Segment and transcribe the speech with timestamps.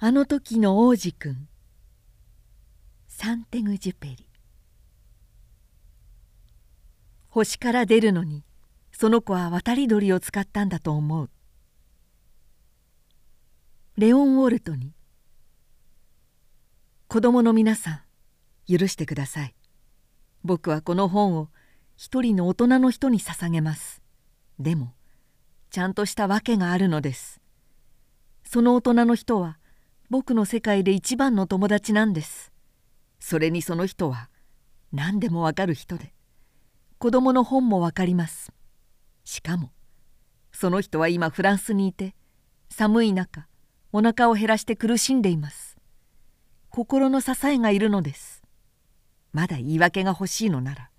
[0.00, 1.48] あの時の王子くん
[3.08, 4.28] サンテグジュペリ。
[7.30, 8.44] 星から出るのに
[8.92, 11.30] その子は渡り鳥を使ったんだと思う。
[13.96, 14.94] レオン・ウォルトに
[17.08, 18.04] 「子供の皆さ
[18.68, 19.54] ん許してください。
[20.44, 21.48] 僕はこの本を
[21.96, 24.00] 一人の大人の人に捧げます。
[24.60, 24.94] でも
[25.70, 27.40] ちゃんとした訳があるのです。
[28.44, 29.57] その大人の人は
[30.10, 32.50] 僕の世界で一番の友達なんです。
[33.20, 34.30] それにその人は
[34.92, 36.14] 何でもわかる人で。
[36.98, 38.50] 子供の本もわかります。
[39.24, 39.70] しかも
[40.50, 42.14] その人は今フランスにいて
[42.70, 43.46] 寒い中
[43.92, 45.76] お腹を減らして苦しんでいます。
[46.70, 48.42] 心の支えがいるのです。
[49.32, 50.90] まだ言い訳が欲しいのなら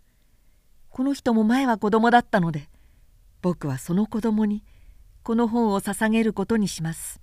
[0.90, 2.70] この人も前は子供だったので
[3.42, 4.64] 僕はその子供に
[5.24, 7.20] この本を捧げることにします。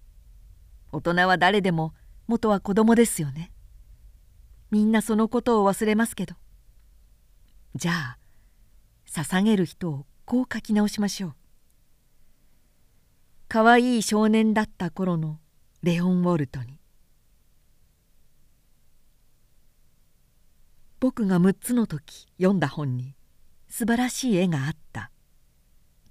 [0.97, 1.93] 大人は誰でも
[2.27, 3.53] 元は子供ですよね。
[4.71, 6.35] みんなそのことを忘れますけど。
[7.75, 8.19] じゃあ
[9.07, 11.35] 捧げる人をこう書き直しましょう。
[13.49, 15.39] かわいい少年だった頃の
[15.83, 16.81] レオン・ウォルトに。
[20.99, 23.15] 僕が6つの時読んだ本に
[23.69, 25.11] 素晴らしい絵があった。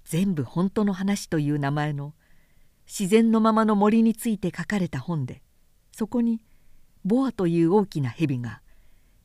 [0.04, 2.14] 全部本当の話という名前の
[2.86, 5.42] 自然のままの森について書かれた本で
[5.92, 6.40] そこに
[7.04, 8.60] ボアという大きな蛇が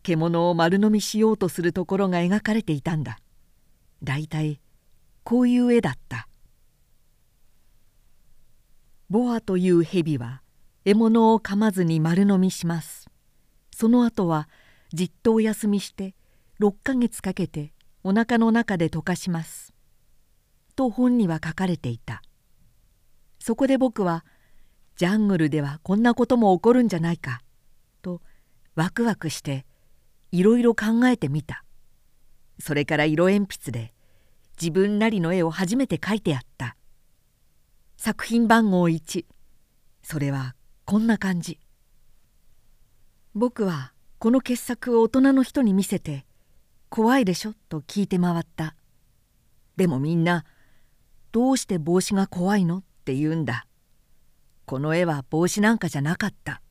[0.03, 3.19] 獣を丸飲みしようとするところが描かれていたんだ。
[4.03, 4.59] だいたい
[5.23, 6.27] こういう絵だった。
[9.09, 10.41] ボアという蛇は
[10.85, 13.09] 獲物を噛まずに丸飲みします。
[13.75, 14.49] その後は
[14.93, 16.15] じっとお休みして
[16.59, 19.73] 6ヶ月かけておなかの中で溶かします。
[20.75, 22.21] と本には書かれていた。
[23.41, 24.23] そこで僕は
[24.97, 27.41] ジャングルではこんなことも起こるんじゃないか
[28.03, 28.21] と
[28.75, 29.65] ワクワクして
[30.31, 31.65] いろいろ考えてみた。
[32.59, 33.93] それから色鉛筆で
[34.61, 36.77] 自分なりの絵を初めて描いてやった。
[37.97, 39.25] 作品番号1
[40.03, 41.59] それはこんな感じ。
[43.33, 46.27] 僕はこの傑作を大人の人に見せて
[46.89, 48.75] 「怖いでしょ?」と聞いて回った。
[49.77, 50.45] でもみんな
[51.33, 53.65] 「どうして帽子が怖いの?」って言うんだ。
[54.65, 56.61] この絵は帽子なんかじゃなかった。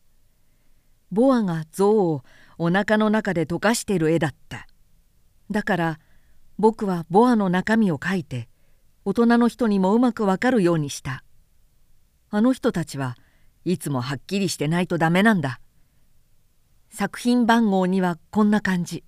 [1.10, 2.22] ボアが象を
[2.56, 4.68] おなかの中で溶かしてる絵だった。
[5.50, 5.98] だから
[6.56, 8.48] 僕はボアの中身を描いて
[9.04, 11.24] 大人の人にもうまくわかるようにした。
[12.30, 13.16] あの人たちは
[13.64, 15.60] いつもはっきりしてないとダメなんだ。
[16.90, 19.02] 作品番号にはこんな感じ。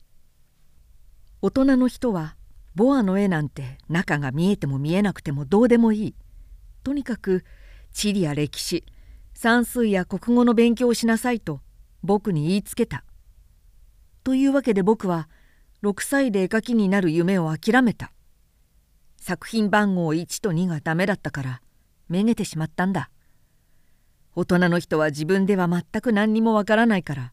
[1.40, 2.36] 大人の人は
[2.74, 6.14] ボアの絵なんて中が見えても見えなくてもどうでもいい。
[6.82, 7.44] とにかく
[7.92, 8.84] 地理や歴史
[9.34, 11.60] 算数や国語の勉強をしなさいと
[12.02, 13.04] 僕に言いつけた。
[14.24, 15.28] というわけで僕は
[15.82, 18.12] 6歳で絵描きになる夢を諦めた。
[19.16, 21.62] 作品番号1と2がダメだったから
[22.08, 23.10] めげてしまったんだ。
[24.34, 27.32] 大人の人は自分では全く何にもわからないから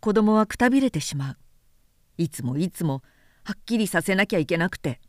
[0.00, 1.36] 子供はくたびれてしまう。
[2.18, 3.02] いつもいつも
[3.44, 5.00] はっきりさせなきゃいけなくて。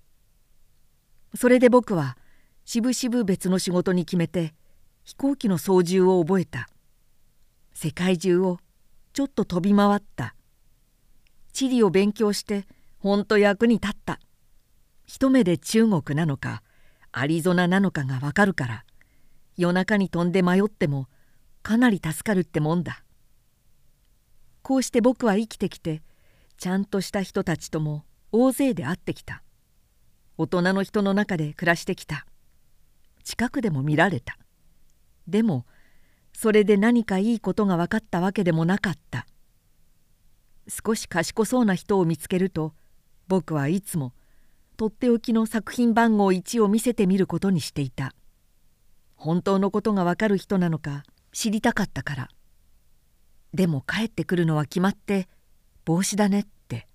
[1.35, 2.17] それで僕は
[2.65, 4.53] しぶしぶ別の仕事に決めて
[5.03, 6.69] 飛行機の操縦を覚えた。
[7.73, 8.59] 世界中を
[9.13, 10.35] ちょっと飛び回った。
[11.53, 12.65] 地理を勉強して
[12.99, 14.19] ほんと役に立った。
[15.05, 16.63] 一目で中国なのか
[17.11, 18.85] アリゾナなのかがわかるから
[19.57, 21.07] 夜中に飛んで迷っても
[21.61, 23.03] かなり助かるってもんだ。
[24.61, 26.01] こうして僕は生きてきて
[26.57, 29.43] ちゃんとした人たちとも大勢で会ってきた。
[30.37, 32.25] 大人の人の中で暮らしてきた。
[33.21, 34.37] 近くでも見られた。
[35.27, 35.65] でも
[36.33, 39.27] それで何かいいことが分かったわけでもなかった。
[40.67, 42.73] 少し賢そうな人を見つけると
[43.27, 44.13] 僕はいつも
[44.77, 48.13] とっておきの作品番号1を見せてみることにしていた。
[49.15, 52.29] 本当のことがわかる人なのか知りたかったから。
[53.53, 55.27] でも帰ってくるのは決まって
[55.85, 56.87] 帽子だねって。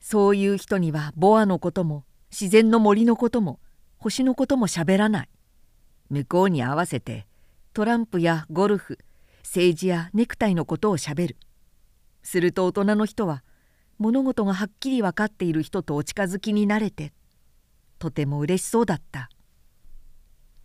[0.00, 3.60] そういう人にはボアのことも自然の森のことも
[4.02, 5.28] 星のことも喋らない。
[6.10, 7.26] 向こうに合わせて
[7.72, 8.98] トランプやゴルフ
[9.44, 11.36] 政治やネクタイのことをしゃべる。
[12.24, 13.44] すると大人の人は
[13.98, 17.12] 物事がはっきり分かっている人とお近づきになれて
[18.00, 19.30] とても嬉しそうだった。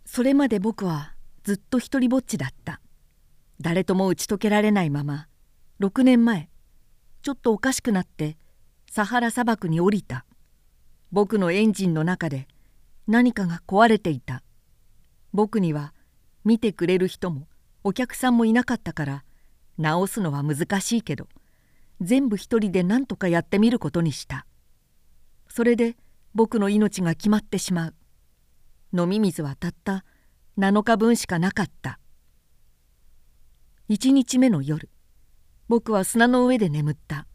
[0.04, 1.14] それまで僕は
[1.44, 2.80] ずっと一りぼっちだった。
[3.60, 5.28] 誰とも打ち解けられないまま
[5.80, 6.48] 6年前
[7.22, 8.36] ちょっとおかしくなって
[8.90, 10.24] サハラ砂漠に降りた。
[11.12, 12.48] 僕のエンジンの中で
[13.08, 14.42] 何かが壊れていた。
[15.32, 15.94] 僕には
[16.44, 17.48] 見てくれる人も
[17.82, 19.24] お客さんもいなかったから
[19.78, 21.26] 直すのは難しいけど
[22.00, 24.46] 全部一人で何とかやってみることにした。
[25.48, 25.96] それで
[26.34, 27.94] 僕の命が決まってしまう。
[28.92, 30.04] 飲み水はたった
[30.58, 31.98] 7日分しかなかった。
[33.88, 34.90] 1日目の夜
[35.66, 37.26] 僕は砂の上で眠った。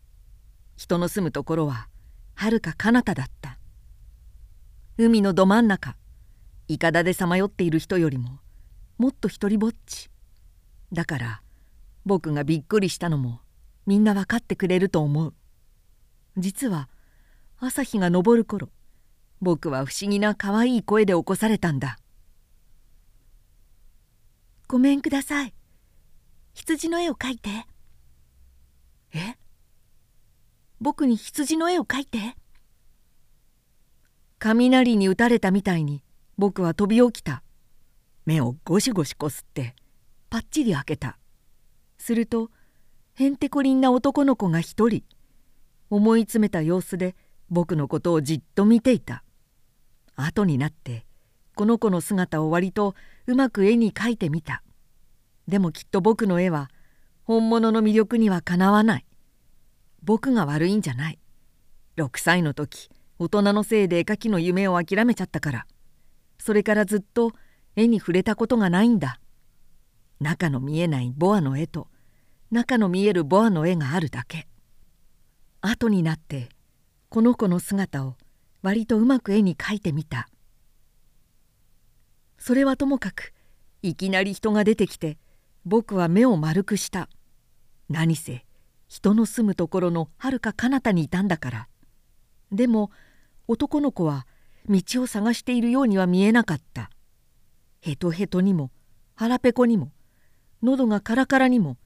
[0.76, 1.88] 人の住むところは
[2.36, 3.58] はるか彼方だった。
[4.96, 5.96] 海のど真ん中。
[6.68, 8.40] いかだでさまよっている人よりも
[9.00, 10.12] もっと一りぼっち。
[10.92, 11.42] だから
[12.06, 13.42] 僕がびっくりしたのも
[13.88, 15.34] みんな分かってくれると思う。
[16.38, 16.90] 実は
[17.58, 18.70] 朝日が昇る頃
[19.42, 21.98] 僕は不思議な可愛い声で起こされたんだ
[24.70, 25.56] 「ごめんください。
[26.54, 27.50] 羊の絵を描いて」
[29.16, 29.38] え？
[30.80, 32.38] 僕に羊の絵を描いて。
[34.44, 36.04] 雷に打たれたみたいに
[36.38, 37.44] 僕は飛び起きた。
[38.26, 39.74] 目をゴシゴシこすって
[40.30, 41.18] パッチリ開けた。
[41.98, 42.52] すると
[43.14, 45.04] へんてこりんな男の子が一人
[45.90, 47.16] 思い詰めた様子で
[47.50, 49.24] 僕のことをじっと見ていた。
[50.18, 51.06] 後になって
[51.56, 52.96] この子の姿を割と
[53.28, 54.62] うまく絵に描いてみた。
[55.48, 56.70] でもきっと僕の絵は
[57.24, 59.06] 本物の魅力にはかなわない。
[60.04, 61.20] 僕が悪いんじゃない。
[61.96, 62.90] 6歳の時
[63.20, 65.68] 大人のせいで絵描きの夢を諦めちゃったから。
[66.40, 67.32] それからずっと
[67.76, 69.20] 絵に触れたことがないんだ。
[70.20, 71.88] 中の見えないボアの絵と
[72.52, 74.48] 中の見えるボアの絵があるだけ。
[75.62, 76.50] 後になって
[77.10, 78.16] この子の姿を
[78.62, 80.28] 割とうまく絵に描いてみた。
[82.38, 83.34] それはともかく
[83.82, 85.18] いきなり人が出てきて
[85.66, 87.10] 僕は目を丸くした。
[87.90, 88.46] 何せ
[88.88, 91.68] 人の住むところのはるか彼方にいたんだから。
[92.54, 92.92] でも
[93.48, 94.26] 男の子は
[94.70, 96.90] 道を探しているようには見えなかった。
[97.82, 98.72] ヘトヘトにも
[99.16, 99.92] 腹ペコにも
[100.62, 101.78] 喉がカラカラにも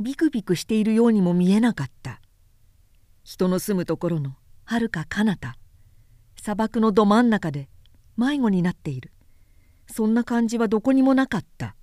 [0.00, 2.20] ビクビクしているようにも見えなかった。
[3.24, 5.56] 人の住むところのはるか彼方
[6.40, 7.68] 砂漠のど真ん中で
[8.16, 9.12] 迷子になっている。
[9.86, 11.76] そんな感じはどこにもなかった。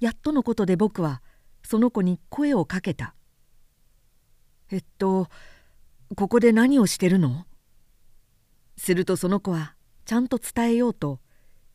[0.00, 1.22] やっとのことで僕は
[1.62, 3.14] その子に声をかけた
[4.70, 5.28] 「えっと
[6.16, 7.46] ここで何をしてるの?」
[8.76, 11.20] するとその子はちゃんと伝えようと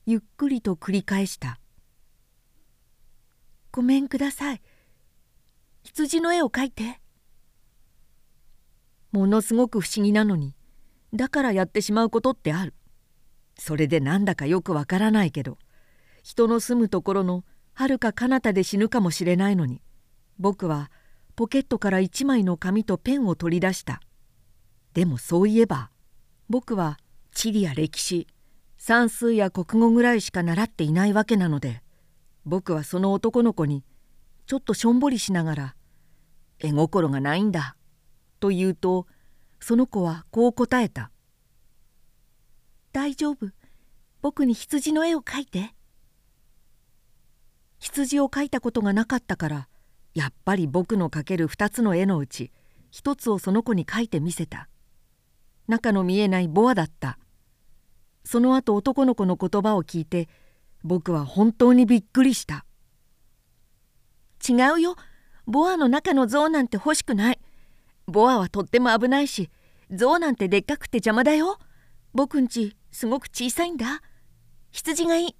[0.06, 1.60] ゆっくりと繰り返した
[3.72, 4.62] 「ごめんください。
[5.84, 7.00] 羊の絵を描いて」
[9.12, 10.54] ものすごく不思議なのに
[11.14, 12.74] だからやってしまうことってある。
[13.58, 15.58] それでなんだかよくわからないけど
[16.24, 19.82] 人の住むところのはるか彼方で死ぬかもしれないのに
[20.40, 20.92] 僕は
[21.38, 24.02] ポケットから一枚の紙とペンを取り出した。
[24.96, 25.92] でもそういえば
[26.50, 26.98] 僕は
[27.34, 28.28] 地理や歴史
[28.78, 31.84] 算数や国語ぐらいしか習っていないわけなので
[32.46, 33.84] 僕はその男の子に
[34.48, 35.76] ちょっとしょんぼりしながら
[36.60, 37.76] 「絵心がないんだ」
[38.40, 39.06] と言うと
[39.60, 41.12] その子はこう答えた
[42.94, 43.52] 「大丈夫
[44.22, 45.76] 僕に羊の絵を描いて」
[47.80, 49.68] 羊を描いたことがなかったから
[50.14, 52.54] やっぱり僕の描ける2つの絵のうち
[52.94, 54.70] 1つをその子に描いてみせた。
[55.68, 57.18] 中の見えないボアだった。
[58.24, 60.28] その後男の子の言葉を聞いて
[60.84, 62.66] 僕は本当にびっくりした。
[64.48, 64.96] 違うよ。
[65.48, 67.40] ボアの中の像なんて欲しくない。
[68.08, 69.50] ボアはとっても危ないし
[69.92, 71.60] 象なんてでっかくて邪魔だよ。
[72.14, 74.02] 僕んちすごく小さいんだ。
[74.72, 75.36] 羊がいい。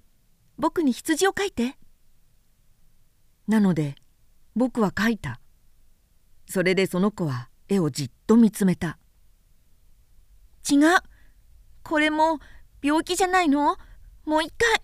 [0.58, 1.76] 僕に羊を描いて。
[3.46, 3.94] なので
[4.54, 5.40] 僕は描いた。
[6.48, 8.98] それでその子は絵をじっと見つめた。
[10.68, 10.98] 違う。
[11.82, 12.40] これも
[12.82, 13.76] 病気じゃないの？
[14.24, 14.82] もう一回。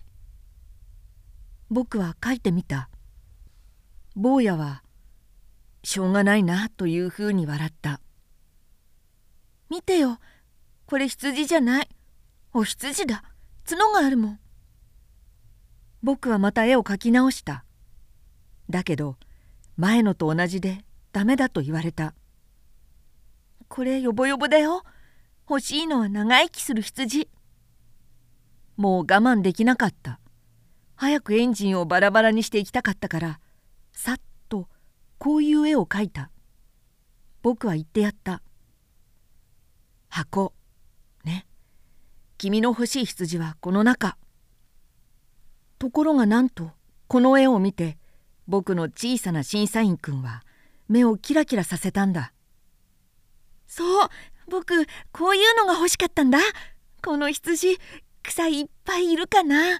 [1.69, 2.89] 僕は描いてみた。
[4.15, 4.83] 坊やは
[5.83, 7.99] しょうがないなというふうに笑った。
[9.69, 10.19] 見てよ。
[10.85, 11.89] これ羊じゃない。
[12.53, 13.23] お羊だ。
[13.67, 14.39] 角があるもん。
[16.03, 17.65] 僕はまた絵を描き直した。
[18.69, 19.17] だけど
[19.75, 22.13] 前のと同じでダメだと言われた。
[23.67, 24.83] これヨボヨボだよ。
[25.49, 27.27] 欲しいのは長生きする羊。
[28.77, 30.19] もう我慢できなかった。
[30.95, 33.39] 早くエンジンをバラバラにしていきたかったから
[33.91, 34.69] さっと
[35.17, 36.31] こういう絵を描いた。
[37.41, 38.41] 僕は言ってやった。
[40.07, 40.53] 箱。
[41.25, 41.45] ね。
[42.37, 44.17] 君の欲しい羊はこの中。
[45.77, 46.71] ところがなんと
[47.07, 47.97] この絵を見て
[48.47, 50.43] 僕の小さな審査員くんは
[50.87, 52.31] 目をキラキラさせたんだ。
[53.67, 54.09] そう。
[54.49, 56.39] 僕こういうのが欲しかったんだ。
[57.03, 57.77] この羊
[58.23, 59.79] 草いっぱいいるかな。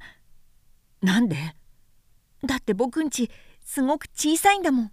[1.02, 1.38] なんで？
[2.46, 3.30] だって僕んち
[3.64, 4.92] すごく小さいんだもん。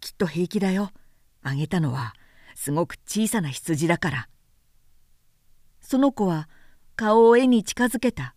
[0.00, 0.90] きっと平気だよ。
[1.42, 2.14] あげたのは
[2.54, 4.28] すごく小さな羊だから。
[5.80, 6.48] その子は
[6.96, 8.34] 顔を絵に近づけた。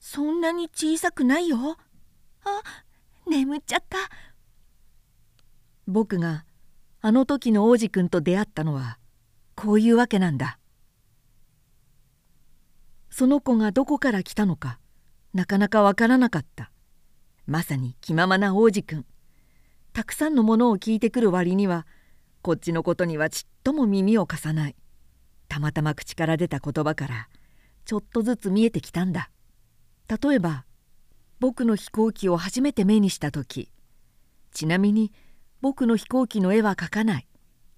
[0.00, 1.76] そんなに小さくないよ。
[2.44, 2.62] あ
[3.28, 3.98] 眠っちゃった。
[5.86, 6.44] 僕が
[7.04, 8.96] あの時の王子くんと出会ったのは
[9.56, 10.60] こういうわけなんだ。
[13.10, 14.78] その子がどこから来たのか
[15.34, 16.70] なかなかわからなかった。
[17.44, 19.06] まさに気ままな王子くん
[19.92, 21.88] たくさんのものを聞いてくる割には
[22.40, 24.76] こっちのことにはちっとも耳を貸さない。
[25.48, 27.28] たまたま口から出た言葉から
[27.84, 29.28] ちょっとずつ見えてきたんだ。
[30.08, 30.66] 例えば
[31.40, 33.72] 僕の飛行機を初めて目にした時。
[34.52, 35.12] ちなみに
[35.62, 37.28] 僕の飛行機の絵は描かない。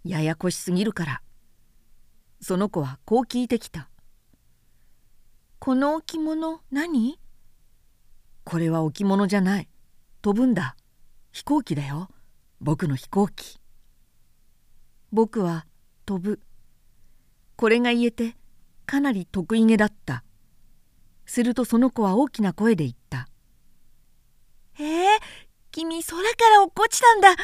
[0.05, 1.23] ややこしすぎるから。
[2.41, 3.91] その子はこう聞いてきた
[5.61, 7.19] 「この置物何?」
[8.45, 9.69] これは置物じゃない。
[10.23, 10.77] 飛ぶんだ。
[11.31, 12.09] 飛行機だよ。
[12.59, 13.61] 僕の飛行機。
[15.13, 15.67] 僕は
[16.07, 16.41] 飛ぶ。
[17.57, 18.35] これが言えて
[18.87, 20.25] かなり得意げだった。
[21.27, 23.29] するとその子は大きな声で言った
[24.81, 25.21] 「えー、
[25.71, 27.37] 君空から落っこちたんだ」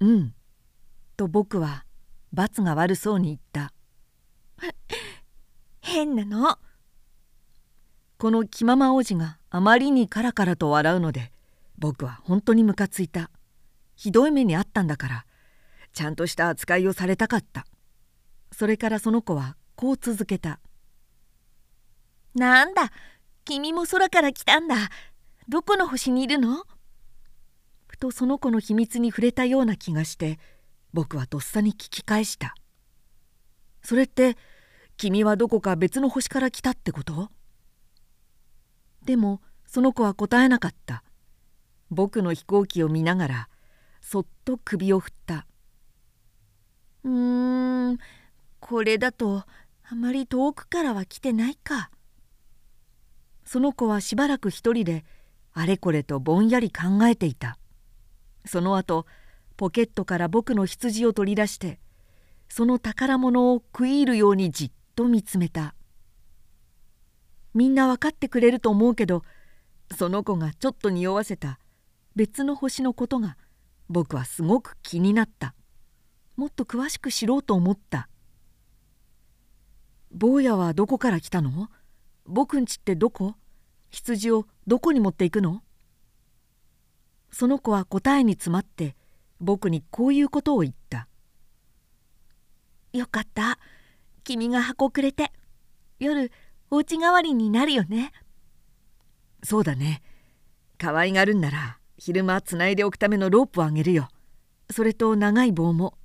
[0.00, 0.34] うん。
[1.16, 1.84] と僕は
[2.32, 3.72] 罰が悪そうに言った。
[5.80, 6.58] 変なの。
[8.18, 11.32] この気まま王子があまりにカラカラと笑うので
[11.78, 13.30] 僕は本当にムカついた。
[13.96, 15.26] ひどい目にあったんだから
[15.92, 17.66] ちゃんとした扱いをされたかった。
[18.52, 20.60] それからその子はこう続けた
[22.34, 22.92] 「なんだ
[23.44, 24.76] 君も空から来たんだ。
[25.48, 26.77] どこの星にいるの?」ふ
[27.98, 30.38] とその子の秘密に触れたような気がして
[30.92, 32.54] 僕はとっさに聞き返した
[33.82, 34.36] 「それって
[34.96, 37.30] 君はどこか別の星から来たってこと?」
[39.04, 41.04] でもその子は答えなかった。
[41.90, 43.48] 僕の飛行機を見ながら
[44.02, 45.46] そっと首を振った
[47.02, 47.98] 「うーん
[48.60, 49.46] これだと
[49.84, 51.90] あまり遠くからは来てないか」
[53.46, 55.06] その子はしばらく一人で
[55.54, 57.58] あれこれとぼんやり考えていた。
[58.44, 59.06] その後
[59.56, 61.80] ポケットから僕の羊を取り出して
[62.48, 65.74] その宝物を食い入るようにじっと見つめた。
[67.54, 69.22] みんな分かってくれると思うけど
[69.96, 71.58] その子がちょっと匂わせた。
[72.14, 73.36] 別の星のことが
[73.88, 75.54] 僕はすごく気になった。
[76.36, 78.08] もっと詳しく知ろうと思った。
[80.10, 81.68] 坊やはどこから来たの？
[82.26, 83.34] 僕んちってどこ？
[83.90, 85.62] 羊をどこに持っていくの？
[87.30, 88.96] その子は答えに詰まって
[89.40, 91.08] 僕にこういうことを言った
[92.92, 93.58] 「よかった。
[94.24, 95.32] 君が箱くれて。
[95.98, 96.30] 夜
[96.70, 98.12] お家代わりになるよね」
[99.42, 100.02] そうだね。
[100.78, 104.08] 可愛がるんなら昼間つないでおくためのロープをあげるよ。
[104.70, 105.96] それと長い棒も。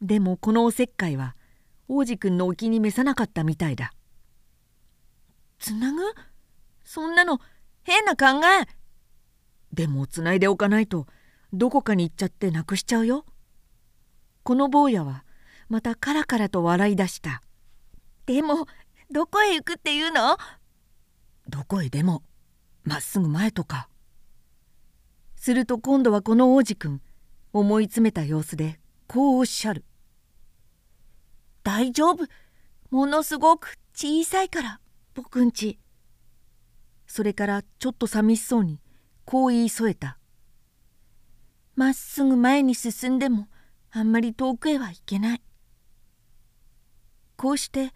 [0.00, 1.36] でもこのおせっかいは
[1.88, 3.92] 王子くんのお気に召さなかったみたいだ。
[5.58, 6.02] つなぐ？
[6.84, 7.40] そんなの
[7.82, 8.66] 変な考え。
[9.72, 11.06] でもつないでおかないと
[11.52, 13.24] どこかに行っちゃってなくしちゃうよ。
[14.42, 15.24] この坊やは
[15.68, 17.42] またカラカラと笑い出した。
[18.26, 18.66] でも
[19.10, 20.36] どこへ行くっていうの？
[21.48, 22.22] どこへでも
[22.84, 23.88] まっすぐ前とか。
[25.36, 27.00] すると今度はこの王子くん
[27.52, 29.84] 思い詰めた様子でこうおっしゃる
[31.64, 32.26] 「大丈夫。
[32.90, 34.80] ものすごく小さいから
[35.14, 35.78] 僕んち」
[37.06, 38.80] それからちょっと寂しそうに
[39.30, 40.18] こう言い添えた
[41.76, 43.46] 「まっすぐ前に進んでも
[43.92, 45.42] あんまり遠くへは行けない」
[47.38, 47.94] こうして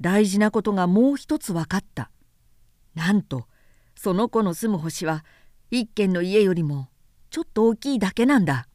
[0.00, 2.12] 大事なことがもう一つ分かった。
[2.94, 3.48] なんと
[3.96, 5.24] その子の住む星は
[5.72, 6.88] 一軒の家よりも
[7.30, 8.68] ちょっと大きいだけなんだ。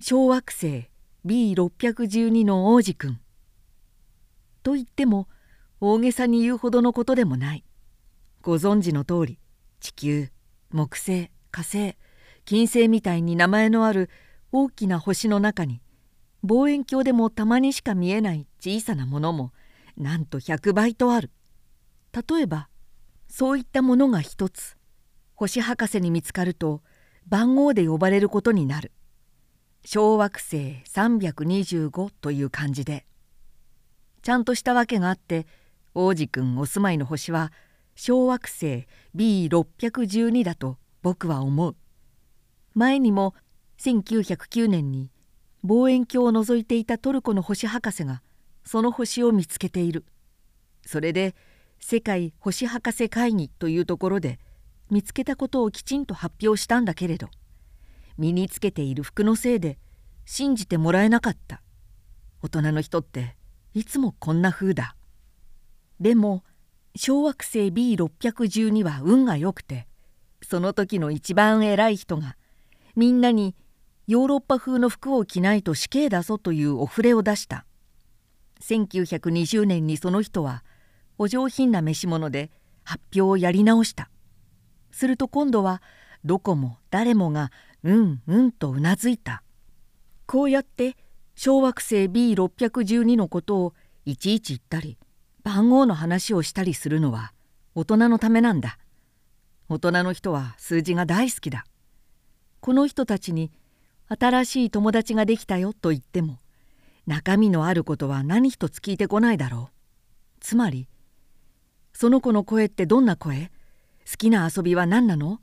[0.00, 0.90] 小惑星
[1.24, 3.20] B612 の王子くん。
[4.62, 5.28] と言っても
[5.80, 7.64] 大げさに言うほどのことでもない。
[8.44, 9.38] ご存知の通り
[9.80, 10.28] 地球
[10.70, 11.96] 木星火星
[12.44, 14.10] 金星みたいに名前のある
[14.52, 15.80] 大きな星の中に
[16.42, 19.52] 望遠鏡でもたまにしか見えない小さなものも
[19.96, 21.30] なんと100倍とある。
[22.12, 22.68] 例えば
[23.28, 24.76] そういったものが一つ
[25.34, 26.82] 星博士に見つかると
[27.26, 28.92] 番号で呼ばれることになる。
[29.86, 33.06] 小惑星325という漢字で。
[34.20, 35.46] ちゃんとしたわけがあって
[35.94, 37.50] 王子くんお住まいの星は
[37.94, 41.76] 小惑星 B612 だと僕は思う。
[42.74, 43.34] 前にも
[43.78, 45.10] 1909年に
[45.62, 48.22] 望遠鏡を覗いていたトルコの星博士が
[48.64, 50.04] その星を見つけている。
[50.86, 51.34] それで
[51.78, 54.38] 世界星博士会議というところで
[54.90, 57.28] 見つけたことをきちんと発表したんだけれど
[58.18, 59.78] 身につけている服のせいで
[60.24, 61.62] 信じてもらえなかった。
[62.42, 63.36] 大人の人って
[63.72, 64.96] いつもこんな風だ。
[66.00, 66.44] でも
[66.96, 69.88] 小惑星 B612 は運が良くて
[70.42, 72.36] その時の一番偉い人が
[72.94, 73.56] みんなに
[74.06, 77.64] ヨーロッパ風の服を着ないと死刑だぞというお触れを出した。
[78.60, 80.62] 1920年にその人は
[81.18, 82.50] お上品な召し物で
[82.84, 84.10] 発表をやり直した。
[84.92, 85.82] すると今度は
[86.24, 87.50] どこも誰もが
[87.82, 89.42] うんうんとうなずいた。
[90.26, 90.96] こうやって
[91.34, 93.74] 小惑星 B612 のことを
[94.04, 94.98] いちいち言ったり
[95.44, 97.32] 番号の話をしたりするのは
[97.74, 98.78] 大人のためなんだ。
[99.68, 101.66] 大人の人は数字が大好きだ。
[102.60, 103.52] この人たちに
[104.08, 106.38] 新しい友達ができたよと言っても
[107.06, 109.74] 中身のあることは何一つ聞いてこないだろう。
[110.40, 110.88] つまり
[111.92, 113.50] その子の声ってどんな声？
[114.10, 115.40] 好きな遊びは何なの？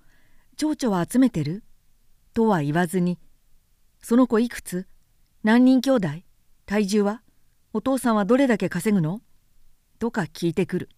[0.58, 1.64] 蝶々は集めてる？
[2.34, 3.20] とは言わずに
[4.02, 4.88] その子いくつ？
[5.44, 6.08] 何人兄弟？
[6.66, 7.22] 体重は？
[7.74, 9.22] お父さんはどれだけ稼ぐの？
[10.02, 10.90] とか聞いてくる。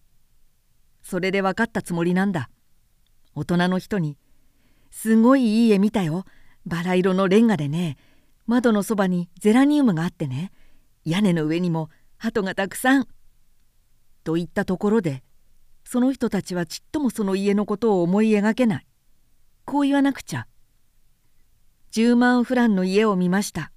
[1.02, 2.48] それで分かったつもりなんだ。
[3.34, 4.16] 大人の人に
[4.90, 6.24] 「すごいいい絵見たよ。
[6.64, 7.98] バラ色のレンガでね。
[8.46, 10.52] 窓のそばにゼラニウムがあってね。
[11.04, 13.06] 屋根の上にも鳩がたくさん」
[14.24, 15.22] と言ったところで
[15.84, 18.86] その人たちはちっともその家のことを思い描けない。
[19.66, 20.46] こう言わなくちゃ。
[21.92, 23.70] 10万フランの家を見ました。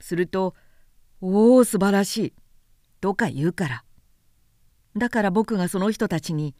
[0.00, 0.54] すると
[1.20, 2.34] 「おお素晴らしい」
[3.02, 3.84] とか言うから。
[4.98, 6.54] だから僕がその人たちに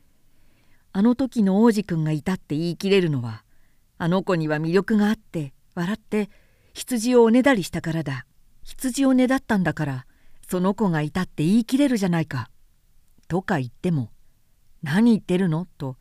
[0.93, 3.45] 「あの時の王子くんがいた」って言い切れるのは
[3.99, 6.31] あの子には魅力があって笑って
[6.73, 8.27] 羊をおねだりしたからだ
[8.63, 10.07] 羊をねだったんだから
[10.49, 12.51] その子がいたって言い切れるじゃないか。
[13.29, 14.11] とか言っても
[14.83, 15.99] 「何言ってるの?」と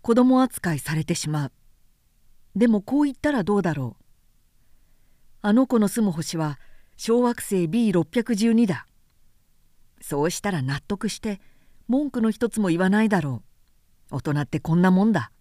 [0.00, 1.52] 子供扱いされてしまう。
[2.56, 4.04] でもこう言ったらどうだろう。
[5.42, 6.58] あの子の住む星は
[6.96, 8.86] 小惑星 B612 だ。
[10.00, 11.40] そうしたら納得して
[11.90, 13.42] 文句の一つも言わないだろ
[14.12, 14.14] う。
[14.14, 15.32] 大人ってこんなもんだ。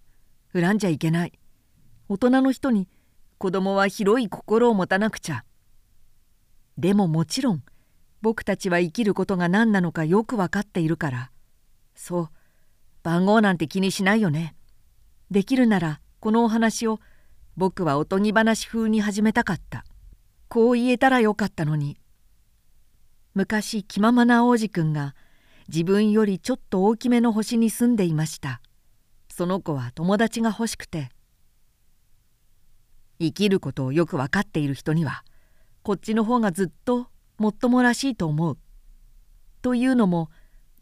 [0.52, 1.34] 恨んじゃいけない。
[2.08, 2.88] 大人の人に
[3.38, 5.46] 子供は広い心を持たなくちゃ。
[6.76, 7.62] でももちろん
[8.24, 11.30] 僕たちは生きることが何なのかよく分かっているから
[11.94, 12.30] そう
[13.04, 14.56] 番号なんて気にしないよね。
[15.30, 17.00] できるならこのお話を
[17.58, 19.86] 僕はおとぎ話風に始めたかった。
[20.48, 22.00] こう言えたらよかったのに。
[23.36, 25.14] 昔気ままな王子くんが
[25.72, 28.60] 自分よりちょっと大きめの星に住んでいました。
[29.30, 31.10] その子は友達が欲しくて
[33.20, 35.24] 生きることをよく分かっている人には
[35.84, 38.58] こっちの方がずっともっともらしいと思う。
[39.62, 40.32] というのも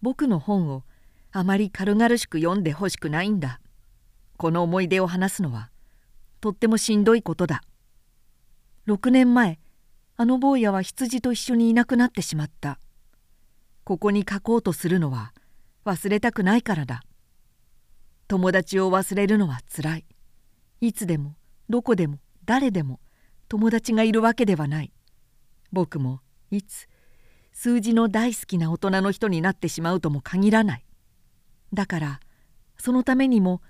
[0.01, 0.83] 僕の本を
[1.33, 3.59] あまり軽々しく読んでほしくないんだ。
[4.37, 5.69] この思い出を話すのは
[6.39, 7.61] とってもしんどいことだ。
[8.87, 9.59] 6年前
[10.15, 12.79] あの坊やは羊と一緒にいなくなってしまった。
[13.87, 15.31] ここに書こうとするのは
[15.85, 17.03] 忘れたくないからだ。
[18.27, 20.05] 友達を忘れるのはつらい。
[20.81, 21.37] いつでも
[21.69, 22.99] どこでも誰でも
[23.47, 24.91] 友達がいるわけではない
[25.71, 26.19] 僕も
[26.51, 26.89] いつ
[27.53, 30.85] 数字の大好きな大人の人になってしまうとも限らない
[31.73, 32.19] だから
[32.77, 33.61] そのためにも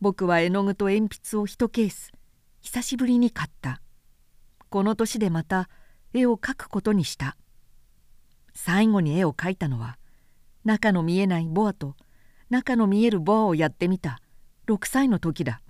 [0.00, 2.12] 僕は絵の具と鉛筆を一ケース
[2.60, 3.80] 久しぶりに買った
[4.68, 5.70] この年でまた
[6.12, 7.36] 絵を描くことにした
[8.54, 9.98] 最後に絵を描いたのは
[10.64, 11.96] 中の見えないボアと
[12.50, 14.20] 中の見えるボアをやってみた
[14.66, 15.60] 6歳の時だ。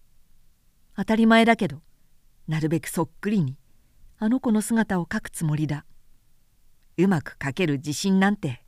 [0.97, 1.83] 当たり前だけど
[2.47, 3.57] なるべくそっくりに
[4.19, 5.85] あの子の姿を描くつもりだ。
[6.97, 8.63] うまく描ける自信なんて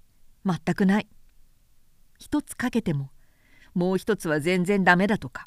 [0.45, 1.09] 全くない。
[2.19, 3.11] 一つ描けても
[3.75, 5.45] もう一つは全然ダメだとか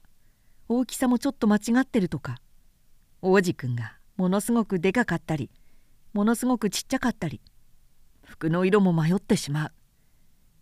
[0.67, 2.37] 大きさもちょっと間違ってるとか
[3.21, 5.49] 王子くんがものすごくでかかったり
[6.13, 7.41] ものすごくちっちゃかったり
[8.29, 9.71] 服の色も迷ってしまう。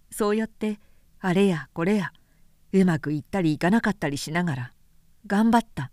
[0.09, 0.79] そうやって
[1.19, 2.13] あれやこれや
[2.71, 4.73] うまくいったりいかなかったりしながら
[5.27, 5.91] 頑張った。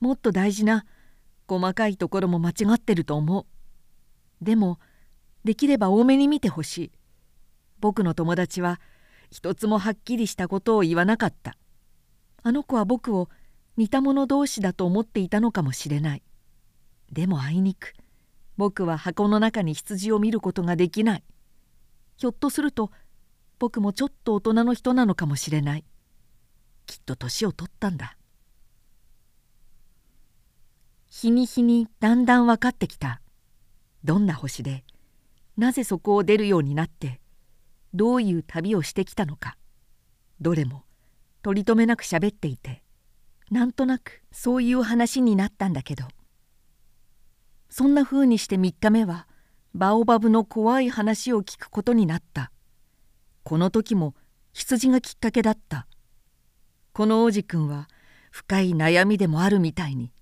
[0.00, 0.84] もっと大事な
[1.46, 4.44] 細かいところも間違ってると思う。
[4.44, 4.78] でも
[5.44, 6.92] できれば多めに見てほしい。
[7.78, 8.80] 僕の友達は
[9.30, 11.56] 一つもはっきりしたことを言わなかった。
[12.42, 13.28] あの子は僕を
[13.76, 16.22] 似た者同士だと思っていたのかもしれない。
[17.12, 17.94] でもあいにく。
[18.56, 21.24] 僕は箱の中に羊を見ることができない。
[22.16, 22.90] ひょっとすると
[23.58, 25.84] 僕もちょっと大人の人なのかもしれない。
[26.86, 28.16] きっと年を取ったんだ。
[31.06, 33.20] 日に日にだんだん分かってきた。
[34.04, 34.84] どんな星で
[35.56, 37.20] なぜそこを出るようになって
[37.94, 39.56] どういう旅をしてきたのか。
[40.40, 40.84] どれも
[41.42, 42.82] 取り留めなく喋っていて
[43.50, 46.04] なんとなくそういう話になったんだけど。
[47.76, 49.26] そんなふうにして3日目は
[49.74, 52.52] バオバブの怖い話を聞くことになった。
[53.42, 54.14] この時も
[54.52, 55.88] 羊がきっかけだった。
[56.92, 57.88] この王子くんは
[58.30, 60.12] 深い悩みでもあるみたいに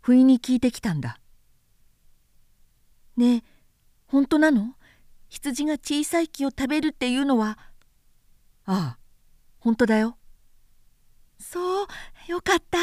[0.00, 1.18] 不意に聞いてきたんだ。
[3.16, 3.42] ねえ
[4.06, 4.76] 本当なの？
[5.28, 7.58] 羊が小さい木を食べるっていうのは？
[8.64, 8.98] ああ
[9.58, 10.16] 本当だよ。
[11.40, 11.86] そう
[12.28, 12.78] よかった。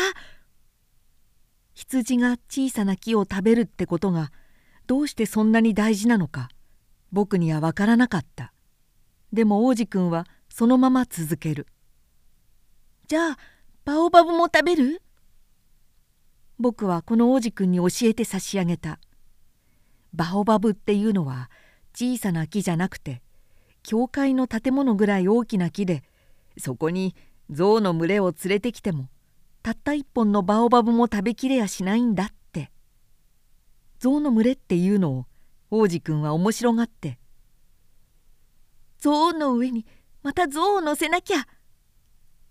[1.80, 4.34] 羊が小さな木を食べるってことが
[4.86, 6.50] どうしてそんなに大事なのか
[7.14, 8.52] 僕には分からなかった。
[9.32, 11.68] でも王子くんはそのまま続ける。
[13.08, 13.38] じゃあ
[13.86, 15.02] バオバブも食べる？
[16.60, 19.00] 僕はこの王子くんに教えて差し上げた。
[20.14, 21.50] バオバブっていうのは
[21.96, 23.22] 小さな木じゃなくて
[23.84, 26.04] 教会の建物ぐらい大きな木で
[26.58, 27.16] そこに
[27.50, 29.08] 象の群れを連れてきても
[29.62, 32.40] たった一本のバオバブも食べきれやしないんだって。
[34.00, 35.26] 象の群れっていうのを
[35.72, 37.20] 王子くんは面白がって
[38.98, 39.86] 「象の上に
[40.24, 41.46] また象を乗せなきゃ」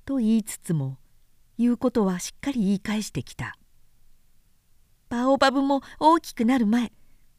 [0.05, 0.99] と言いつつも
[1.57, 3.59] 言うことはしっかり言い返してきた
[5.09, 6.93] 「バオバブも大きくなる前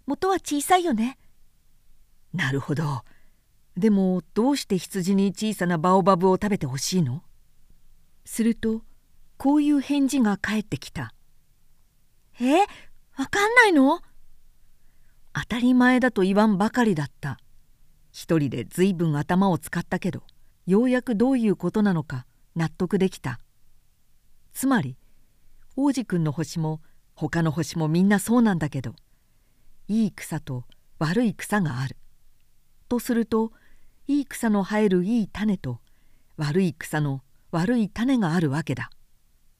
[0.07, 1.17] 元は小さいよね」
[2.33, 3.03] なるほど。
[3.77, 7.23] でもどうして羊に小さなバオバブを食べてほしいの？
[8.25, 8.83] すると
[9.39, 11.13] こういう返事が返ってきた
[12.41, 12.59] 「え
[13.15, 14.01] わかんないの?」
[15.31, 17.39] 当たり前だと言わんばかりだった。
[18.11, 20.23] 一人でずいぶん頭を使ったけど
[20.65, 22.25] ようやくどういうことなのか
[22.55, 23.39] 納得できた。
[24.51, 24.97] つまり
[25.77, 26.81] 王子くんの星も
[27.15, 28.93] 他の星もみんなそうなんだけど
[29.87, 30.65] いい草と
[30.97, 31.95] 悪い草がある。
[32.89, 33.53] とすると
[34.07, 35.79] いい草の生えるいい種と
[36.35, 38.89] 悪い草の悪い種があるわけだ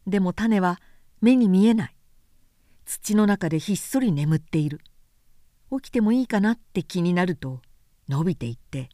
[0.10, 0.80] でも種は
[1.22, 1.96] 目に見えない。
[2.86, 4.82] 土の中でひっそり眠っている。
[5.72, 7.62] 起きてもいいかなって気になると
[8.08, 8.90] 伸びていって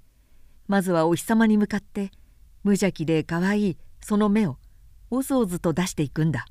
[0.67, 2.11] まずはお日様に向かって
[2.63, 4.57] 無邪気でかわいいその芽を
[5.09, 6.45] おずおずと出していくんだ。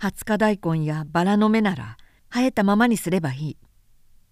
[0.00, 1.96] 20日大根やバラの芽なら
[2.32, 3.56] 生えたままにすればいい。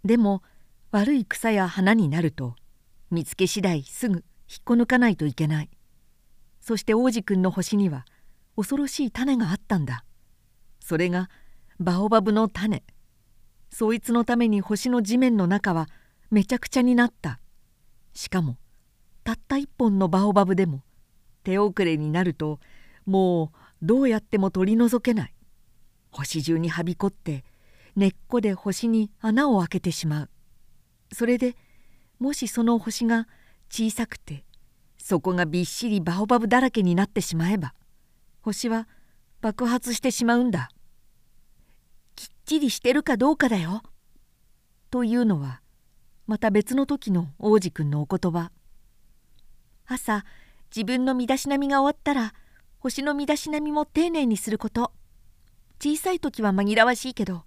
[0.05, 0.43] でも
[0.91, 2.55] 悪い草や花になると
[3.11, 4.25] 見つけ次第すぐ引っ
[4.65, 5.71] こ抜かないといけない。
[6.61, 8.05] そして王子くんの星には
[8.57, 10.05] 恐ろしい種があったんだ。
[10.81, 11.29] それが
[11.79, 12.83] バオバブの種。
[13.71, 15.89] そいつのために星の地面の中は
[16.31, 17.41] めちゃくちゃになった。
[18.15, 18.57] しかも
[19.25, 20.83] たった一本のバオバブでも
[21.43, 22.61] 手遅れになると
[23.05, 25.35] もうどうやっても取り除けない。
[26.11, 27.45] 星中にはびこって
[27.95, 30.31] 根っこで星に穴を開けてしまう。
[31.13, 31.57] それで
[32.19, 33.29] もしその星が
[33.71, 34.45] 小さくて
[34.97, 37.75] そこがびっしりバオバブだらけになってしまえば
[38.47, 38.87] 星は
[39.41, 40.69] 爆発してしまうんだ。
[42.15, 43.83] きっちりしてるかどうかだよ。
[44.93, 45.63] というのは
[46.29, 48.53] また別の時の王子くんのお言葉。
[49.89, 50.25] 朝
[50.75, 52.35] 自分の身だしなみが終わったら
[52.79, 54.93] 星の身だしなみも丁寧にすること。
[55.83, 57.45] 小さい時は紛らわしいけど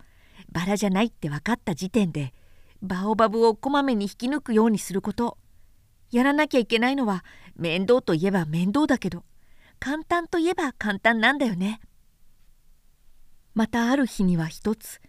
[0.52, 2.34] バラじゃないって分かった時点で
[2.82, 5.38] バオバブをこまめに引き抜くようにすること。
[6.12, 7.24] やらなきゃいけないのは
[7.56, 9.24] 面倒といえば面倒だけど。
[9.80, 11.80] 簡単といえば簡単なんだよね。
[13.54, 15.02] またある日には一つ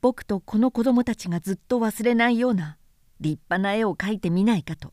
[0.00, 2.76] 僕とこの子供たちがずっと忘れないような
[3.20, 4.92] 立派な絵を描いてみないかと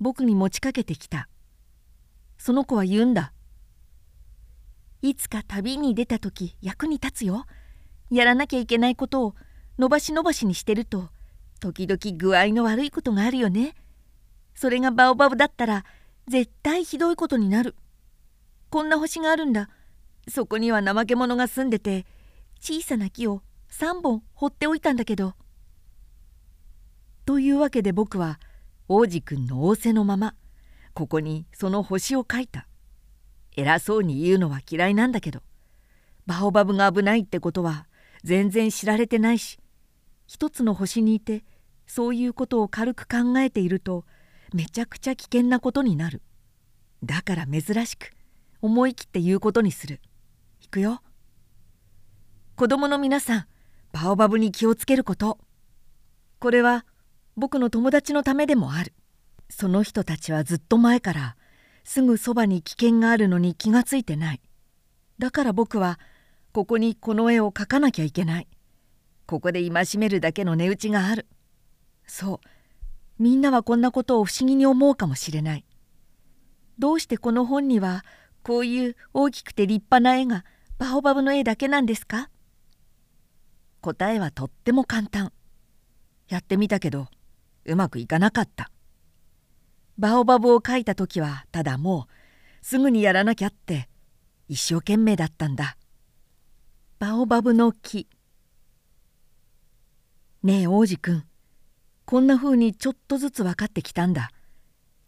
[0.00, 1.28] 僕に持ちかけてきた。
[2.38, 3.32] その子は言うんだ。
[5.02, 7.46] いつか旅に出た時役に立つよ。
[8.10, 9.34] やらなきゃいけないことを
[9.78, 11.08] 伸ばし伸ばしにしてると
[11.58, 13.74] 時々具合の悪いことがあるよね。
[14.54, 15.84] それがバオバブだったら
[16.28, 17.74] 絶対ひどいことになる。
[18.74, 19.70] こんな星があるんだ。
[20.26, 22.06] そこには怠け者が住んでて
[22.58, 25.34] 小さな木を3本放っておいたんだけど。
[27.24, 28.40] というわけで僕は
[28.88, 30.34] 王子くんの仰せのまま
[30.92, 32.66] ここにその星を描いた。
[33.56, 35.44] 偉そうに言うのは嫌いなんだけど。
[36.26, 37.86] バオバブが危ないってことは
[38.24, 39.60] 全然知られてないし
[40.26, 41.44] 一つの星にいて
[41.86, 44.04] そういうことを軽く考えていると
[44.52, 46.22] めちゃくちゃ危険なことになる。
[47.04, 48.10] だから珍しく
[48.64, 50.00] 思い切って言うことにする。
[50.62, 51.02] いくよ。
[52.56, 53.46] 子供の皆さん
[53.92, 55.38] バオバブに気をつけること。
[56.38, 56.86] これは
[57.36, 58.94] 僕の友達のためでもある。
[59.50, 61.36] その人たちはずっと前から
[61.84, 64.40] すぐそばに危険があるのに気がついてない。
[65.18, 66.00] だから僕は
[66.52, 68.48] ここにこの絵を描かなきゃいけない。
[69.26, 71.26] ここで戒めるだけの値打ちがある。
[72.06, 72.48] そう。
[73.22, 75.66] みんなはこんなことを不思議に思うかもしれない。
[76.78, 78.04] どうしてこの本には
[78.44, 80.44] こういう大きくて立派な絵が
[80.78, 82.28] バオバブの絵だけなんですか？
[83.80, 85.32] 答えはとっても簡単。
[86.28, 87.08] やってみたけど
[87.64, 88.70] うまくいかなかった。
[89.98, 92.06] バオバブを描いた時はただも
[92.62, 93.88] うすぐにやらなきゃって
[94.48, 95.78] 一生懸命だったんだ。
[96.98, 98.08] バオバブの木。
[100.42, 101.24] ねえ王子くん。
[102.04, 104.32] こんな風にちょっとずつ分かってきたんだ。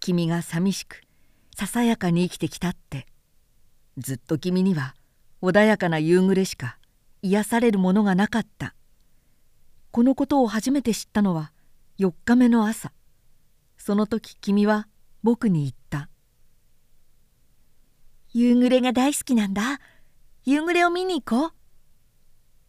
[0.00, 1.02] 君が寂しく
[1.54, 3.06] ささやかに生きてきたって。
[3.98, 4.94] ずっと君には
[5.42, 6.78] 穏やかな夕暮れしか
[7.22, 8.74] 癒されるものがなかった。
[9.90, 11.52] このことを初めて知ったのは
[11.98, 12.92] 4日目の朝。
[13.78, 14.88] その時君は
[15.22, 16.10] 僕に言った
[18.32, 19.80] 「夕暮れが大好きなんだ。
[20.44, 21.54] 夕暮れを見に行こう」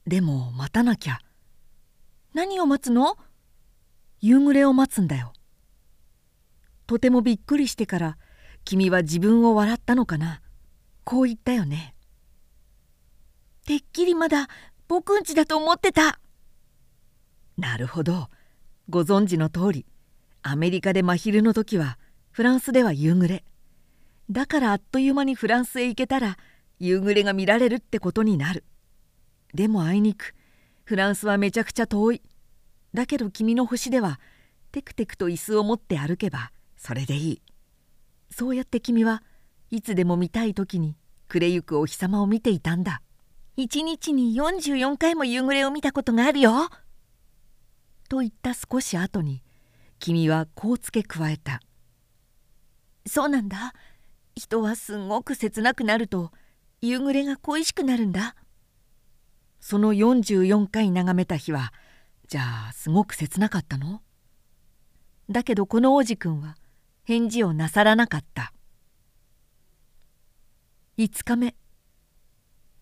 [0.10, 1.20] でも待たなきゃ。
[2.34, 3.18] 何を待つの？
[4.22, 5.34] 夕暮れを待つんだよ。
[6.86, 8.18] とてもびっくりしてから
[8.64, 10.42] 君は自分を笑ったのかな
[11.08, 11.96] こう言ったよね。
[13.66, 14.50] てっきりまだ
[14.90, 16.20] 僕んちだと思ってた。
[17.58, 18.28] なるほど。
[18.90, 19.86] ご存知の通り
[20.44, 21.98] アメリカで真昼の時は
[22.32, 23.46] フランスでは夕暮れ。
[24.30, 26.38] だからあっという間にフランスへ行けたら
[26.78, 28.66] 夕暮れが見られるってことになる。
[29.54, 30.36] でもあいにく
[30.84, 32.22] フランスはめちゃくちゃ遠い。
[32.94, 34.20] だけど君の星では
[34.74, 37.42] テクテクと椅子を持って歩けばそれでいい。
[38.30, 39.24] そうやって君は
[39.70, 40.96] いつでも見たい時に
[41.28, 43.02] 暮れゆくお日様を見ていたんだ
[43.58, 46.70] 一日に44回も夕暮れを見たことがあるよ。
[48.08, 49.42] と言った少し後に
[50.00, 51.60] 君はこう付け加えた。
[53.06, 53.74] そうなんだ。
[54.36, 56.32] 人はすごく切なくなると
[56.82, 58.36] 夕暮れが恋しくなるんだ。
[59.60, 61.74] その44回眺めた日は
[62.28, 64.02] じゃあすごく切なかったの？
[65.30, 66.56] だけどこの王子くんは
[67.04, 68.54] 返事をなさらなかった
[70.98, 71.56] 5日目。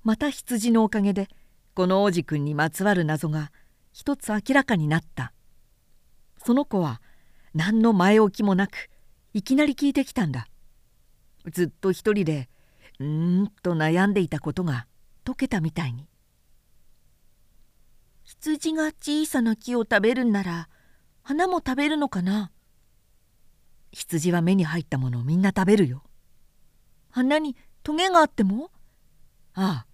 [0.06, 1.28] また羊のおかげで
[1.74, 3.52] この王子くんにまつわる謎が
[3.92, 5.34] 一つ明らかになった。
[6.38, 7.02] その子は
[7.54, 8.90] 何の前置きもなく
[9.34, 10.48] いきなり聞いてきたんだ。
[11.52, 12.48] ずっと一人で
[13.00, 14.88] うーんと悩んでいたことが
[15.26, 16.08] 解けたみたいに。
[18.24, 20.70] 羊が小さな木を食べるんなら
[21.22, 22.50] 花も食べるのかな？
[23.92, 26.02] 羊は目に入ったものをみんな食べるよ。
[27.10, 28.72] 花にトゲがあっても？
[29.54, 29.88] ああ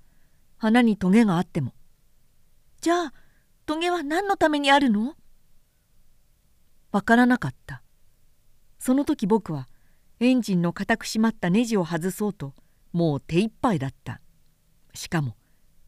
[0.56, 1.74] 花にトゲがあっても。
[2.80, 3.14] じゃあ
[3.66, 5.16] トゲは何のためにあるの？
[6.94, 7.84] わからなかった。
[8.80, 9.68] その時僕は
[10.22, 12.54] エンジンの固く閉まったネジを外そうと
[12.94, 14.22] もう手一杯だった。
[14.94, 15.36] しかも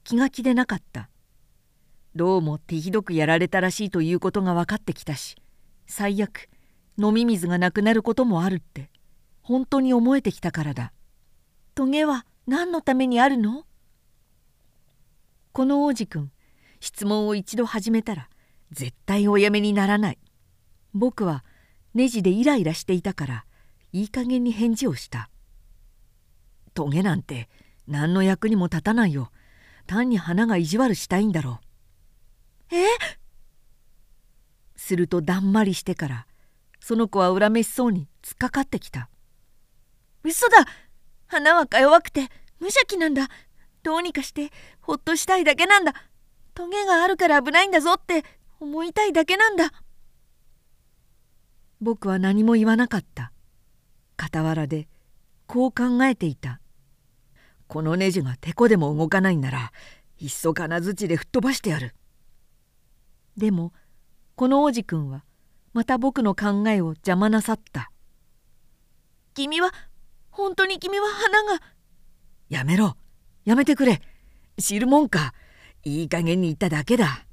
[0.04, 1.10] 気が気でなかった。
[2.16, 5.38] どうも手ひどくやられたらしいということが分かってきたし
[5.88, 6.50] 最悪
[6.98, 8.89] 飲み水がなくなることもあるって
[9.42, 10.92] 本当に思えてきたからだ。
[11.75, 13.65] トゲは何のためにあるの？
[15.53, 16.31] この王子くん
[16.79, 18.29] 質問を一度始めたら
[18.71, 20.19] 絶対おやめにならない。
[20.93, 21.43] 僕は
[21.95, 23.45] ネジでイライラしていたから
[23.91, 25.31] いい加減に返事をした。
[26.75, 27.49] トゲなんて
[27.88, 29.31] 何の役にも立たないよ。
[29.88, 31.59] 単に花が意地悪したいんだろ
[32.71, 32.75] う。
[32.75, 32.86] え？
[34.75, 36.27] するとだんまりしてから
[36.79, 39.09] その子は恨めしそうに突っかかってきた。
[40.23, 40.67] 嘘だ！
[41.34, 43.28] 花はか弱くて無邪気なんだ。
[43.82, 45.93] どうにかしてほっとしたいだけなんだ。
[46.54, 48.24] トゲがあるから危ないんだぞって
[48.60, 49.72] 思いたいだけなんだ。
[51.82, 53.32] 僕は何も言わなかった。
[54.15, 54.88] 傍らで
[55.48, 56.62] こう考えていた。
[57.67, 59.72] このネジがてこでも動かないなら
[60.19, 61.96] いっそ金槌で吹っ飛ばしてやる。
[63.38, 63.74] でも
[64.36, 65.26] この王子くんは
[65.74, 67.89] また僕の考えを邪魔なさった。
[69.34, 69.72] 君は
[70.34, 71.62] 本当に君は花が。
[72.50, 72.98] やめろ。
[73.46, 74.02] やめてくれ。
[74.60, 75.34] 知るもんか。
[75.84, 77.26] いい加減に言っただけだ。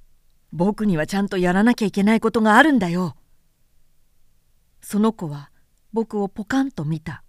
[0.53, 3.17] 僕にはちゃんとやらなきゃいけないことがあるんだよ。
[4.83, 5.51] その子は
[5.95, 7.25] 僕をポカンと見た。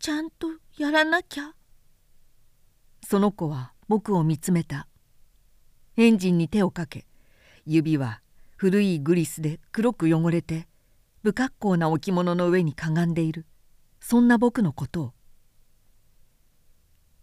[0.00, 1.54] ちゃんとやらなきゃ。
[3.08, 4.88] その子は僕を見つめた。
[5.96, 7.06] エンジンに手をかけ
[7.64, 8.20] 指は
[8.56, 10.66] 古いグリスで黒く汚れて
[11.22, 13.46] 不格好な置物の上にかがんでいる。
[14.08, 15.12] そんな僕のことを。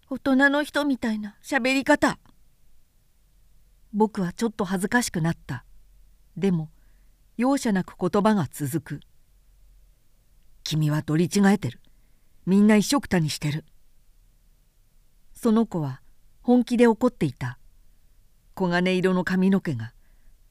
[0.09, 1.37] 大人の人みたいな。
[1.41, 2.19] 喋り方。
[3.93, 5.63] 僕はちょっと恥ずかしくなった。
[6.35, 6.71] でも
[7.37, 8.99] 容赦なく言葉が続く。
[10.65, 11.79] 君は取り違えてる。
[12.45, 13.63] みんな一緒くたにしてる。
[15.33, 16.01] その子は
[16.41, 17.59] 本気で怒っていた。
[18.57, 19.93] 黄金色の髪の毛が。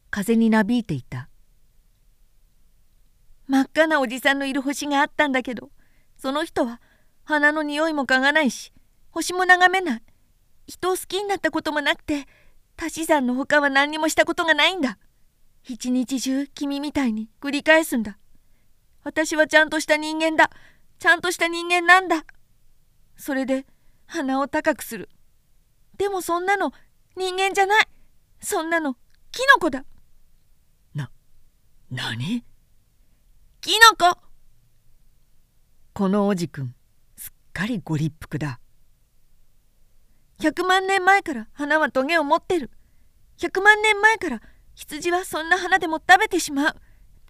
[0.09, 1.29] 風になびいていた。
[3.49, 5.71] 真っ赤なおじさんのいる星があったんだけど。
[6.23, 6.81] その人は
[7.25, 8.73] 花の匂いも嗅がないし
[9.11, 10.03] 星も眺めない。
[10.69, 12.29] 人を好きになったこともなくて
[12.81, 14.99] 足し算の他は何にもしたことがないんだ。
[15.65, 18.19] 一日中君みたいに繰り返すんだ。
[19.03, 20.51] 私はちゃんとした人間だ。
[21.01, 22.25] ちゃんとした人間なんだ。
[23.17, 23.67] それで
[24.07, 25.09] 鼻を高くする。
[25.99, 26.71] でもそんなの
[27.17, 27.89] 人間じゃない。
[28.41, 28.97] そんなの
[29.33, 29.85] キノコだ。
[30.95, 31.11] な
[31.91, 32.45] 何？
[33.61, 34.32] キノコ？
[35.95, 36.75] このおじくん
[37.17, 38.61] すっかりご立腹だ。
[40.41, 42.71] 100万年前から花はトゲを持ってる。
[43.39, 44.41] 100万年前から
[44.75, 46.77] 羊はそんな花でも食べてしまう。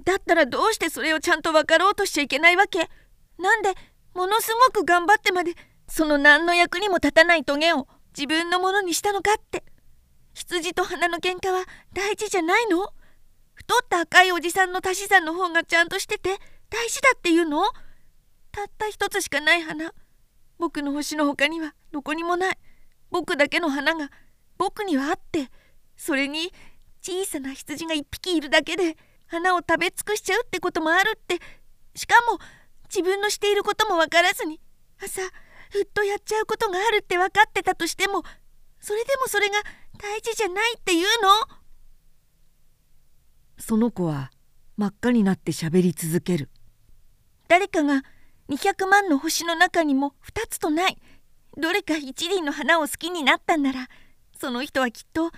[0.05, 2.89] だったらどうしてそれをちゃんと分かろうとしちゃいけないわけ。
[3.37, 3.75] なんで
[4.15, 5.55] ものすごく頑張ってまで
[5.89, 9.65] その何の役にも立たないトゲを自分のものにしたのかって。
[10.35, 12.91] 羊と花の喧嘩は大事じゃないの？
[13.55, 16.39] 太った赤いおじさんの足し算の方がちゃんとしてて
[16.71, 17.65] 大事だっていうの？
[18.53, 19.93] たった一つしかない花。
[20.59, 22.59] 僕の星の他にはどこにもない。
[23.11, 24.11] 僕だけの花が
[24.59, 25.49] 僕にはあって。
[25.97, 26.53] それに
[27.01, 31.39] 小さな羊が一匹いるだけで花を食べ尽くしちゃうってこともあるって。
[31.95, 32.39] しかも
[32.85, 34.61] 自分のしていることも分からずに
[35.03, 35.23] 朝
[35.71, 38.23] ふっとやっちゃうことがあるって分かってたとしても
[38.81, 39.55] それでもそれが
[39.99, 41.29] 大事じゃないっていうの。
[43.59, 44.31] その子は
[44.77, 46.51] 真っ赤になって喋り続ける。
[47.49, 48.03] 誰かが
[48.49, 50.99] 200万の星の中にも2つとない。
[51.57, 53.89] どれか一輪の花を好きになったんなら
[54.39, 55.31] その人はきっと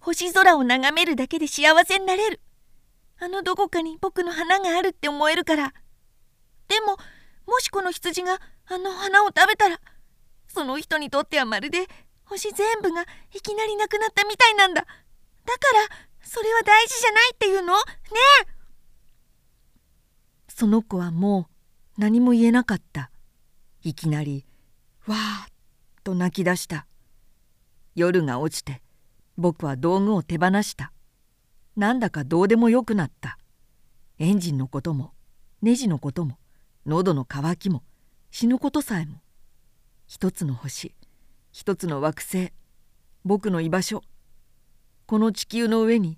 [0.00, 2.40] 星空を眺めるだけで幸せになれる。
[3.18, 5.74] あのどこかに僕の花があるって思えるから。
[6.68, 6.96] でも
[7.46, 9.80] もしこの羊があの花を食べたら
[10.48, 11.86] その人にとってはまるで
[12.24, 13.02] 星全部が
[13.34, 14.82] いきなりなくなったみたいなんだ。
[14.82, 14.92] だか
[15.88, 17.74] らそれは大事じゃないっていうの？
[17.74, 17.80] ね
[18.42, 18.46] え。
[20.48, 21.49] その子はもう
[22.00, 23.10] 何も言えなかった。
[23.82, 24.46] いきなり
[25.06, 25.18] わー
[25.50, 25.52] っ
[26.02, 26.86] と泣き出した。
[27.94, 28.80] 夜が落ちて
[29.36, 30.92] 僕は道具を手放した。
[31.76, 33.36] なんだかどうでもよくなった。
[34.18, 35.12] エンジンのことも
[35.60, 36.38] ネジのことも
[36.86, 37.82] 喉の渇きも
[38.30, 39.20] 死ぬことさえも。
[40.06, 40.94] 一つの星
[41.52, 42.50] 一つの惑星
[43.26, 44.00] 僕の居場所。
[45.04, 46.16] この地球の上に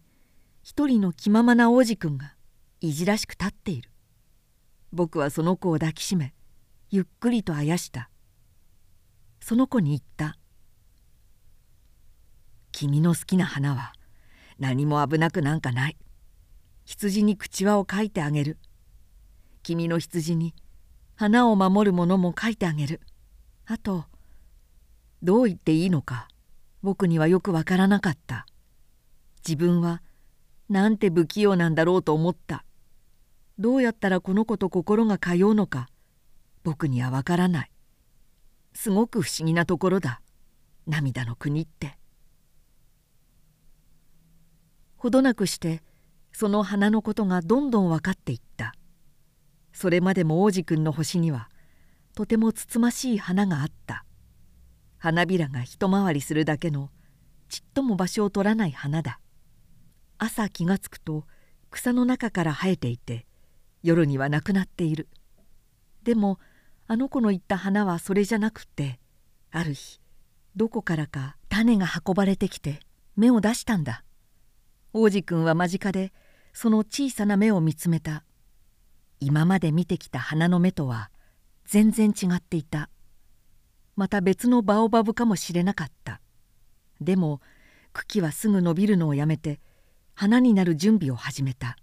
[0.63, 2.37] 一人の気ままな王子くんが
[2.81, 3.92] いじらしく立っている。
[4.93, 6.35] 僕はその子を抱きしめ
[6.91, 8.11] ゆっくりとあやした。
[9.41, 10.39] その子に言った
[12.71, 13.93] 「君の好きな花は
[14.59, 15.97] 何も危なくなんかない。
[16.85, 18.59] 羊に口輪を描いてあげる。
[19.63, 20.55] 君の羊に
[21.15, 23.01] 花を守るものも描いてあげる。
[23.65, 24.05] あと
[25.23, 26.29] どう言っていいのか
[26.83, 28.47] 僕にはよくわからなかった。
[29.47, 30.03] 自分は
[30.69, 32.65] なんて不器用なんだろうと思った。
[33.63, 35.89] どうやったらこの子と心が通うのか
[36.65, 37.71] 僕にはわからない。
[38.75, 40.21] すごく不思議なところだ。
[40.89, 41.97] 涙の国って。
[44.97, 45.81] ほどなくして
[46.33, 48.75] その花のことがどんどん分かっていった。
[49.73, 51.49] それまでも王子くんの星には
[52.17, 54.05] とてもつつましい花があった。
[54.99, 56.91] 花びらが一回りするだけの
[57.49, 59.21] ちっとも場所を取らない花だ。
[60.19, 61.27] 朝気がつくと
[61.71, 63.25] 草の中から生えていて
[63.83, 65.09] 夜にはなくなっている。
[66.03, 66.39] でも
[66.87, 68.99] あの子の言った花はそれじゃなくって
[69.51, 70.01] ある日
[70.57, 72.81] どこからか種が運ばれてきて
[73.17, 74.05] 芽を出したんだ。
[74.93, 76.13] 王子くんは間近で
[76.53, 78.25] その小さな芽を見つめた。
[79.21, 81.11] 今まで見てきた花の芽とは
[81.65, 82.91] 全然違っていた。
[83.97, 86.21] また別のバオバブかもしれなかった。
[87.01, 87.41] でも
[87.93, 89.61] 茎はすぐ伸びるのをやめて
[90.15, 91.77] 花になる準備を始めた。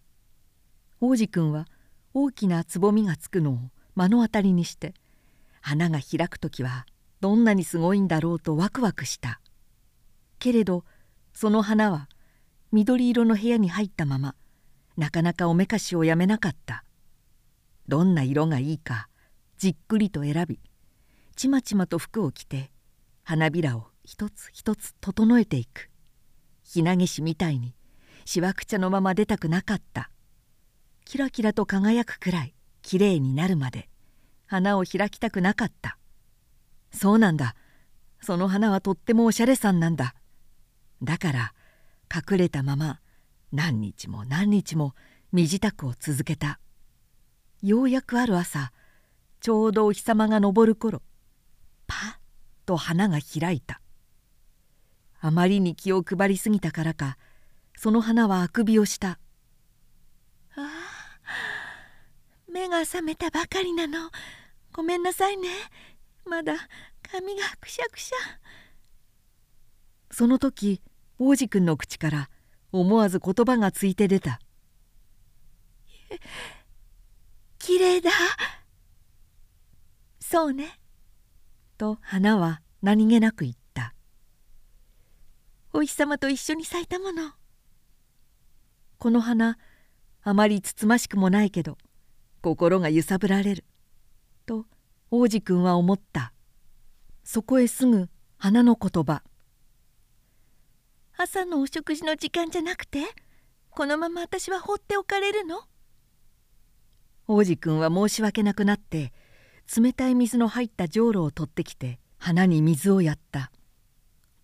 [1.01, 1.65] 王子くんは
[2.13, 3.59] 大きなつぼみがつくのを
[3.95, 4.93] 目の当たりにして
[5.61, 6.85] 花が開く時は
[7.21, 9.41] どんなにすごいんだろうとワクワクした。
[10.39, 10.85] けれど
[11.33, 12.07] その花は
[12.71, 14.35] 緑色の部屋に入ったまま
[14.97, 16.83] なかなかおめかしをやめなかった。
[17.87, 19.09] どんな色がいいか
[19.57, 20.59] じっくりと選び
[21.35, 22.71] ちまちまと服を着て
[23.23, 25.89] 花びらを一つ一つ整えていく。
[26.63, 27.73] ひなげしみたいに
[28.25, 30.11] しわくちゃのまま出たくなかった。
[31.09, 32.53] キラキラと輝くくらい
[32.83, 33.89] きれいになるまで
[34.45, 35.97] 花を開きたくなかった。
[36.91, 37.55] そうなんだ。
[38.21, 40.13] その花はとってもおしゃれさんなんだ。
[41.01, 41.53] だから
[42.15, 42.99] 隠れたまま
[43.51, 44.93] 何日も何日も
[45.31, 46.59] 身支度を続けた。
[47.63, 48.71] ようやくある朝
[49.39, 51.01] ちょうどお日様が昇る頃
[51.87, 51.97] パッ
[52.67, 53.81] と花が開いた。
[55.21, 57.17] あまりに気を配りすぎたからか
[57.75, 59.17] その花はあくびをした
[60.55, 60.99] ああ
[62.49, 64.09] 目が覚めたばかりなの。
[64.73, 65.49] ごめんなさいね。
[66.25, 66.55] まだ
[67.01, 68.17] 髪がくしゃくしゃ。
[70.11, 70.81] その時
[71.17, 72.29] 王子くんの口から
[72.71, 74.39] 思わず言葉がついて出た
[77.59, 78.11] 「きれいだ」
[80.19, 80.79] そうね。
[81.77, 83.93] と花は何気なく言った
[85.73, 87.33] 「お日様と一緒に咲いたもの」
[88.97, 89.57] この花
[90.21, 91.77] あまりつつましくもないけど
[92.41, 93.65] 心が揺さぶられる。
[94.45, 94.65] と
[95.11, 96.33] 王子くんは思った。
[97.23, 99.23] そこへすぐ花の言葉。
[101.17, 102.99] 朝のお食事の時間じゃなくて
[103.69, 105.61] このまま私は放っておかれるの？
[107.27, 109.11] 王子くんは申し訳なくなって
[109.77, 113.51] 冷たい水の入ったじょうろを取ってきて花に水をやった。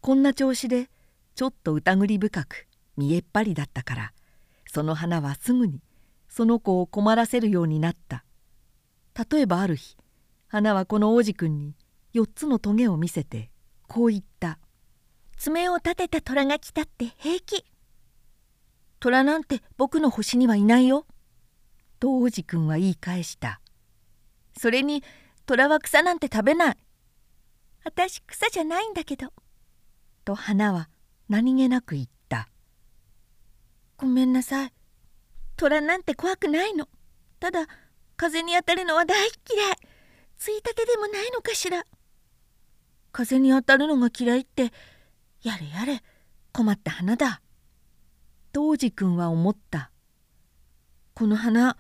[0.02, 0.90] こんな調子で
[1.34, 2.68] ちょっと疑り深く
[2.98, 4.14] 見えっ張りだったから
[4.72, 5.82] その花はすぐに
[6.36, 8.26] その子を困らせるようになった。
[9.32, 9.96] 例えばある日
[10.50, 11.76] 花はこの王子くんに
[12.14, 13.52] 4つのトゲを見せて
[13.88, 14.60] こう言った
[15.40, 17.64] 「爪を立てた虎が来たって平気」
[19.00, 21.08] 「虎なんて僕の星にはいないよ」
[22.02, 23.62] と王子くんは言い返した
[24.60, 25.06] 「それに
[25.46, 26.78] 虎は草なんて食べない」
[27.86, 29.32] 「私草じゃないんだけど」
[30.26, 30.90] と花は
[31.30, 32.50] 何気なく言った
[33.96, 34.75] 「ごめんなさい。
[35.58, 36.88] 虎なんて怖くないの。
[37.40, 37.68] ただ
[38.18, 39.76] 風に当たるのは大嫌い。
[40.38, 41.86] ついたてでもないのかしら。
[43.12, 44.74] 風に当たるのが嫌いって
[45.42, 46.04] やれやれ
[46.52, 47.42] 困った花だ。
[48.52, 49.92] 当時くんは思った。
[51.14, 51.78] この花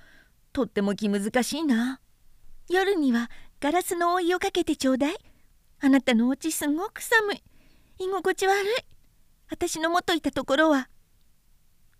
[0.53, 1.99] とっても気難しいな。
[2.69, 5.15] 夜にはガラスの覆いをかけてちょうだい。
[5.81, 7.43] あなたのお家すごく寒い。
[7.99, 8.65] 居心地悪い。
[9.49, 10.89] 私の元いたところは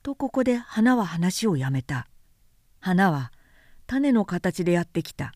[0.05, 2.05] とここで花は話をやめた。
[2.79, 3.31] 花は
[3.87, 5.33] 種の形でやってきた。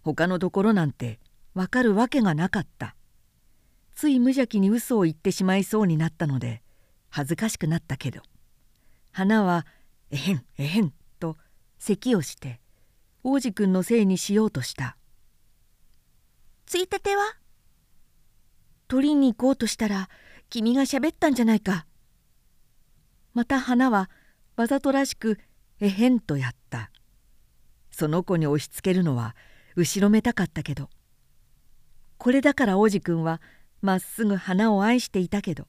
[0.00, 1.20] 他のところなんて
[1.52, 2.96] わかるわけがなかった。
[3.94, 6.62] つい無邪気に嘘を言ってしまいそうになったので
[7.10, 8.22] 恥ずかしくなったけど。
[9.12, 9.66] 花は
[10.10, 11.36] 「えへんえへん」と
[11.78, 12.58] 咳をして
[13.22, 14.96] 王子くんのせいにしようとした
[16.64, 17.36] 「ついたては?」
[18.88, 20.08] 取りに行こうとしたら
[20.48, 21.84] 君がしゃべったんじゃないか。
[23.34, 24.10] また花は
[24.56, 25.38] わざとらしく
[25.80, 26.90] 「えへん」とやった。
[27.90, 29.36] その子に押しつけるのは
[29.76, 30.90] 後ろめたかったけど。
[32.18, 33.40] これだから王子くんは
[33.80, 35.66] まっすぐ花を愛していたけど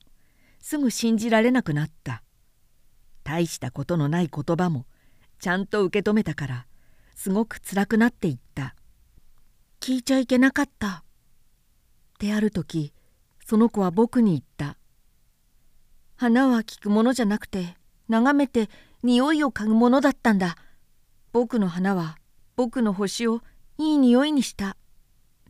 [0.59, 2.23] すぐ信じられなくなった。
[3.23, 4.85] 大したことのない言葉も
[5.39, 6.67] ちゃんと受け止めたから
[7.15, 8.75] すごく辛くなっていった。
[9.79, 11.03] 聞いちゃいけなかった。
[12.19, 12.93] である時
[13.45, 14.77] その子は僕に言った。
[16.21, 17.75] 花は聞くものじゃなくて
[18.07, 18.69] 眺めて
[19.01, 20.55] 匂いを嗅ぐものだったんだ。
[21.33, 22.15] 僕の花は
[22.55, 23.41] 僕の星を
[23.79, 24.77] いい匂いにした。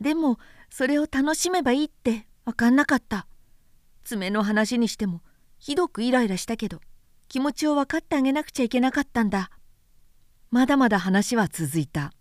[0.00, 0.38] でも
[0.70, 3.26] それを楽しめばいいって分かんなかった。
[4.02, 5.20] 爪の話にしても
[5.58, 6.80] ひどくイライラしたけど
[7.28, 9.50] 気持ちを分かってあげなくちゃいけなかったんだ。
[10.50, 12.14] まだまだ話は続いた。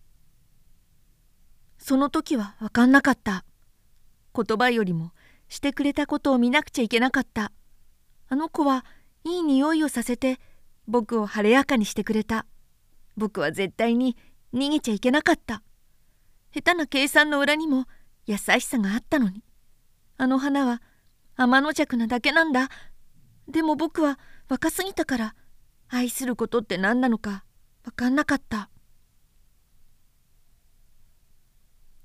[1.78, 3.45] その時は分かんなかった。
[4.36, 5.14] 言葉よりも
[5.47, 7.54] してくれたことを見なくちゃいけなかった。
[8.32, 8.86] あの子は
[9.25, 10.39] いい匂いをさせて
[10.88, 12.45] 僕を晴れやかにしてくれた。
[13.17, 14.15] 僕は絶対に
[14.53, 15.61] 逃げちゃいけなかった。
[16.53, 17.88] 下手な計算の裏にも
[18.25, 19.43] 優しさがあったのに。
[20.17, 20.82] あの花は
[21.36, 22.69] 天の弱なだけなんだ。
[23.49, 24.17] でも僕は
[24.47, 25.36] 若すぎたから
[25.89, 27.43] 愛することって何なのか
[27.84, 28.69] 分かんなかった。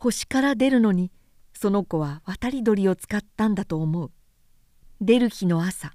[0.00, 1.12] 星から出るのに
[1.52, 4.10] その子は渡り鳥を使ったんだと思う。
[5.00, 5.92] 出る日の朝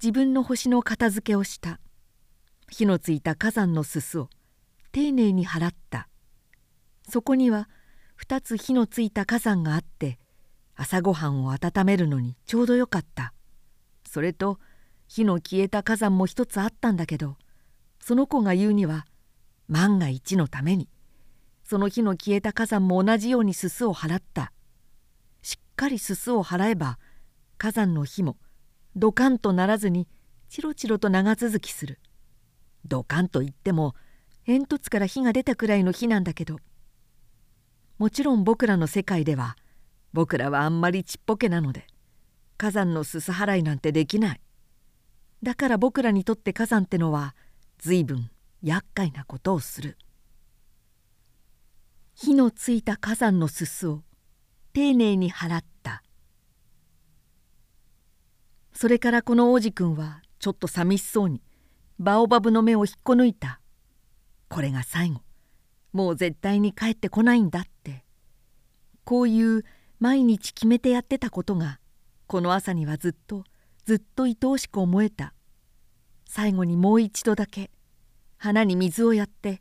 [0.00, 1.80] 自分の星の片付けをした。
[2.70, 4.28] 火のついた火山のすすを
[4.92, 6.08] 丁寧に払った。
[7.08, 7.68] そこには
[8.22, 10.20] 2つ火のついた火山があって
[10.76, 13.32] 朝ごはんを温めるのにちょうどよかった。
[14.08, 14.60] それと
[15.08, 17.36] 火の消えた火山も一つあったんだけど
[18.00, 19.04] その子が言うには
[19.68, 20.88] 万が一のために
[21.64, 24.52] その火の消えた火山も同じようにすすを払った。
[25.42, 27.00] しっかりすすを払えば
[27.56, 28.36] 火山の火も
[28.98, 30.08] ドカンとならずに
[30.48, 32.00] チロチロと長続きする。
[32.84, 33.94] ドカンといっても
[34.44, 36.58] 煙突から火が出たくらいの火なんだけど。
[37.98, 39.56] もちろん僕らの世界では
[40.12, 41.86] 僕らはあんまりちっぽけなので
[42.56, 44.40] 火山のすす払いなんてできない。
[45.44, 47.36] だから僕らにとって火山ってのは
[47.78, 48.32] 随分
[48.64, 49.96] 厄介なことをする。
[52.16, 54.02] 火のついた火山のすすを
[54.72, 56.02] 丁寧に払った。
[58.80, 61.42] それからこの王子くんはちょっと寂しそうに
[61.98, 63.60] バオバブの目を引っこ抜いた。
[64.48, 65.20] これが最後。
[65.92, 68.04] もう絶対に帰ってこないんだって。
[69.02, 69.64] こういう
[69.98, 71.80] 毎日決めてやってたことが
[72.28, 73.42] この朝にはずっと
[73.84, 75.34] ずっと愛おしく思えた。
[76.28, 77.72] 最後にもう一度だけ
[78.36, 79.60] 花に水をやって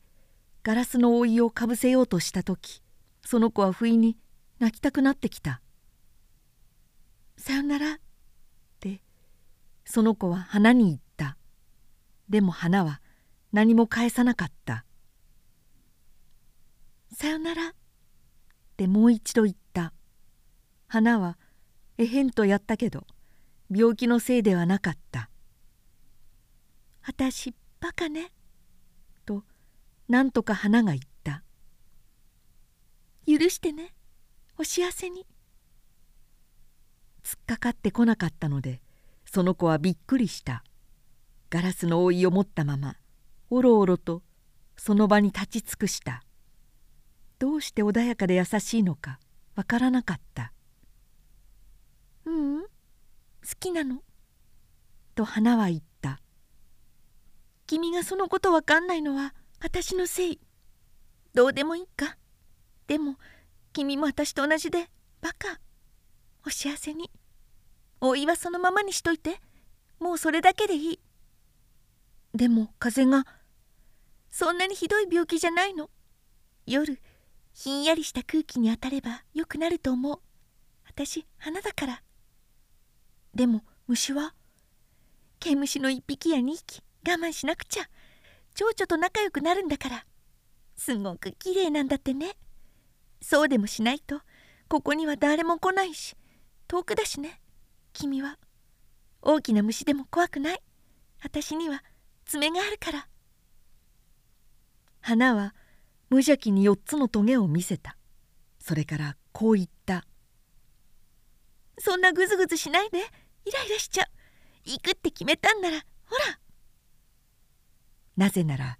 [0.61, 2.84] ガラスの覆いをかぶせようとした時
[3.26, 4.15] その子は不意に
[4.59, 5.59] 泣きたくなってきた
[7.36, 7.99] 「さよなら」
[9.89, 11.38] その子は花に言った。
[12.27, 13.01] でも花は
[13.53, 14.83] 何も返さなかった
[17.13, 17.73] 「さよなら」っ
[18.75, 19.93] てもう一度言った。
[20.88, 21.38] 花は
[21.97, 23.07] えへんとやったけど
[23.69, 25.29] 病気のせいではなかった
[27.03, 28.33] 「あたしバカね」
[29.25, 29.45] と
[30.09, 31.43] なんとか花が言った
[33.25, 33.93] 「許してね。
[34.57, 35.25] お幸せに」
[37.23, 38.81] 突っかかってこなかったので
[39.38, 40.63] その子はびっくりした。
[41.51, 42.95] ガラスの覆いを持ったまま
[43.51, 44.23] おろおろと
[44.77, 46.23] その場に立ち尽くした。
[47.38, 49.19] どうして穏やかで優しいのか
[49.53, 50.53] わからなかった
[52.25, 52.63] 「ううん？
[52.63, 52.67] 好
[53.59, 54.01] きなの」
[55.13, 56.19] と花は言った
[57.67, 60.39] 「君がそのことわかんないのは私のせい。
[61.35, 62.17] どうでもいいか。
[62.88, 63.19] でも
[63.71, 64.89] 君も私と同じで
[65.21, 65.59] バカ。
[66.43, 67.11] お幸せに
[67.99, 69.39] おいはそのままにしといて。
[69.99, 70.99] もうそれだけでいい。
[72.33, 73.25] でも風が。
[74.29, 75.89] そんなにひどい病気じゃないの。
[76.65, 76.99] 夜
[77.53, 80.19] ひんやりした空気に当たればよくなると思う。
[80.85, 82.03] 私花だから。
[83.33, 84.35] でも虫は。
[85.39, 86.83] 毛虫の1匹や2匹。
[87.07, 87.89] 我慢しなくちゃ。
[88.53, 90.05] 蝶々と仲良くなるんだから。
[90.75, 92.37] すごく綺麗なんだってね。
[93.21, 94.21] そうでもしないと。
[94.67, 96.15] ここには誰も来ないし。
[96.67, 97.41] 遠くだしね。
[97.97, 98.37] 君は
[99.23, 100.61] 大きな虫でも怖くない。
[101.23, 101.83] 私には
[102.25, 103.07] 爪があるから。
[105.01, 105.55] 花は
[106.11, 107.97] 無邪気に4つのトゲを見せた。
[108.59, 110.05] それからこう言った
[111.79, 112.99] 「そんなぐずぐずしないで。
[112.99, 114.07] イライラしちゃう。
[114.65, 116.39] 行くって決めたんならほら」
[118.15, 118.77] なぜなら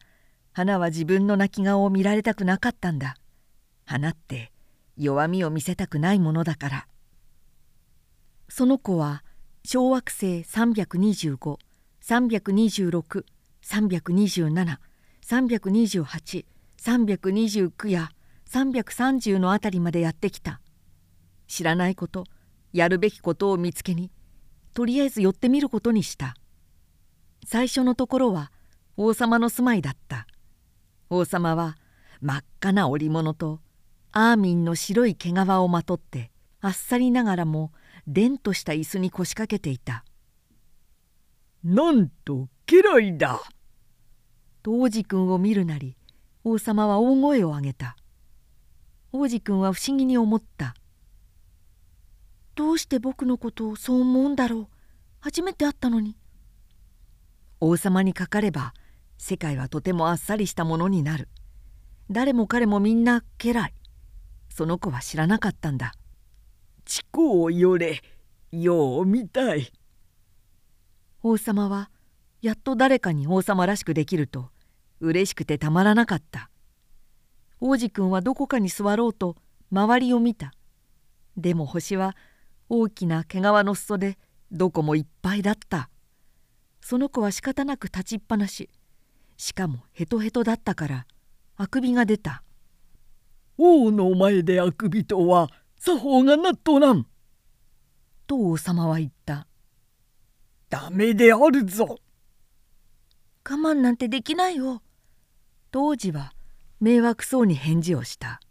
[0.51, 3.15] 花は自分の泣き顔を見られたくなかったんだ。
[3.86, 4.51] 花って
[4.95, 6.88] 弱みを見せたくないものだから。
[8.50, 9.24] その子は
[9.64, 13.24] 小惑星325326327328
[16.82, 18.10] 329や
[18.50, 20.62] 330の辺りまでやってきた。
[21.48, 22.24] 知らないこと
[22.72, 24.12] やるべきことを見つけに
[24.74, 26.36] とりあえず寄ってみることにした。
[27.45, 28.52] 最初のところは
[28.95, 30.28] 王様の住まいだった。
[31.10, 31.78] 王様は
[32.22, 33.60] 真っ赤な織物と
[34.12, 36.32] アーミンの白い毛皮をまとって
[36.62, 37.72] あっさりながらも
[38.08, 40.03] でんとした椅子に腰掛けていた
[41.64, 43.41] 「なんと家来だ!」
[44.64, 45.97] と王子くんを見るなり
[46.49, 47.97] 王様は大声を上げた。
[49.12, 50.76] 王子くんは不思議に思った。
[52.55, 54.68] どうして僕のことをそう思うんだろう。
[55.20, 56.16] 初めて会ったのに。
[57.60, 58.74] 王様にかかれば
[59.18, 61.28] 世界はとてもあっさりしたものになる。
[62.10, 63.74] 誰も彼もみんな家来。
[64.49, 65.95] その子は知らなかったんだ
[66.88, 68.02] 地高をよれ
[68.52, 69.72] よう見たい。
[71.22, 71.92] 王様は
[72.42, 74.50] やっと誰かに王様らしくできると
[75.02, 76.50] 嬉しくてたまらなかった。
[77.60, 79.36] 王子くんはどこかに座ろうと
[79.70, 80.54] 周りを見た。
[81.36, 82.16] でも星は
[82.70, 84.18] 大きな毛皮の裾で
[84.52, 85.90] どこもいっぱいだった。
[86.80, 88.70] その子は仕方なく立ちっぱなし。
[89.36, 91.06] しかもヘトヘトだったから。
[91.58, 92.44] あくびが出た
[93.58, 95.50] 「王の前であくびとは
[95.80, 97.08] 作法がなっとらん」
[98.28, 99.48] と王様は言った
[100.70, 102.00] 「ダメであるぞ」
[103.50, 104.82] 我慢なんてできないよ。
[105.72, 106.34] 当時は
[106.82, 108.42] 迷惑そうに返事をした。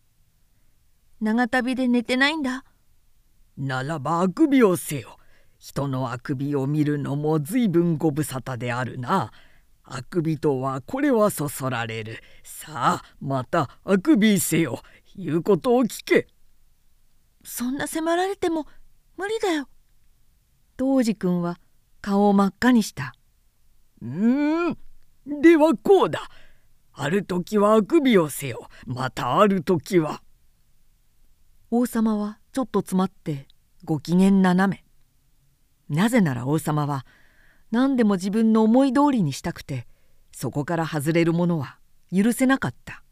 [1.21, 2.65] 長旅で寝てないんだ。
[3.59, 5.19] ならばあくびをせよ。
[5.59, 9.33] 人のあくびを見るのもずいぶんご無沙汰であるな。
[9.83, 12.23] あくびとはこれはそそられる。
[12.43, 14.81] さあまたあくびせよ。
[15.15, 16.27] 言うことを聞け
[17.47, 18.67] そんな迫られても
[19.17, 19.69] 無理だよ。
[20.77, 21.59] 当時くんは
[22.01, 23.15] 顔を真っ赤にした。
[24.03, 24.77] うん。
[25.27, 26.29] ではこうだ。
[26.93, 28.69] ある時はあくびをせよ。
[28.85, 30.23] またある時は。
[31.71, 33.47] 王様はちょっと詰まって
[33.85, 34.85] ご機嫌斜
[35.89, 35.95] め。
[35.95, 37.07] なぜなら王様は
[37.71, 39.87] 何でも自分の思い通りにしたくて
[40.33, 41.79] そこから外れるものは
[42.13, 43.05] 許せなかった。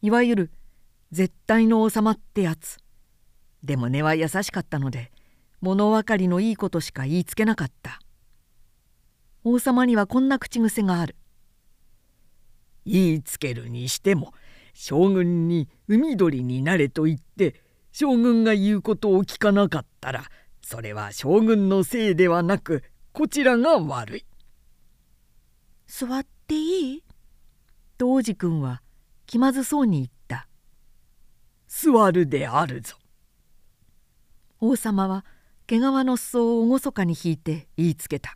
[0.00, 0.50] いわゆる
[1.10, 2.83] 絶対の王様ってやつ
[3.64, 5.10] でも根は優しかったので
[5.62, 7.98] 物分かりのいいことしか言いつけなかった。
[9.42, 11.16] 王様にはこんな口癖がある。
[12.84, 14.34] 言いつけるにしても
[14.74, 20.24] 将軍に海鳥になれと言って将軍が言うことを聞かなかったら
[20.60, 24.26] それは将軍のせいではなくこちらが悪い。
[25.86, 27.04] 座っていい？
[27.96, 28.82] と王子くんは
[29.24, 30.48] 気まずそうに言った
[31.68, 32.96] 「座るであるぞ」
[34.66, 35.26] 王様は
[35.66, 38.34] 毛皮の裾を厳かに引いて言いつけた。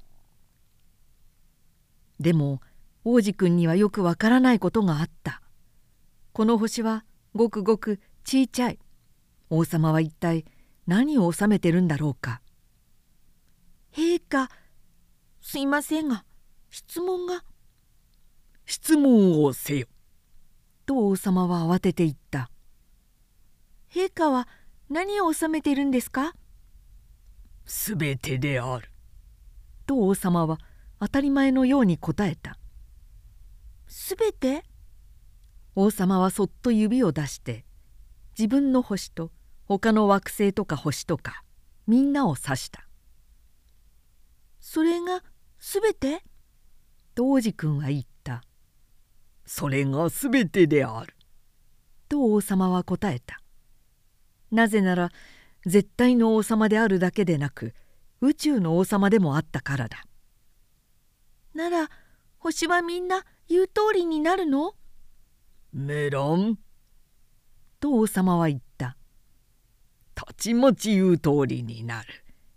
[2.20, 2.61] でも
[3.03, 5.41] 王子くんにはよくわからないことがあった。
[6.35, 8.79] この星はごくごくちいちゃい。
[9.49, 10.45] 王様は一体
[10.87, 12.43] 何を収めてるんだろうか。
[13.95, 14.51] 陛下
[15.41, 16.24] すいませんが
[16.68, 17.43] 質問が。
[18.66, 19.87] 質問をせよ。
[20.85, 22.51] と王様は慌てて言った。
[23.91, 24.47] 陛下は
[24.91, 26.34] 何を収めているんですか？
[27.66, 28.91] すべてである。
[29.86, 30.59] と王様は
[31.01, 32.59] 当たり前のように答えた。
[33.86, 34.64] すべて？
[35.74, 37.64] 王様はそっと指を出して
[38.39, 39.30] 自分の星と
[39.66, 41.43] 他の惑星とか星とか
[41.86, 42.89] みんなを指した。
[44.61, 45.22] それが
[45.59, 46.22] すべて？
[47.14, 48.43] と王子くんは言った。
[49.45, 51.14] それがすべてである。
[52.09, 53.41] と王様は答えた
[54.51, 55.11] なぜなら
[55.66, 57.74] 絶対の王様であるだけでなく
[58.20, 60.05] 宇宙の王様でもあったからだ。
[61.55, 61.88] なら
[62.38, 64.74] 星はみんな言う通りになるの？
[65.72, 66.59] メロン？
[67.80, 68.96] と王様は言った。
[70.14, 72.09] たちまち言う通りになる。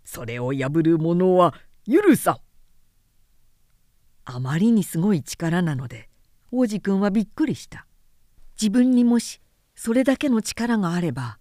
[0.04, 1.54] それを破る者は
[1.86, 2.38] 許さん。
[4.24, 6.08] あまりにすごい力なので
[6.50, 7.86] 王子くんはびっくりした。
[8.60, 9.40] 自分にもし
[9.74, 11.38] それだけの力があれば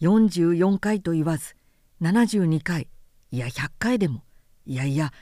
[0.00, 1.54] 44回と言わず
[2.02, 2.88] 72回
[3.30, 4.22] いや100回でも
[4.66, 5.12] いやいや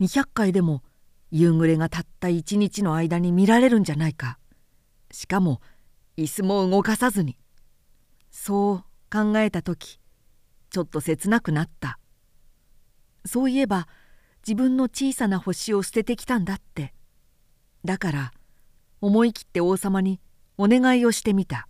[0.00, 0.82] 200回でも
[1.30, 4.38] 夕暮れがたった一日の間に見られるんじゃないか。
[5.10, 5.62] しかも
[6.18, 7.38] 椅子も動かさずに。
[8.30, 9.98] そう考えた時
[10.70, 11.98] ちょっと切なくなった。
[13.24, 13.88] そういえば
[14.46, 16.92] 自分の小さな星を捨ててきたんだって。
[17.84, 18.32] だから
[19.00, 20.20] 思い切って王様に
[20.58, 21.66] お願いをしてみた。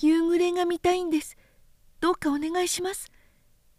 [0.00, 1.36] 夕暮れが見たいんです。
[2.00, 3.10] どうかお願いします。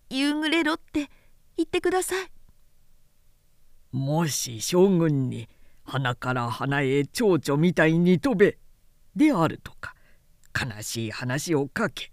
[0.09, 1.09] 夕暮れろって
[1.55, 2.31] 言ってください。
[3.91, 5.47] もし将軍に
[5.83, 8.57] 鼻から鼻へ蝶々みたいに飛べ
[9.15, 9.95] であるとか
[10.53, 12.11] 悲しい話をかけ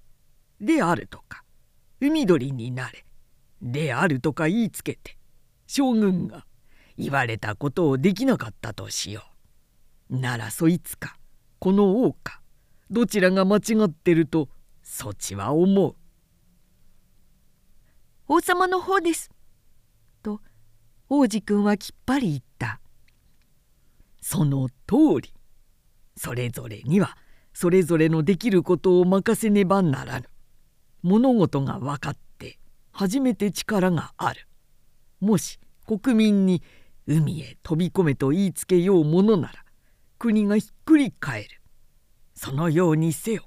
[0.60, 1.42] であるとか
[2.00, 3.04] 海鳥になれ
[3.60, 5.18] であるとか言いつけて
[5.66, 6.46] 将軍が
[6.96, 9.22] 言われたことをできなかったとしよ
[10.10, 10.16] う。
[10.16, 11.18] ならそいつか
[11.58, 12.40] この王か
[12.90, 14.48] どちらが間違ってると
[14.82, 15.96] そちは思う。
[18.28, 19.30] 王様の方です。
[20.22, 20.40] と
[21.08, 22.80] 王子くんはきっぱり言った。
[24.20, 25.32] その通り。
[26.16, 27.16] それぞれには
[27.52, 30.28] それぞれのできることを任せねばならぬ。
[31.02, 32.58] 物事が分かって
[32.92, 34.46] 初めて力がある。
[35.20, 36.62] もし国民に
[37.06, 39.64] 海へ飛び込めと言いつけようものなら
[40.18, 41.60] 国がひっくり返る
[42.36, 43.44] そのようにせよ。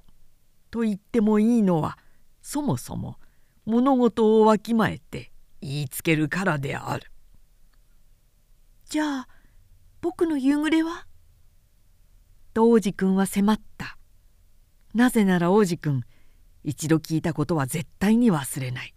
[0.71, 1.97] と言ってもいいのは
[2.41, 3.17] そもそも
[3.65, 5.31] 物事をわきまえて
[5.61, 7.11] 言いつけるからである。
[8.85, 9.27] じゃあ
[10.01, 11.05] 僕の夕暮れは？
[12.53, 13.97] と王子くんは迫った。
[14.95, 16.01] なぜなら王子くん
[16.63, 18.95] 一度聞いたことは絶対に忘れない。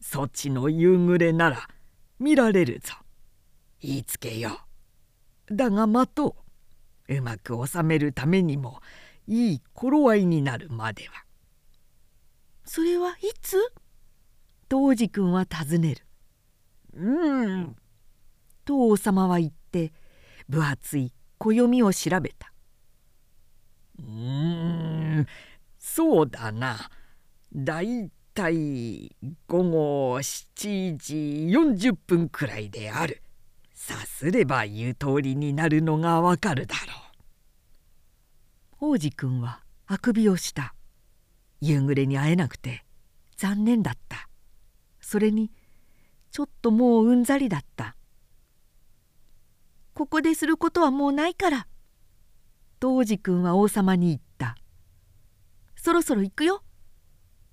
[0.00, 1.68] そちの夕暮れなら
[2.18, 2.94] 見られるぞ。
[3.80, 4.60] 言いつけよ
[5.48, 5.54] う。
[5.54, 6.34] だが待とう
[7.08, 8.80] うまく収めるためにも
[9.26, 11.24] いい頃合いになるまでは。
[12.64, 13.56] それはいつ？
[14.68, 16.02] と王子くんは尋ねる。
[16.94, 17.76] うん。
[18.64, 19.92] と王様は言って
[20.48, 22.52] 分厚い暦を調べた。
[23.98, 25.26] うーん。
[25.78, 26.90] そうだな。
[27.54, 31.14] だいたい午後7時
[31.50, 33.22] 40分くらいである。
[33.86, 36.92] さすれば言う通りになるのがわかるだろ
[38.80, 38.90] う。
[38.94, 40.74] 王子くんはあくびをした。
[41.60, 42.84] 夕暮れに会えなくて。
[43.36, 44.28] 残念だった。
[45.00, 45.52] それに
[46.32, 47.94] ちょっともううんざりだった。
[49.94, 51.68] ここですることはもうないから」
[52.80, 54.56] と王子くんは王様に言った
[55.76, 56.64] 「そろそろ行くよ」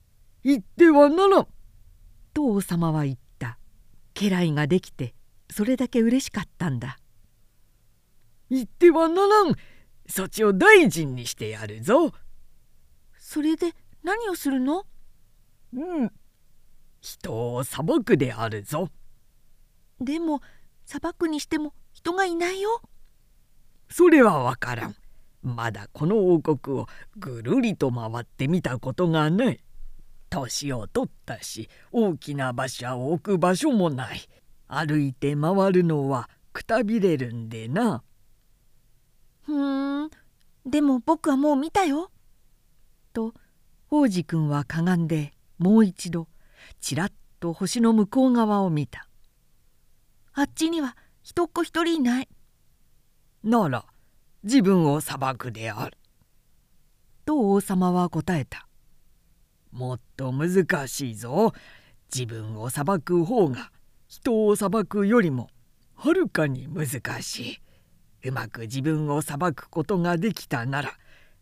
[0.41, 1.47] 「行ってはならん」
[2.33, 3.59] と王様は言った。
[4.15, 5.13] 家来ができて
[5.49, 6.97] それだけ嬉しかったんだ
[8.49, 9.55] 「行ってはならん。
[10.07, 12.11] そっちを大臣にしてやるぞ」
[13.17, 13.73] それで
[14.03, 14.85] 何をするの？
[15.73, 16.11] うん。
[17.01, 18.89] 人を裁くであるぞ。
[19.99, 20.41] でも
[20.85, 22.81] 裁くにしても人がいないよ。
[23.89, 24.95] それはわからん。
[25.41, 26.87] まだこの王国を
[27.17, 29.63] ぐるりと回ってみたことがない。
[30.29, 34.21] 年を取ったし大きな馬車を置く場所もない。
[34.77, 38.03] 歩いて回るのはくたびれるんでな。
[39.41, 40.09] ふーん
[40.65, 42.11] でも僕はもう見たよ。
[43.11, 43.33] と
[43.89, 46.27] 王子くんはかがんでもう一度
[46.79, 49.07] ちらっと星の向こう側を見た。
[50.33, 52.29] あっちには人っ子一人いない。
[53.43, 53.85] なら
[54.43, 55.97] 自分を裁くである。
[57.25, 58.67] と王様は答えた。
[59.71, 61.53] もっと難しいぞ。
[62.13, 63.71] 自分を裁く方が
[64.13, 65.49] 人を裁くよりも
[65.95, 67.53] はるかに難し
[68.23, 68.29] い。
[68.29, 70.91] うまく自分を裁くことができたなら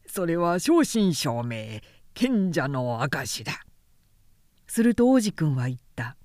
[0.05, 1.81] それは正真正銘
[2.13, 3.51] 賢者の証だ。
[4.67, 6.15] すると王子くんは言った。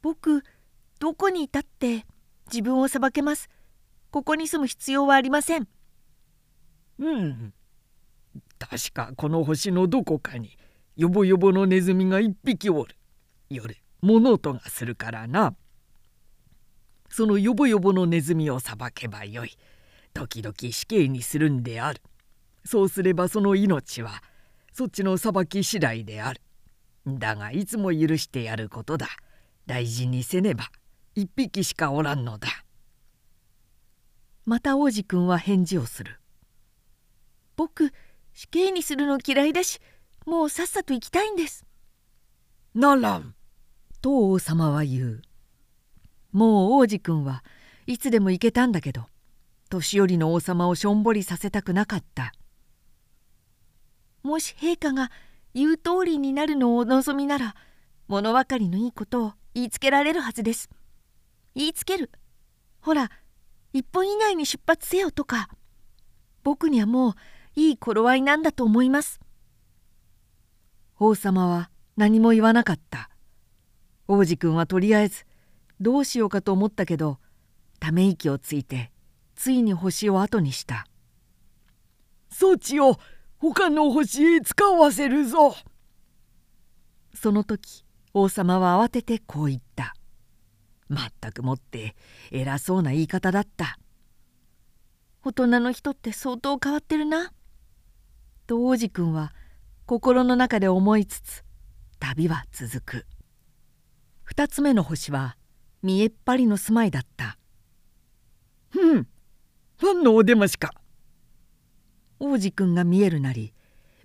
[0.00, 0.42] 僕
[0.98, 2.06] どこにいたって
[2.50, 3.50] 自分を裁けます？
[4.10, 5.68] ここに住む必要はありません。
[6.98, 7.52] うん
[8.58, 10.56] 確かこの星のどこかに
[10.96, 12.96] よぼよぼのネズミが一匹おる。
[13.50, 15.54] 夜物音がするからな。
[17.08, 19.56] そのよぼよぼのネズミを裁けばよい。
[20.12, 22.02] 時々死刑にするんである。
[22.64, 24.22] そうすればその命は
[24.72, 26.40] そっちの裁き次第である。
[27.06, 29.08] だがいつも許してやることだ。
[29.66, 30.64] 大事にせねば
[31.14, 32.48] 一匹しかおらんのだ。
[34.44, 36.18] また王子くんは返事をする
[37.56, 37.92] 僕
[38.32, 39.80] 死刑にするの嫌いだし
[40.26, 41.64] もうさっさと行きたいんです
[42.74, 43.34] ならん
[44.02, 45.22] と王様は言う。
[46.32, 47.44] もう王子くんは
[47.86, 49.06] いつでも行けたんだけど
[49.70, 52.32] 年寄りの王様をしょんぼりさせたくなかった。
[54.22, 55.10] もし陛下が
[55.54, 57.54] 言う通りになるのをお望みなら
[58.08, 60.68] 物分かりのいいことを言いつけられるはずです。
[61.54, 62.10] 言いつける。
[62.80, 63.10] ほら
[63.72, 65.48] 1分以内に出発せよとか。
[66.42, 67.14] 僕にはもう
[67.54, 69.20] いい頃合いなんだと思います。
[70.98, 73.11] 王様は何も言わなかった。
[74.14, 75.24] 王子くんはとりあえず
[75.80, 77.18] どうしようかと思ったけど
[77.80, 78.92] ため息をついて
[79.34, 80.86] ついに星を後にした。
[82.28, 82.98] 装置を
[83.38, 85.54] 他の星へ使わせるぞ。
[87.14, 89.94] その時王様は慌ててこう言った。
[90.88, 91.96] まったくもって
[92.30, 93.78] 偉そうな言い方だった。
[95.24, 97.32] 大人の人って相当変わってるな。
[98.46, 99.32] と王子くんは
[99.86, 101.44] 心の中で思いつつ
[101.98, 103.06] 旅は続く
[104.24, 105.36] 二つ目の星は
[105.82, 107.38] 見えっ張りの住まいだった
[108.70, 109.06] ふん
[109.78, 110.72] ファンのお出ましか
[112.20, 113.52] 王子くんが見えるなり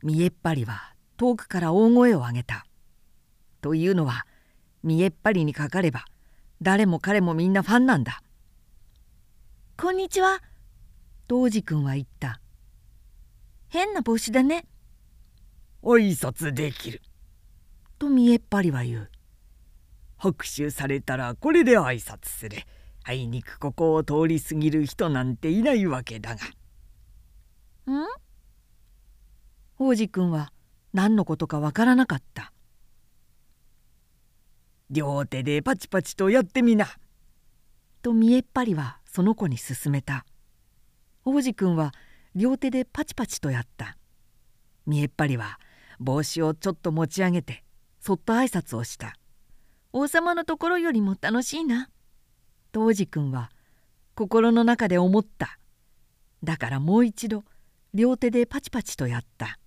[0.04, 2.66] 見えっ張りは遠くから大声を上げた
[3.62, 4.26] というのは
[4.84, 6.06] 見えっ張りにかかれば
[6.62, 8.22] 誰も彼もみんなファンなんだ。
[9.80, 10.42] こんにちは。
[11.28, 12.42] 道治君は言った。
[13.70, 14.66] 変な帽子だね。
[15.84, 17.02] 挨拶できる。
[18.00, 19.12] と見えっ張りは言う。
[20.18, 22.58] 拍手されたらこれで挨拶する。
[23.04, 26.46] あいにくここを通り過ぎる人なんていないわけだが。
[27.94, 28.06] ん？
[29.80, 30.52] 王子くんは
[30.92, 32.52] 何のことかわからなかった。
[34.90, 36.88] 両手でパチパチとやってみな。
[38.02, 40.26] と見えっ張りはその子に勧めた。
[41.24, 41.94] 王子くんは
[42.36, 43.98] 両手でパチパチとやった。
[44.86, 45.60] 見えっ張りは
[46.00, 47.64] 帽子をちょっと持ち上げて
[48.00, 49.14] そっと挨拶をした。
[50.00, 51.90] 王様のところよりも楽しいな。
[52.72, 53.50] と王子くんは
[54.14, 55.58] 心の中で思った。
[56.44, 57.44] だからもう一度
[57.96, 59.58] 両手でパチパチとやった。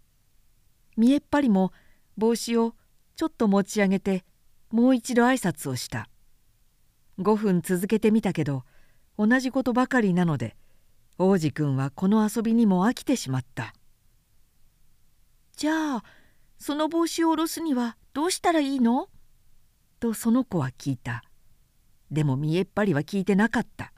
[0.97, 1.73] 見えっ張りも
[2.17, 2.75] 帽子を
[3.17, 4.25] ちょっと持ち上げて
[4.71, 6.09] もう一度挨拶をした
[7.19, 8.65] 5分続けてみたけど
[9.19, 10.57] 同じことばかりなので
[11.19, 13.75] 王子くんはこの遊びにも飽きてしまった
[15.57, 16.05] じゃあ
[16.59, 19.09] その帽子を下ろすにはどうしたらいいの？
[20.01, 21.23] とその子は聞いた。
[22.11, 23.93] でも見えっ張りは聞いてなかった。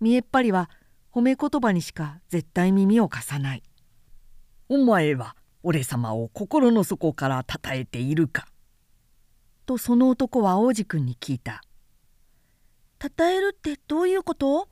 [0.00, 0.70] 見えっ張りは
[1.12, 3.62] 褒め言葉にしか絶対耳を貸さない。
[4.68, 8.46] お前は俺様を心の底からたたえているか。
[9.66, 11.62] とその男は王子くんに聞いた
[12.98, 14.68] 「たたえるってどういうこと?」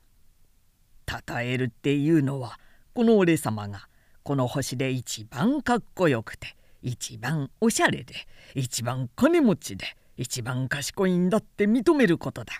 [1.05, 2.59] たたえるっていうのは
[2.93, 3.87] この俺様が
[4.23, 8.13] この星で一番かっこよくて一番おしゃれで
[8.55, 9.85] 一番金持ちで
[10.21, 12.53] 一番賢いんだって認めることだ。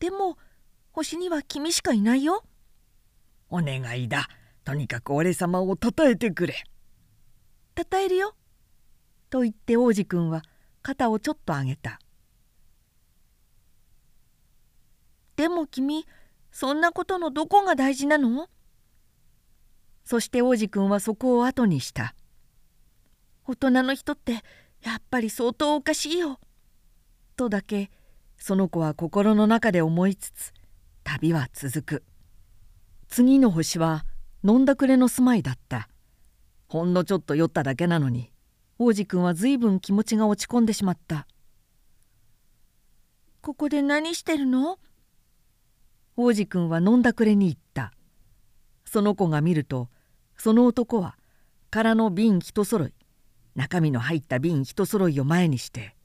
[0.00, 0.36] でも
[0.90, 2.42] 星には君しかいないよ。
[3.48, 4.28] お願いだ。
[4.64, 6.64] とにかく俺様をたたえてくれ。
[7.76, 8.34] たたえるよ。
[9.30, 10.42] と言って王子くんは
[10.82, 12.00] 肩をちょっと上げた。
[15.36, 16.06] でも君
[16.50, 18.48] そんなことのどこが大事なの？
[20.04, 22.16] そして王子くんはそこを後にした。
[23.46, 24.42] 大人の人って
[24.86, 26.38] やっぱり相当おかしいよ。
[27.36, 27.90] とだけ
[28.38, 30.52] その子は心の中で思いつつ
[31.02, 32.04] 旅は続く。
[33.08, 34.06] 次の星は
[34.44, 35.88] 飲んだくれの住まいだった。
[36.68, 38.30] ほんのちょっと酔っただけなのに
[38.78, 41.26] 王子くんはずいぶん気持ちが落ち込んでしまった。
[43.40, 44.78] ここで何してるの？
[46.16, 47.92] 王子くんは飲んだくれに行った。
[48.84, 49.88] その子が見ると
[50.36, 51.16] その男は
[51.70, 52.94] 空の瓶一揃い
[53.56, 55.96] 中身の入った瓶一揃いを前にして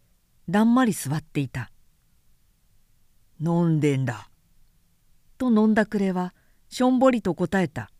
[0.49, 1.69] だんまり座っていた
[3.39, 4.29] 「飲んでんだ」
[5.37, 6.33] と飲んだくれは
[6.69, 7.91] しょんぼりと答えた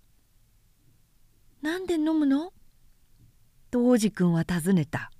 [1.62, 2.54] 「なんで飲むの?」
[3.72, 5.12] と王子くんは尋ねた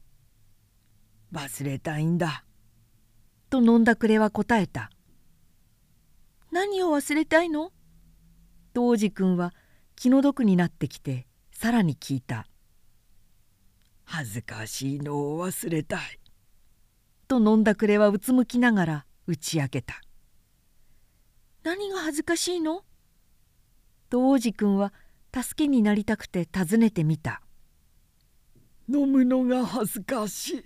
[1.34, 2.45] 「忘れたいんだ」
[3.49, 4.91] と飲んだくれは答えた
[6.51, 7.73] 「何を忘れたいの?」
[8.73, 9.53] と王子くんは
[9.97, 12.47] 気の毒になってきてさらに聞いた
[14.03, 16.19] 「恥ずかしいのを忘れたい」
[17.27, 20.01] と飲んだくれはうつむきながら打ち明けた
[21.63, 22.83] 「何が恥ずかしいの?」
[24.09, 24.93] と王子くんは
[25.33, 27.41] 助けになりたくて尋ねてみた
[28.89, 30.63] 「飲むのが恥ずかしい」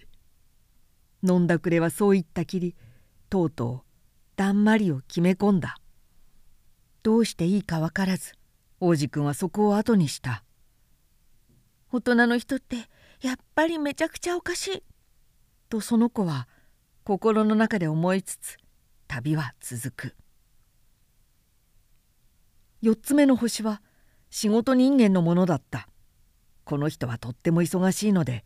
[1.28, 2.76] 飲んだくれはそう言ったきり
[3.30, 3.86] とうとう
[4.36, 5.78] だんまりを決め込んだ。
[7.04, 8.34] どうしていいか分からず
[8.80, 10.44] 王子くんはそこを後にした。
[11.92, 12.90] 大人の人って
[13.22, 14.84] やっぱりめちゃくちゃおかしい。
[15.70, 16.48] とその子は
[17.04, 18.58] 心の中で思いつつ
[19.08, 20.16] 旅は続く。
[22.84, 23.82] 4つ目の星は
[24.30, 25.88] 仕事人間のものだった。
[26.66, 28.44] この人はとっても忙しいので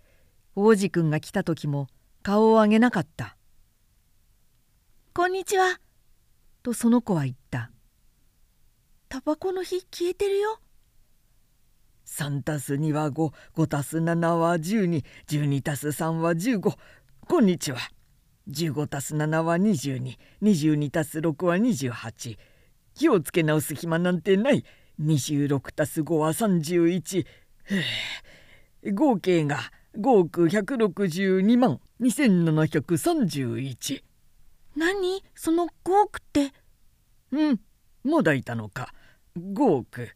[0.55, 1.87] 王子くんが来た時も
[2.21, 3.37] 顔を上げなかった
[5.15, 5.79] 「こんにちは」
[6.61, 7.71] とその子は言った
[9.07, 10.59] 「タバコの火消えてるよ」
[12.19, 16.75] 3たす2は55たす7は1212たす3は15
[17.29, 17.77] こんにちは。
[18.49, 22.37] 15たす7は2222たす6は28
[22.93, 24.65] 気をつけ直す暇なんてない。
[25.01, 27.25] 26たす5は31
[28.93, 29.59] 合計が
[29.97, 34.03] 5億162万2731
[34.75, 35.23] 何？
[35.35, 36.51] その5億って？
[37.31, 37.61] うん。
[38.03, 38.93] まだいたのか。
[39.37, 40.09] 5億。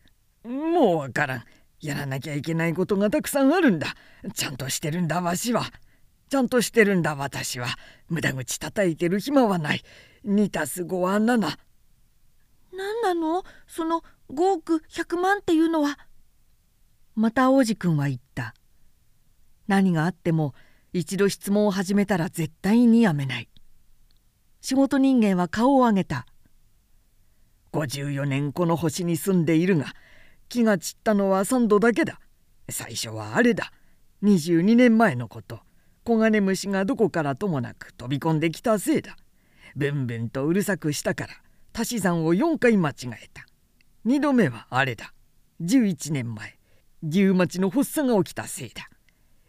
[0.44, 1.46] もうわからん
[1.84, 3.94] やらなきゃいけないことがたくさんあるんだ。
[4.34, 5.66] ちゃんとしてるんだわしは。
[6.30, 7.68] ちゃんとしてるんだ私は。
[8.08, 9.84] 無駄口叩いてる暇はない。
[10.26, 11.58] 2たす5は7何
[13.04, 13.44] なの？
[13.68, 16.00] その5億100万っていうのは。
[17.16, 18.56] また王子くんは言った。
[19.68, 20.56] 何があっても
[20.94, 23.50] 一度質問を始めたら絶対にやめない。
[24.62, 26.26] 仕事人間は顔を上げた。
[27.74, 29.94] 54年この星に住んでいるが
[30.54, 32.20] 気が散ったのは3度だけだ。
[32.70, 33.72] 最初はあれだ。
[34.22, 35.62] 22年前のこと。
[36.06, 39.18] 黄金虫がどこからともなく飛び込んできたせいだ。
[39.76, 41.34] ブンブンとうるさくしたから
[41.74, 43.46] 足し算を4回間違えた。
[44.06, 45.12] 2度目はあれだ。
[45.62, 46.60] 11年前
[47.02, 48.88] 牛町の発作が起きたせいだ。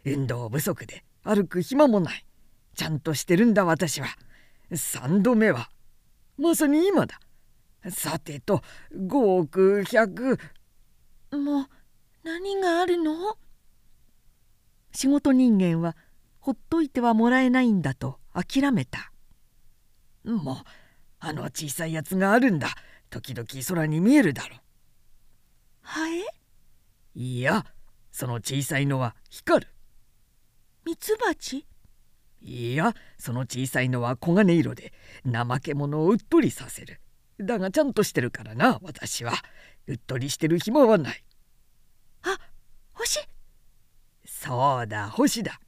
[0.05, 2.25] 運動不足で歩く暇もない。
[2.75, 4.07] ちゃんとしてるんだ私は。
[4.71, 5.69] 3度目は
[6.39, 7.19] まさに今だ。
[7.91, 8.63] さてと
[8.95, 10.39] 5億100
[11.37, 11.67] もう
[12.23, 13.37] 何があるの？
[14.91, 15.95] 仕事人間は
[16.39, 19.11] ほっといてはもらえないんだと諦めた。
[20.23, 20.55] もう
[21.19, 22.69] あの小さいやつがあるんだ。
[23.09, 24.57] 時々空に見えるだろ
[25.81, 26.23] ハエ？
[27.13, 27.65] いや
[28.11, 29.71] その小さいのは光る。
[30.85, 31.65] ミツバチ？
[32.41, 34.93] いやその小さいのは黄金色で
[35.25, 37.01] 怠け者をうっとりさせる。
[37.39, 39.33] だがちゃんとしてるからな私は。
[39.87, 41.23] うっとりしてる暇はない
[42.25, 42.37] あ
[42.93, 43.19] 星？
[44.25, 45.59] そうだ星だ。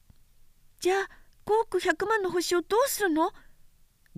[0.79, 1.09] じゃあ
[1.45, 3.31] 5億100万の星をどうするの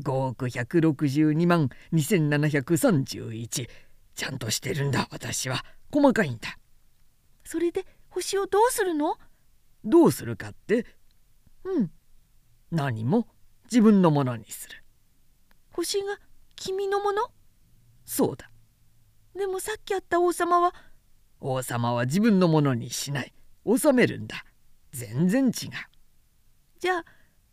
[0.01, 3.69] ？5億162万2731
[4.15, 5.63] ちゃんとしてるんだ私は。
[5.91, 6.57] 細かいんだ。
[7.43, 9.17] それで星をどうするの？
[9.83, 10.85] どうするかって？
[11.63, 11.91] うん。
[12.71, 13.27] 何も
[13.65, 14.83] 自分のものにする。
[15.71, 16.17] 星が
[16.55, 17.23] 君のもの？
[18.05, 18.49] そうだ。
[19.35, 20.73] でもさっきあった王様は
[21.39, 23.33] 王様は自分のものにしない。
[23.65, 24.43] 収めるんだ。
[24.91, 25.51] 全然違う。
[26.79, 27.05] じゃあ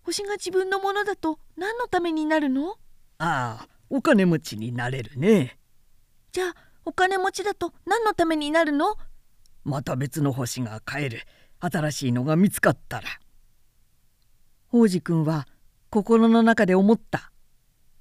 [0.03, 2.77] 星が自分のものだと何のためになるの？
[3.19, 5.59] ああお金持ちになれるね。
[6.33, 8.97] じゃあお金持ちだと何のためになるの？
[9.65, 11.21] また別の星が買える。
[11.59, 13.09] 新しいのが見つかったら。
[14.73, 15.47] 王子くんは
[15.91, 17.33] 心の中で思った。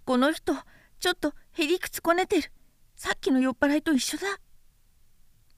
[0.03, 0.53] この人
[0.99, 2.51] ちょっとへりくつこねてる。
[2.95, 4.27] さっきの酔っ払いと一緒だ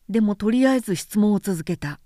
[0.10, 1.99] でもとりあえず質問を続けた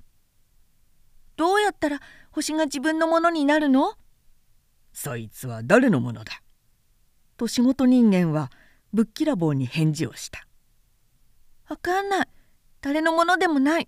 [1.38, 2.00] 「どうやったら
[2.32, 3.96] 星が自分のものになるの?」
[4.94, 6.42] そいつは誰のものだ？
[7.38, 8.52] と仕事人間は
[8.94, 10.46] ぶっきらぼうに返事をした
[11.70, 12.28] 「わかんない。
[12.82, 13.88] 誰のものでもない」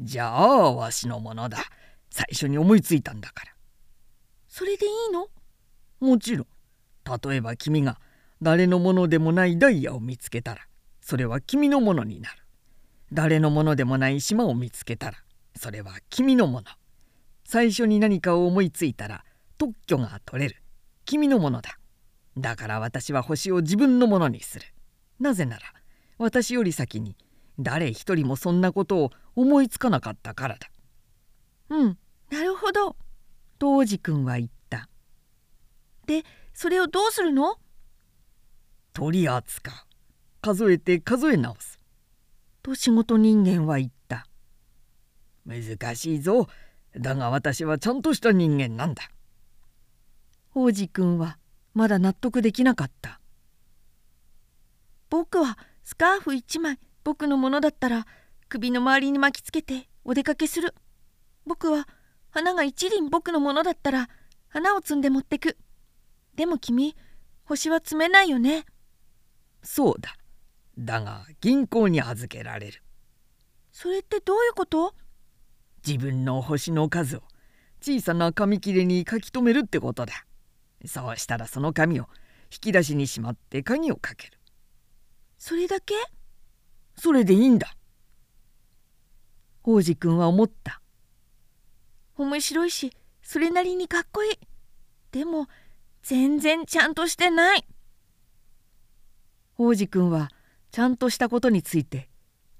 [0.00, 1.58] じゃあわしのものだ。
[2.10, 3.52] 最初に思いついたんだから。
[4.48, 5.28] それでいいの？
[6.00, 6.46] もちろん。
[7.28, 8.00] 例えば君が
[8.42, 10.66] 誰のものでもないダイヤを見つけたら
[11.00, 12.39] それは君のものになる
[13.12, 15.18] 誰のものでもない島を見つけたら
[15.56, 16.66] それは君のもの。
[17.44, 19.24] 最初に何かを思いついたら
[19.58, 20.62] 特許が取れる。
[21.04, 21.78] 君のものだ。
[22.38, 24.66] だから私は星を自分のものにする。
[25.18, 25.62] なぜなら
[26.18, 27.16] 私より先に
[27.58, 30.70] 誰一人もそんなことを思いつかなかったからだ。
[31.70, 31.98] うん
[32.30, 32.96] なるほど。
[33.58, 34.88] と王子くんは言った。
[36.06, 36.22] で
[36.54, 37.56] それをどうするの？
[38.92, 39.74] 取り扱う。
[40.40, 41.79] 数えて数え直す
[42.62, 44.26] と仕事人間は言った。
[45.46, 46.48] 難しいぞ。
[46.98, 49.02] だが私はちゃんとした人間なんだ。
[50.54, 51.38] 王子くんは
[51.74, 53.20] まだ納得できなかった。
[55.08, 58.06] 僕はスカーフ1枚僕のものだったら
[58.48, 60.74] 首の周りに巻きつけてお出かけする。
[61.46, 61.88] 僕は
[62.30, 64.08] 花が一輪僕のものだったら
[64.48, 65.56] 花を摘んで持ってく。
[66.34, 66.96] でも君
[67.44, 68.66] 星は摘めないよね。
[69.62, 70.16] そうだ。
[70.78, 72.82] だが銀行に預けられる。
[73.72, 74.94] それってどういうこと？
[75.86, 77.22] 自分の星の数を
[77.80, 80.12] 小さな紙切れに書き留めるってことだ。
[80.86, 82.04] そうしたらその紙を
[82.52, 84.38] 引き出しにしまって鍵をかける。
[85.38, 85.94] それだけ？
[86.96, 87.74] それでいいんだ。
[89.62, 90.80] 王子くんは思った。
[92.16, 92.92] 面白いし
[93.22, 94.38] それなりにかっこいい。
[95.12, 95.46] でも
[96.02, 97.66] 全然ちゃんとしてない。
[99.56, 100.30] 王子くんは
[100.70, 102.08] ちゃんとしたことについて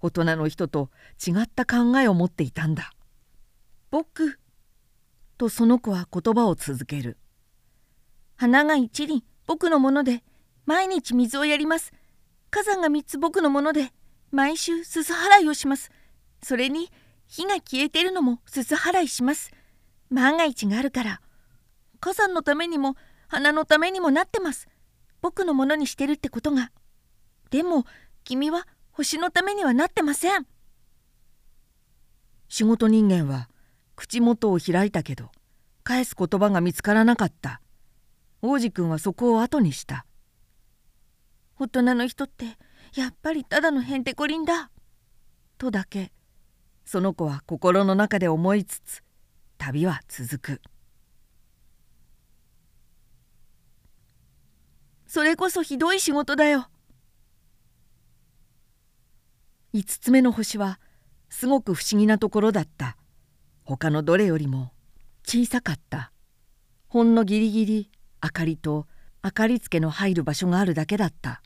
[0.00, 0.90] 大人の人と
[1.24, 2.92] 違った考えを持っていたんだ。
[3.90, 4.38] 僕
[5.36, 7.18] とその子は言葉を続ける。
[8.36, 10.22] 花が一輪僕のもので
[10.66, 11.92] 毎日水をやります。
[12.50, 13.92] 火山が3つ僕のもので
[14.30, 15.90] 毎週すす払いをします。
[16.42, 16.90] それに
[17.26, 19.52] 火が消えてるのもすす払いします。
[20.10, 21.20] 万が一があるから
[22.00, 22.96] 火山のためにも
[23.28, 24.68] 花のためにもなってます。
[25.20, 26.72] 僕のものにしてるってことが
[27.50, 27.84] でも
[28.24, 30.46] 君は星のためにはなってません。
[32.48, 33.48] 仕事人間は
[33.96, 35.30] 口元を開いたけど
[35.84, 37.60] 返す言葉が見つからなかった。
[38.42, 40.06] 王子くんはそこを後にした。
[41.58, 42.56] 大人の人って
[42.94, 44.70] やっぱりただのへんてこりんだ。
[45.58, 46.12] とだけ
[46.84, 49.02] その子は心の中で思いつつ
[49.58, 50.62] 旅は続く。
[55.06, 56.68] それこそひどい仕事だよ。
[59.72, 60.80] 5つ目の星は
[61.28, 62.96] すごく不思議なところだった。
[63.62, 64.72] 他のどれよりも
[65.24, 66.12] 小さかった。
[66.88, 67.90] ほんのギリギリ
[68.22, 68.88] 明かりと
[69.22, 71.40] 明かりつけの入る場所があるだけだった。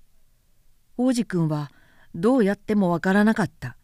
[0.96, 1.70] 王子くんは
[2.14, 3.76] どうやってもわからなかった。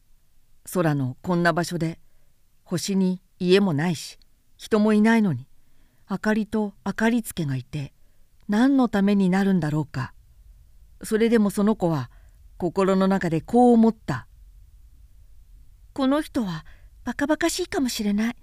[0.72, 2.00] 空のこんな場所で。
[2.64, 4.16] 星に家もないし
[4.56, 5.48] 人もいないのに。
[6.08, 7.92] 明かりと明かりつけがいて
[8.48, 10.14] 何のためになるんだろうか。
[11.02, 12.10] それでもその子は
[12.56, 14.26] 心の中でこう思った。
[16.00, 16.64] この人は
[17.04, 18.36] バカバカしいかもしれない。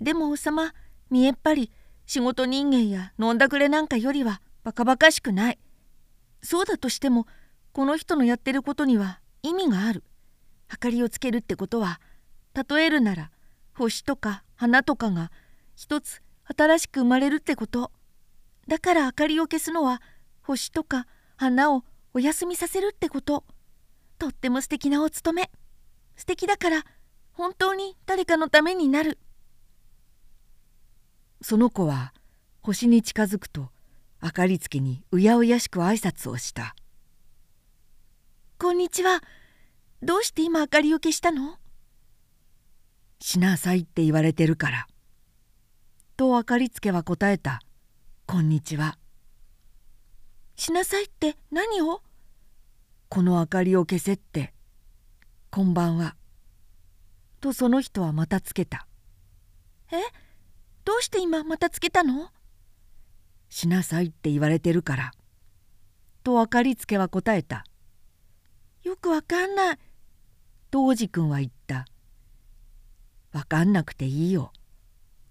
[0.00, 0.72] でも王様
[1.10, 1.70] 見えっぱり
[2.06, 5.58] 仕事人間や飲んだくれなんかよりはバカバカしくない。
[6.42, 7.26] そうだとしても
[7.72, 10.04] この人のやってることには意味がある。
[10.72, 12.00] 明かりをつけるってことは
[12.54, 13.30] 例えるなら
[13.74, 15.30] 星とか花とかが
[15.74, 17.92] 一つ新しく生まれるってこと。
[18.68, 20.00] だから明かりを消すのは
[20.40, 21.84] 星とか花を
[22.14, 23.44] お休みさせるってこと。
[24.18, 25.50] とっても素敵なお務め。
[26.16, 26.84] 素敵だから
[27.32, 29.18] 本当に誰かのためになる。
[31.42, 32.14] その子は
[32.62, 33.70] 星に近づくと
[34.22, 36.74] 明かりつけにうやうやしく挨拶をした
[38.58, 39.22] 「こんにちは。
[40.02, 41.58] どうして今明かりを消したの?」
[43.20, 44.88] 「しなさいって言われてるから」
[46.16, 47.60] と明かりつけは答えた
[48.26, 48.98] 「こんにちは」
[50.56, 52.02] 「しなさいって何を?」
[53.08, 54.54] この明かりを消せって
[55.50, 56.16] 「こんばんは」
[57.40, 58.86] とその人はまたつけた
[59.92, 59.96] 「え？
[60.84, 62.30] どうして今またつけたの?」
[63.48, 65.12] 「しなさいって言われてるから」
[66.22, 67.64] と明かりつけは答えた
[68.82, 69.78] 「よくわかんない」
[70.70, 71.86] とおじくんは言った
[73.32, 74.52] 「わかんなくていいよ」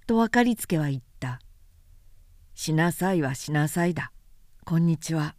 [0.08, 1.40] と明かりつけは言った
[2.56, 4.12] 「しなさいはしなさいだ。
[4.64, 5.36] こんにちは」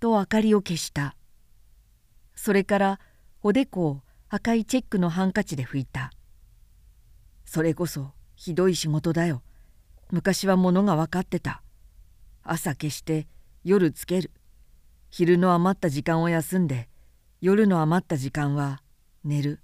[0.00, 1.16] と明かりを消した。
[2.34, 3.00] それから
[3.42, 6.12] おでこを赤いチェックのハンカチで拭いた。
[7.44, 9.42] それこそひどい仕事だよ。
[10.10, 11.62] 昔はものが分かってた。
[12.42, 13.28] 朝消して
[13.62, 14.32] 夜つける。
[15.10, 16.88] 昼の余った時間を休んで
[17.40, 18.82] 夜の余った時間は
[19.24, 19.60] 寝る。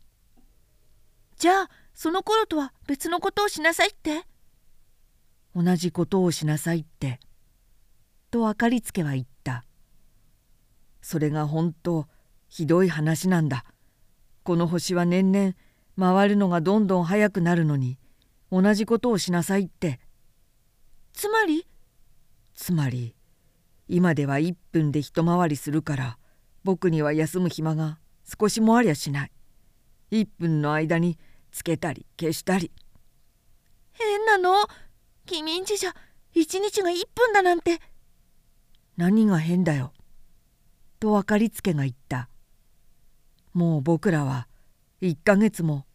[1.36, 4.24] じゃあその頃とは別のことをしなさいって？
[5.54, 7.18] 同じことをしなさいって。
[8.30, 9.64] とあかりつけは言った。
[11.02, 12.06] それが本当
[12.56, 13.64] ひどい話なんだ。
[14.44, 15.54] この星は年々
[15.98, 17.98] 回るのがどんどん早くなるのに
[18.52, 19.98] 同じことをしなさいって。
[21.12, 21.66] つまり？
[22.54, 23.16] つまり
[23.88, 26.16] 今では1分で一回りするから
[26.62, 29.32] 僕には休む暇が少しもありゃしない。
[30.12, 31.18] 1分の間に
[31.50, 32.70] つけたり消したり。
[33.94, 34.54] 変なの？
[35.26, 35.92] 君んちじゃ
[36.32, 37.80] 一日が1分だなんて。
[38.96, 39.92] 何が変だよ？
[41.00, 42.28] と分かりつけが言った。
[43.54, 44.48] もう僕らは
[45.00, 45.86] 1ヶ月も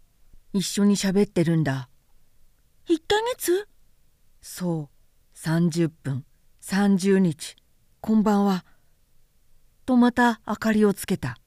[0.53, 1.89] 一緒に喋ってるんだ。
[2.87, 3.67] 1ヶ月？
[4.41, 5.37] そう。
[5.37, 6.25] 30分。
[6.61, 7.57] 30日。
[7.99, 8.63] こんばんは。
[9.85, 11.37] とまた明かりをつけた。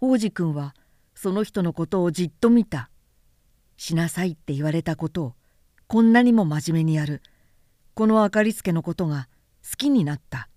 [0.00, 0.74] 王子くんは
[1.14, 2.90] その人のことをじっと見た。
[3.78, 5.34] しなさいって言われたことを
[5.86, 7.22] こんなにも真面目にやる。
[7.94, 9.28] この明かりつけのことが
[9.64, 10.50] 好きになった。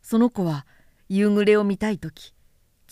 [0.00, 0.64] その子は
[1.08, 2.33] 夕暮れを見たい時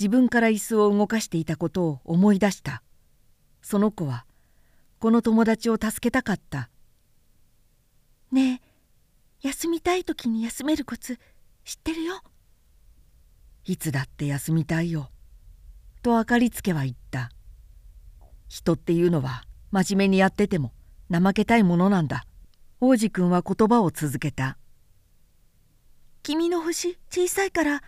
[0.03, 2.83] 自分から椅子を動かしていたことを思い出した。
[3.63, 4.27] その子は
[4.99, 6.71] この友達を助けたかった。
[8.33, 8.61] ね
[9.45, 11.21] え休みたい時に休めるコツ
[11.65, 12.21] 知ってるよ。
[13.65, 15.09] いつだって休みたいよ。
[16.03, 17.31] とあかりつけは言った。
[18.49, 20.73] 人っていうのは真面目にやってても
[21.13, 22.27] 怠けたいものなんだ。
[22.81, 24.59] 王子くんは言葉を続けた。
[26.25, 27.83] 君の星小さいから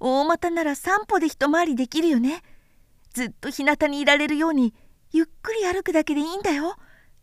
[0.00, 2.42] 大股なら散歩で一回りできるよね。
[3.12, 4.74] ずっと日向にいられるように
[5.12, 6.76] ゆっくり歩くだけでいいんだよ。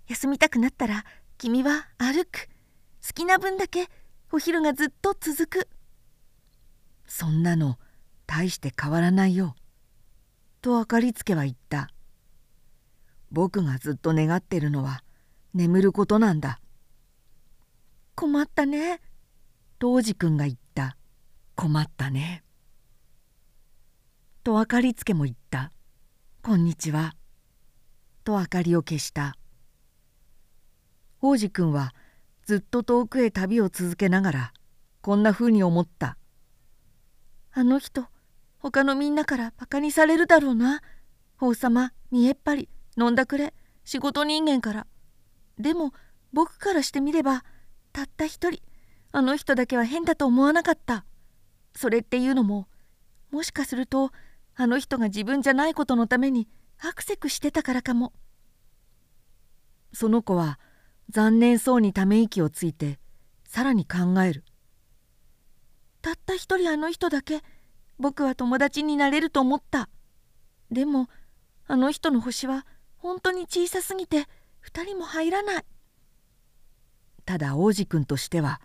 [0.07, 1.05] 休みたくなったら
[1.37, 2.47] 君は歩く。
[3.05, 3.87] 好きな分だけ
[4.31, 5.67] お昼がずっと続く。
[7.05, 7.77] そんなの
[8.25, 9.55] 大して変わらないよ。
[10.61, 11.89] とあかりつけは言った。
[13.31, 15.03] 僕がずっと願ってるのは
[15.53, 16.61] 眠ることなんだ。
[18.15, 19.01] 困ったね。
[19.79, 20.95] と王子くんが言った。
[21.55, 22.43] 困ったね。
[24.43, 25.71] とあかりつけも言った。
[26.41, 27.13] こんにちは。
[28.23, 29.37] と明かりを消した。
[31.21, 31.93] 王子くんは
[32.45, 34.53] ずっと遠くへ旅を続けながら
[35.01, 36.17] こんなふうに思った。
[37.51, 38.07] あの人
[38.57, 40.81] 他のみんなからバカにされるだろうな。
[41.39, 43.53] 王様見えっ張り飲んだくれ
[43.85, 44.87] 仕事人間から。
[45.59, 45.93] でも
[46.33, 47.43] 僕からしてみれば
[47.93, 48.59] たった一人
[49.11, 51.05] あの人だけは変だと思わなかった。
[51.75, 52.67] それっていうのも
[53.29, 54.11] もしかすると
[54.55, 56.47] あの人が自分じゃないことのために
[56.79, 58.13] アクセクしてたからかも。
[59.93, 60.59] その子は
[61.09, 62.99] 残念そうにため息をついて
[63.45, 64.43] さらに考える。
[66.01, 67.41] たった一人あの人だけ
[67.99, 69.89] 僕は友達になれると思った。
[70.71, 71.07] でも
[71.67, 72.65] あの人の星は
[72.97, 74.27] 本当に小さすぎて
[74.65, 75.65] 2人も入らない。
[77.25, 78.61] ただ王子くんとしては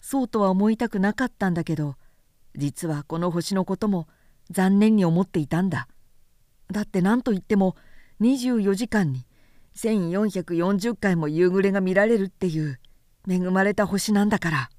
[0.00, 1.96] そうとは思いたくなかったんだけど
[2.56, 4.08] 実はこの星のことも
[4.50, 5.88] 残念に思っていたんだ。
[6.70, 7.76] だって何と言っても
[8.20, 9.26] 24時間に
[9.76, 12.80] 1440回も夕暮れが見られるっていう
[13.28, 14.70] 恵まれた星なんだから。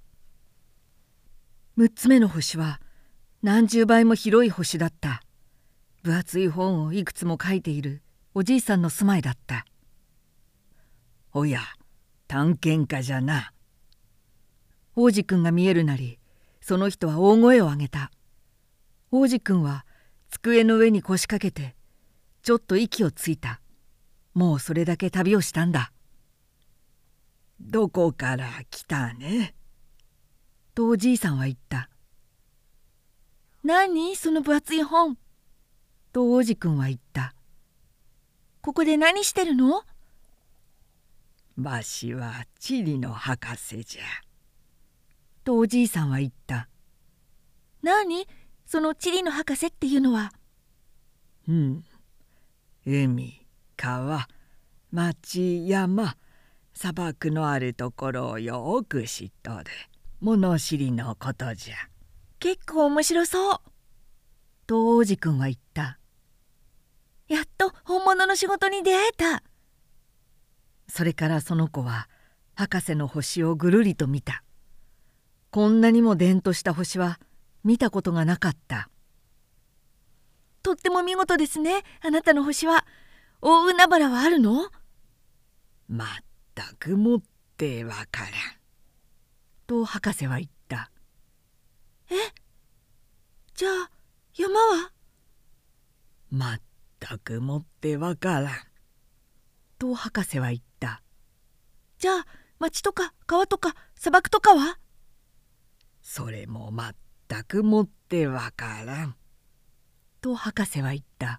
[1.78, 2.82] 6つ目の星は
[3.42, 5.22] 何十倍も広い星だった。
[6.04, 8.02] 分厚い本をいくつも書いている
[8.34, 9.66] おじいさんの住まいだった。
[11.34, 11.62] おや
[12.28, 13.54] 探検家じゃな。
[14.96, 16.20] 王子くんが見えるなり
[16.60, 18.12] その人は大声を上げた。
[19.12, 19.86] 王子くんは
[20.30, 21.76] 机の上に腰掛けて
[22.44, 23.60] ちょっと息をついた。
[24.34, 25.92] もうそれだけ旅をしたんだ。
[27.60, 29.56] どこから来たね？
[30.76, 31.90] とおじいさんは言った。
[33.64, 34.16] 何？
[34.16, 35.18] その分厚い本？
[36.14, 37.34] と王子くんは言った。
[38.62, 39.84] ここで何してるの？
[41.62, 44.04] わしは地理の博士じゃ。
[45.44, 46.70] とおじいさんは言った。
[47.82, 48.28] 何？
[48.72, 50.32] その地理の博士っていうのは？
[51.48, 51.84] うん。
[52.86, 54.28] 海川
[54.92, 56.16] 町山
[56.76, 59.64] 砂漠のあるところをよく知っとる
[60.22, 61.76] 物知りのことじゃ。
[62.38, 63.58] 結構面白そう。
[64.68, 65.98] と王子くんは言った。
[67.28, 69.42] やっと本物の仕事に出会えた。
[70.88, 72.08] それからその子は
[72.54, 74.44] 博士の星をぐるりと見た。
[75.50, 77.20] こんなにもでんとした星は
[77.64, 78.90] 見たことがなかった。
[80.62, 82.86] とっても見事ですねあなたの星は。
[83.42, 84.70] 大海原はあるの？
[85.88, 86.08] まっ
[86.54, 87.22] たくもっ
[87.58, 88.32] てわからん。
[89.66, 90.92] と博士は言った。
[92.10, 92.16] え？
[93.56, 93.90] じゃあ
[94.36, 94.92] 山は？
[96.30, 96.62] まっ
[97.00, 98.52] たくもってわからん。
[99.78, 101.02] と博士は言った。
[101.98, 102.26] じゃあ
[102.60, 104.78] 町とか川とか砂漠とかは？
[106.02, 106.96] それもまっ
[107.30, 109.16] たくもってわからん。
[110.20, 111.38] と博士は言った。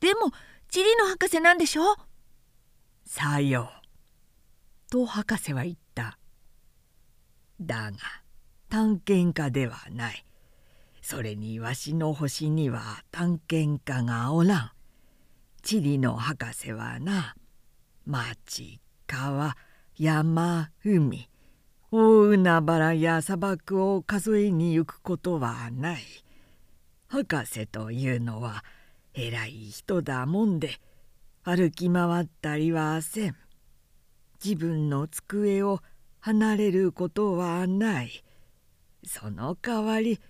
[0.00, 0.32] でも
[0.68, 1.82] 地理の博士なんでしょ？
[3.04, 3.70] さよ。
[4.88, 6.18] うと博士は言った。
[7.60, 7.98] だが
[8.70, 10.24] 探検家ではない。
[11.02, 14.70] それにわしの星には探検家がおらん。
[15.62, 17.34] 地理の博士はな
[18.06, 19.54] 町川
[19.98, 21.28] 山海
[21.90, 26.02] 大海原や砂漠を数えに行くことはない。
[27.06, 28.62] 博士というのは
[29.14, 30.78] 偉い人だもんで
[31.44, 33.36] 歩き回ったりはせん。
[34.44, 35.80] 自分の机を
[36.20, 38.22] 離れることはない。
[39.02, 40.20] その代わり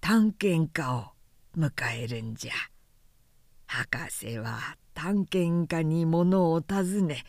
[0.00, 1.12] 探検家を
[1.56, 2.52] 迎えるんじゃ。
[3.66, 4.58] 博士は
[4.94, 7.22] 探検家に物を尋ね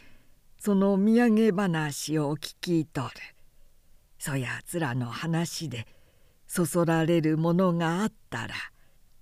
[0.57, 3.38] その土産話を聞き取る。
[4.19, 5.87] そやつらの話で
[6.45, 8.53] そそられるものがあったら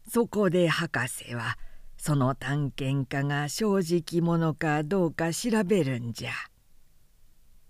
[0.10, 1.58] そこで博士は
[1.98, 6.32] その探検家が正直者かどうか調べるんじゃ。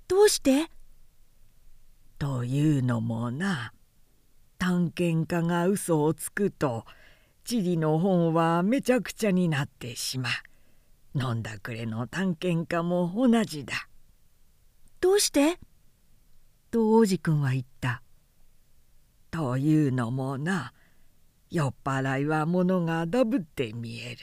[0.07, 0.69] どうして？
[2.19, 3.73] というのもな
[4.57, 6.85] 探検家が嘘をつくと
[7.43, 10.29] 地理の本はめちゃくちゃになってしま
[11.15, 11.19] う。
[11.19, 13.73] 飲んだくれの探検家も同じだ。
[15.01, 15.59] どうして？
[16.71, 18.01] と王子くんは言った。
[19.31, 20.73] というのもな
[21.49, 24.17] 酔っ払いは物がダブって見える。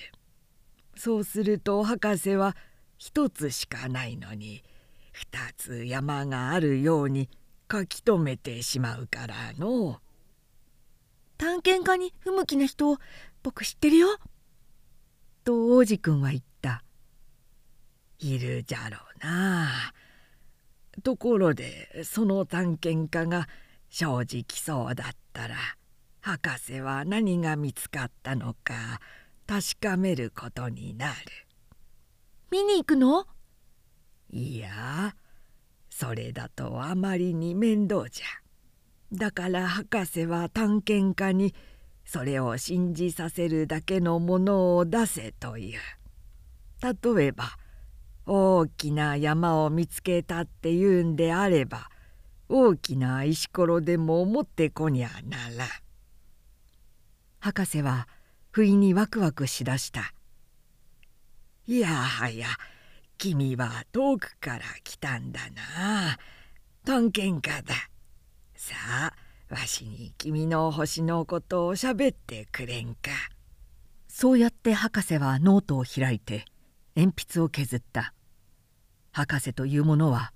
[0.96, 2.56] そうすると博士は
[2.98, 4.62] 一つしかないのに
[5.12, 5.26] 二
[5.56, 7.28] つ山があるように
[7.70, 10.00] 書き留めてしまうからの。
[11.36, 12.98] 探検家に不向きな人を
[13.42, 14.08] 僕知ってるよ。
[15.44, 16.82] と王子くんは言った。
[18.18, 19.92] いるじゃろうな。
[21.02, 23.48] ところでその探検家が
[23.90, 25.56] 正直そうだったら
[26.20, 29.00] 博士は何が見つかったのか
[29.46, 31.14] 確かめることになる。
[32.50, 33.26] 見に行くの？
[34.30, 35.14] いや
[35.90, 38.26] それだとあまりに面倒じゃ。
[39.12, 41.54] だから博士は探検家に
[42.04, 45.80] それを信じさせるだけのものを出せという。
[46.82, 47.44] 例えば
[48.26, 51.90] 大きな山を見つけたっていうんであれば
[52.48, 55.66] 大きな石ころでも持ってこにゃなら。
[57.40, 58.08] 博士は
[58.50, 60.14] 不意にワクワクしだした。
[61.66, 62.46] いやはや
[63.16, 66.18] 君は遠くから来たんだな
[66.84, 67.74] 探検家だ
[68.54, 69.14] さあ
[69.48, 73.10] わしに君の星のことをしゃべってくれんか
[74.08, 76.44] そうやって博士はノートを開いて
[76.96, 78.14] 鉛筆を削った
[79.12, 80.32] 博士というものは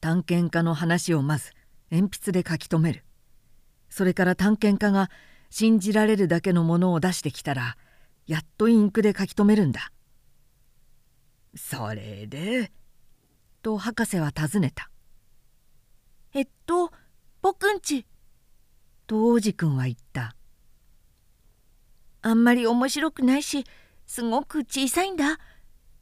[0.00, 1.52] 探検家の話をまず
[1.90, 3.04] 鉛筆で書き留める
[3.88, 5.10] それから探検家が
[5.50, 7.76] 信じられるだけのものを出してきたら
[8.26, 9.92] やっとインクで書き留めるんだ
[11.54, 12.72] それで?」
[13.62, 14.90] と博士は尋ねた。
[16.34, 16.90] えっと
[17.42, 18.06] 僕んち。
[19.06, 20.34] と王子くんは言った。
[22.22, 23.64] あんまり面白くないし
[24.06, 25.38] すごく小さいんだ。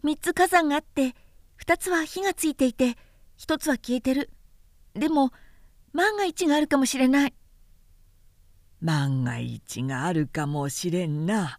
[0.05, 1.15] 3つ火山があって
[1.65, 2.97] 2つは火がついていて
[3.39, 4.31] 1つは消えてる。
[4.95, 5.31] でも
[5.93, 7.35] 万が一があるかもしれない。
[8.81, 11.59] 万が一があるかもしれんな。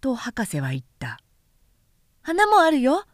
[0.00, 1.18] と博士は言った。
[2.22, 3.04] 花もあるよ。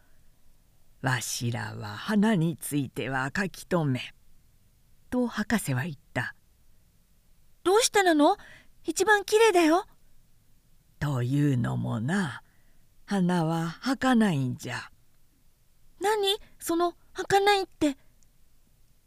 [1.01, 4.13] わしらは花については書き留め。
[5.09, 6.35] と博士は言った。
[7.63, 8.37] どうしてなの？
[8.83, 9.85] 一番きれいだよ。
[10.99, 12.43] というのもな
[13.11, 14.89] 花は儚いんじゃ。
[15.99, 16.37] 何？
[16.59, 17.97] その儚いって。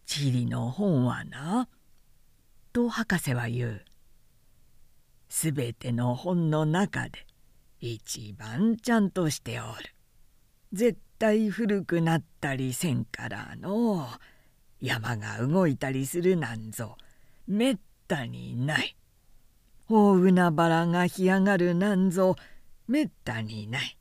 [0.05, 1.71] 地理の本はな。
[2.75, 3.85] と博士は言う。
[5.31, 7.27] すべての本の中で
[7.81, 9.95] 一番ちゃんとしておる。
[10.75, 14.07] 絶対古くなったりせんからの
[14.83, 16.99] 山が動いたりするなんぞ
[17.47, 18.97] めったにない
[19.89, 22.37] 大海原が干上がるなんぞ
[22.87, 23.99] めったにない。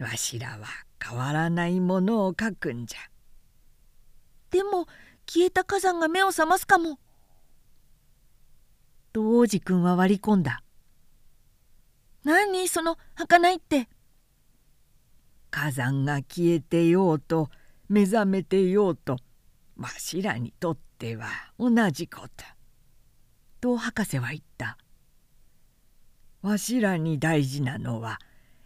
[0.00, 0.66] わしらは
[1.02, 2.98] 変わらないものを書くんじゃ。
[4.50, 4.86] でも
[5.26, 6.98] 消えた火山が目を覚ますかも。
[9.12, 10.62] と王子くんは割り込んだ。
[12.24, 13.88] 何その儚いって。
[15.50, 17.50] 火山が消えてようと
[17.88, 19.16] 目覚めてようと
[19.78, 21.28] わしらにとっては
[21.58, 22.44] 同じこと。
[23.60, 24.78] と博士は言った。
[26.42, 28.18] わしらに大事なのは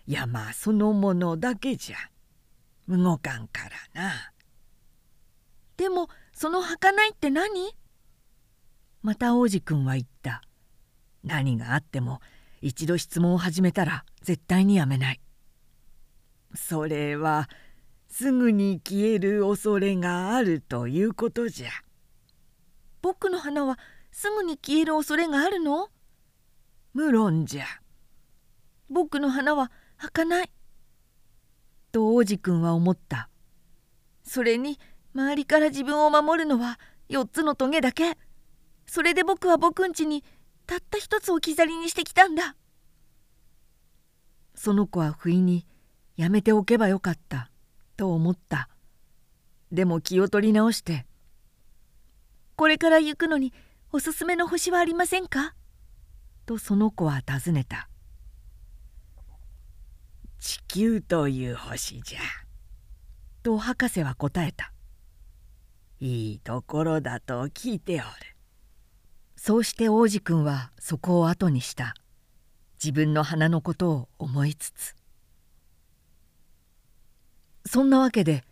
[0.06, 1.96] 山そのものだけじゃ
[2.88, 4.32] 動かんからな。
[5.76, 7.74] でもその儚いって何？
[9.02, 10.42] また王子くんは言った。
[11.24, 12.20] 何があっても
[12.60, 15.20] 一度質問を始めたら絶対にやめない。
[16.54, 17.48] それは
[18.08, 21.70] すぐに消える恐れがあるということじゃ。
[23.00, 23.78] 僕の花は
[24.10, 25.88] すぐに消える恐れがあるの？
[26.94, 27.64] 無論じゃ。
[28.88, 30.50] 僕の花は儚い。
[31.90, 33.28] と王子くんは思った。
[34.24, 34.78] それに
[35.14, 36.78] 周りから自分を守るのは
[37.08, 38.16] 4つのトゲだけ。
[38.86, 40.24] それで僕は僕んちに
[40.66, 42.56] たった一つ置き去りにしてきたんだ。
[44.54, 45.66] その子は不意に
[46.16, 47.50] やめておけばよかった
[47.96, 48.68] と思った
[49.70, 51.06] でも気を取り直して
[52.56, 53.52] 「これから行くのに
[53.92, 55.54] おすすめの星はありませんか?」
[56.42, 57.88] とその子は尋ねた
[60.38, 62.20] 「地球という星じゃ」
[63.42, 64.72] と博士は答えた
[66.00, 68.04] 「いいところだと聞いておる」
[69.36, 71.94] そうして王子くんはそこを後にした。
[72.82, 74.96] 自分の花のことを思いつつ。
[77.66, 78.44] そんなわけで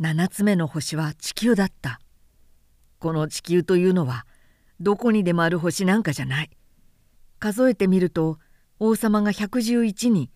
[0.00, 1.98] 7つ目の星は地球だった。
[2.98, 4.26] この地球というのは
[4.80, 6.50] どこにでもある星なんかじゃない。
[7.44, 8.38] 数えてみると
[8.78, 10.30] 王様が111人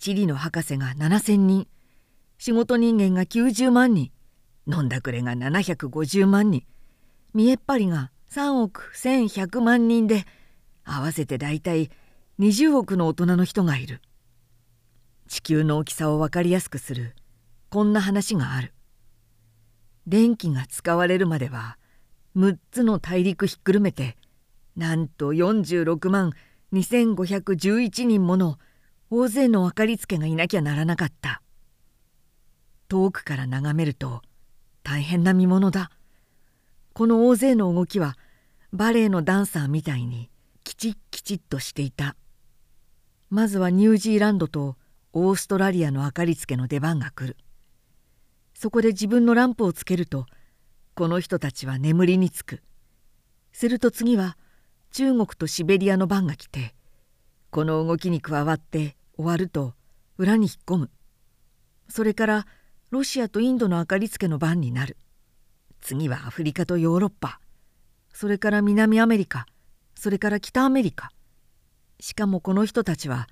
[0.00, 1.68] 地理の博士が7,000人
[2.38, 4.10] 仕事人間が90万人
[4.66, 6.64] 飲んだくれが750万人
[7.34, 10.24] 見えっ張りが3億1,100万人で
[10.82, 11.88] 合わせてだいたい
[12.40, 14.00] 20億の大人の人がいる。
[15.28, 17.14] 地球の大きさを分かりやすくする
[17.68, 18.74] こんな話がある。
[20.08, 21.78] 電気が使われるまでは
[22.36, 24.16] 6つの大陸ひっくるめて
[24.76, 26.32] なんと46万
[26.72, 28.58] 2511人もの
[29.10, 31.42] 大勢の明かりつけがいなきゃならなかった。
[32.88, 34.22] 遠くから眺めると
[34.82, 35.90] 大変な見ものだ。
[36.92, 38.16] この大勢の動きは
[38.72, 40.30] バレエのダンサーみたいに
[40.64, 42.16] きちっきちっとしていた。
[43.30, 44.76] まずはニュージーランドと
[45.12, 47.36] オーストラリアの明かりつけの出番が来る。
[48.54, 50.26] そこで自分のランプをつけると
[50.94, 52.62] この人たちは眠りにつく。
[53.52, 54.36] すると次は
[54.92, 56.74] 中国とシベリアの番が来て
[57.50, 59.74] この動きに加わって終わると
[60.18, 60.90] 裏に引っ込む。
[61.88, 62.46] それから
[62.90, 64.96] ロシアとインドの明かりつけの番になる。
[65.80, 67.40] 次はアフリカとヨーロッパ。
[68.12, 69.46] それから南アメリカ。
[69.94, 71.10] それから北アメリカ。
[71.98, 73.28] しかもこの人たちは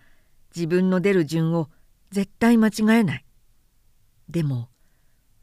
[0.55, 1.69] 自分の出る順を
[2.11, 3.25] 絶対間違えない。
[4.29, 4.69] でも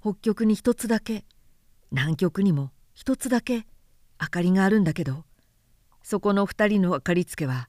[0.01, 1.25] 北極に一つだけ
[1.91, 3.65] 南極にも一つだけ
[4.21, 5.25] 明かりがあるんだけど
[6.07, 7.67] そこの二人の明かりつけは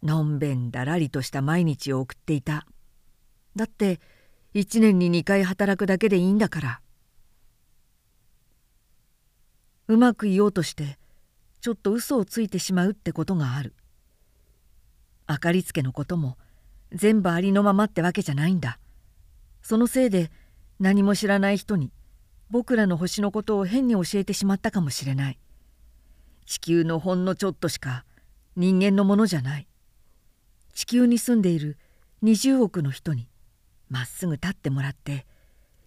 [0.00, 2.68] のんべんだらりとした毎日を送っていた。
[3.56, 3.98] だって
[4.52, 6.80] 一年に二回働くだけでいいんだから。
[9.88, 11.00] うまく言おうとして
[11.60, 13.74] ちょっと嘘をついてしまうってことがある。
[15.28, 16.38] 明かりつけのことも
[16.92, 18.78] 全部ありのままってわけじゃないんだ。
[19.62, 20.30] そのせいで
[20.78, 21.90] 何も知らない人に
[22.50, 25.40] 僕らの星のことを変に教えてしまったかもしれない。
[26.46, 28.04] 地球のほんのちょっとしか
[28.56, 29.66] 人間のものじゃない。
[30.74, 31.78] 地球に住んでいる
[32.22, 33.28] 20億の人に
[33.88, 35.26] まっすぐ立ってもらって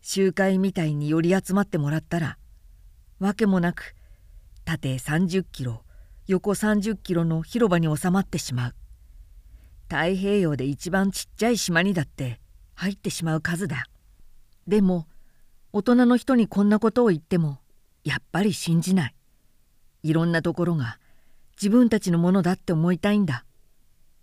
[0.02, 2.38] 集会みたいに寄り集まってもらったら
[3.20, 3.96] わけもなく
[4.64, 5.84] 縦30キロ
[6.28, 8.76] 横30キロの広場に収まってしまう。
[9.90, 12.40] 太平洋で一番ちっちゃい島にだって
[12.76, 13.86] 入ってしまう数だ。
[14.68, 15.08] でも
[15.72, 17.60] 大人の人にこんなことを言っても
[18.04, 19.16] やっぱり信じない。
[20.08, 21.00] いろんなところが
[21.62, 23.44] 自分たちのものだって思いたいんだ。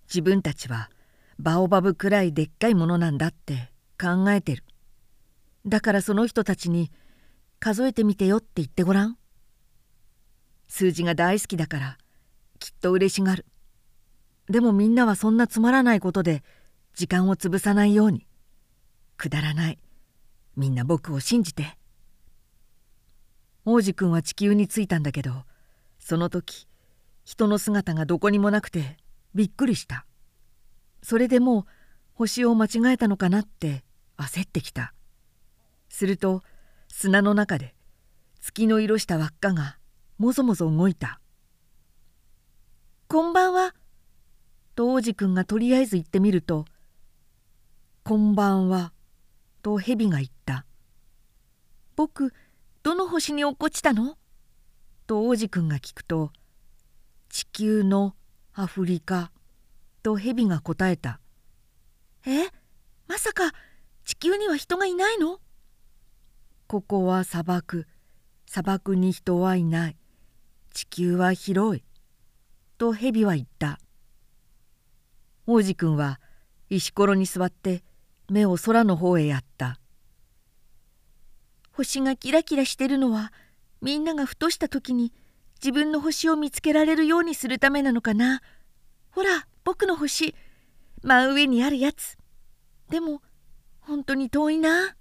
[0.08, 0.88] 自分たちは
[1.38, 3.70] バオバブくらいでっかいものなんだって
[4.00, 4.64] 考えてる。
[5.66, 6.90] だからその人たちに
[7.60, 9.18] 数えてみてよって言ってごらん。
[10.68, 11.98] 数字が大好きだから
[12.58, 13.44] きっと嬉しがる。
[14.48, 16.42] でもみんなはそんなつまらないことで
[16.94, 18.26] 時間を潰さないように。
[19.18, 19.78] くだらない。
[20.56, 21.76] みんな僕を信じて。
[23.66, 25.44] 王子くんは地球に着いたんだけど
[26.04, 26.68] その時
[27.24, 28.98] 人の姿がどこにもなくて
[29.34, 30.04] びっくりした。
[31.02, 31.64] それでもう
[32.12, 33.84] 星を間違えたのかなって
[34.18, 34.92] 焦ってきた。
[35.88, 36.42] すると
[36.88, 37.74] 砂の中で
[38.42, 39.78] 月の色した輪っかが
[40.18, 41.20] もぞもぞ動いた
[43.08, 43.74] 「こんばんは」
[44.76, 46.66] と王子くんがとりあえず言ってみると
[48.04, 48.92] 「こんばんは」
[49.62, 50.66] と蛇が言った
[51.96, 52.34] 「僕
[52.82, 54.18] どの星に落っこちたの?」
[55.06, 56.32] と王子くんが聞くと
[57.28, 58.16] 「地球の
[58.52, 59.30] アフリカ」
[60.02, 61.20] と蛇が答えた
[62.26, 62.48] 「え
[63.06, 63.52] まさか
[64.04, 65.40] 地球には人がいないの?」
[66.66, 67.86] ここは砂漠。
[68.46, 69.96] 砂漠に人はいない。
[70.72, 71.84] 地球は広い。
[72.78, 73.78] と蛇は言った。
[75.46, 76.20] 王子くんは
[76.70, 77.84] 石ころに座って
[78.30, 79.78] 目を空の方へやった。
[81.72, 83.32] 星がキラキラしてるのは
[83.84, 85.12] みんながふとした時に
[85.62, 88.40] 自分の星を見つけられるようにするためなのかな。
[89.10, 90.34] ほら僕の星。
[91.02, 92.16] 真上にあるやつ。
[92.88, 93.20] でも
[93.80, 94.96] 本当に遠いな。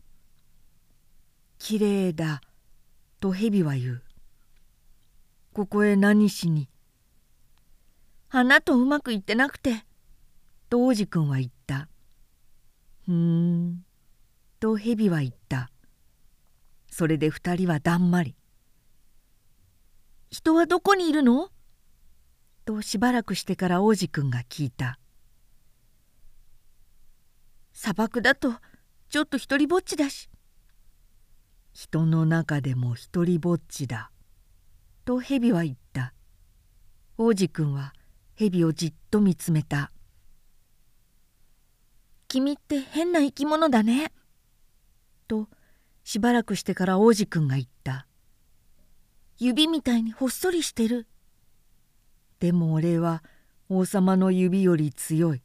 [1.60, 2.42] きれいだ。
[3.22, 4.04] と蛇は言う。
[5.54, 6.68] ここへ何しに。
[8.28, 9.86] 花とうまくいってなくて
[10.70, 11.88] と王子くんは言った。
[13.06, 13.86] ふーん。
[14.60, 15.70] と蛇は言った。
[16.92, 18.36] それで二人はだんまり。
[20.34, 21.50] 人はどこにいるの？
[22.66, 24.98] としばらくしてから王子くんが聞いた。
[27.72, 28.56] 砂漠だと
[29.10, 30.32] ちょっと一りぼっちだし。
[31.72, 34.10] 人の中でも一りぼっちだ。
[35.06, 36.16] と蛇は言った。
[37.20, 37.94] 王子くんは
[38.34, 39.92] 蛇をじっと見つめた
[42.28, 44.12] 「君って変な生き物だね」
[45.30, 45.48] と
[46.04, 48.08] しばらくしてから王子くんが言った
[49.38, 51.08] 「指みたいにほっそりしてる」
[52.40, 53.24] でも俺は
[53.70, 55.42] 王様の指より強い」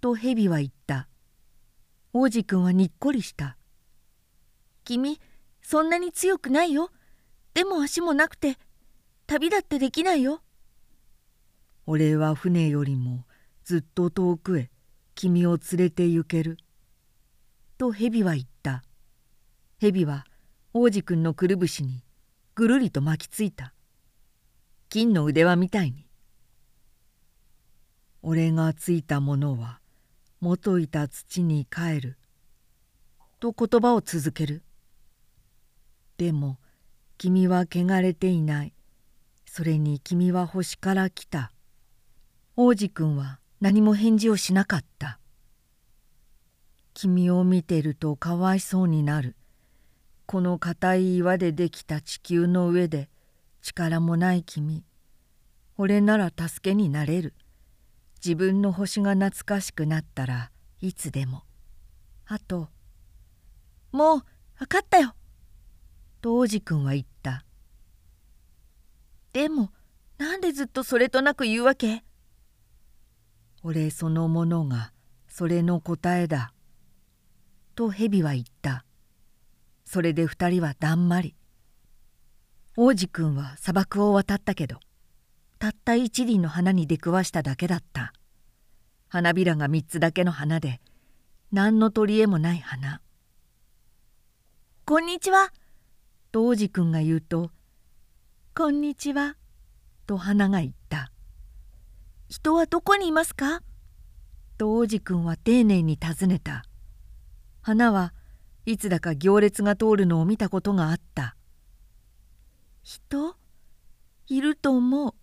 [0.00, 1.08] と蛇は言った。
[2.14, 3.56] 王子くんはにっこりした
[4.84, 5.18] 「君
[5.62, 6.90] そんなに強くないよ。
[7.54, 8.58] でも足もなくて
[9.26, 10.42] 旅だってできないよ」
[11.86, 13.24] 俺は船よりも
[13.64, 14.70] ずっと遠くへ
[15.14, 16.58] 君を連れて行ける。
[17.78, 18.82] と蛇は言った。
[19.80, 20.26] 蛇は
[20.74, 22.04] 王子くんのくるぶしに
[22.54, 23.72] ぐるりと巻きついた。
[24.88, 26.06] 金の腕輪みたいに。
[28.22, 29.80] 俺がついたものは
[30.40, 32.18] 元いた土に帰る。
[33.40, 34.62] と言葉を続ける。
[36.18, 36.58] でも
[37.18, 38.74] 君は汚れていない。
[39.46, 41.52] それに君は星から来た。
[42.54, 45.18] 王子くんは何も返事をしなかった
[46.92, 49.36] 君を見てるとかわいそうになる
[50.26, 53.10] この硬い岩でできた地球の上で
[53.60, 54.84] 力もない君。
[55.76, 57.34] 俺なら助けになれる。
[58.24, 60.50] 自分の星が懐かしくなったら
[60.80, 61.42] いつでも。
[62.26, 62.68] あと
[63.90, 64.22] もう
[64.58, 65.14] 分かったよ。
[66.20, 67.44] と王子くんは言った。
[69.32, 69.70] でも
[70.18, 72.04] なんでずっとそれとなく言うわけ？
[73.64, 74.92] 俺そのものが
[75.28, 76.52] それの答えだ。
[77.74, 78.84] と蛇は言った。
[79.92, 81.36] それで二人はだんまり。
[82.78, 84.78] 王子くんは砂漠を渡ったけど
[85.58, 88.14] たった一輪の花に出くわしただけだった。
[89.10, 90.80] 花びらが三つだけの花で
[91.52, 93.02] 何の取り柄もない花。
[94.86, 95.52] こんにちは。
[96.32, 97.50] と王子くんが言うと
[98.56, 99.36] 「こんにちは」
[100.08, 101.12] と花が言った。
[102.30, 103.60] 人はどこにいますか?」
[104.56, 106.64] と王子くんは丁寧に尋ねた
[107.60, 108.14] 花は
[108.64, 111.36] いつだか行列が通るのを見たことがあった
[112.82, 113.36] 「人？
[114.28, 115.14] いると思う。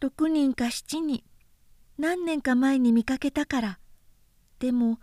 [0.00, 1.24] 6人か7人。
[1.98, 3.78] 何年か前に見かけたから。
[4.58, 4.98] でも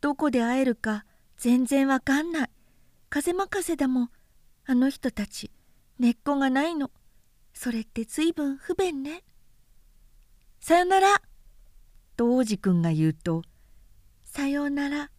[0.00, 1.04] どこで会えるか
[1.36, 2.50] 全然わかんない。
[3.10, 4.10] 風任せだもん。
[4.64, 5.50] あの人たち
[5.98, 6.90] 根っこがないの。
[7.52, 9.22] それってずいぶん不便ね」
[10.60, 11.22] さよなら」
[12.16, 13.42] と王子くんが言うと
[14.24, 15.10] 「さようなら」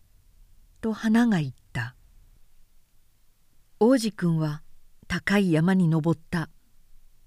[0.81, 1.60] と花が言った。
[3.83, 4.61] 王子くんは
[5.07, 6.49] 高い山に登った。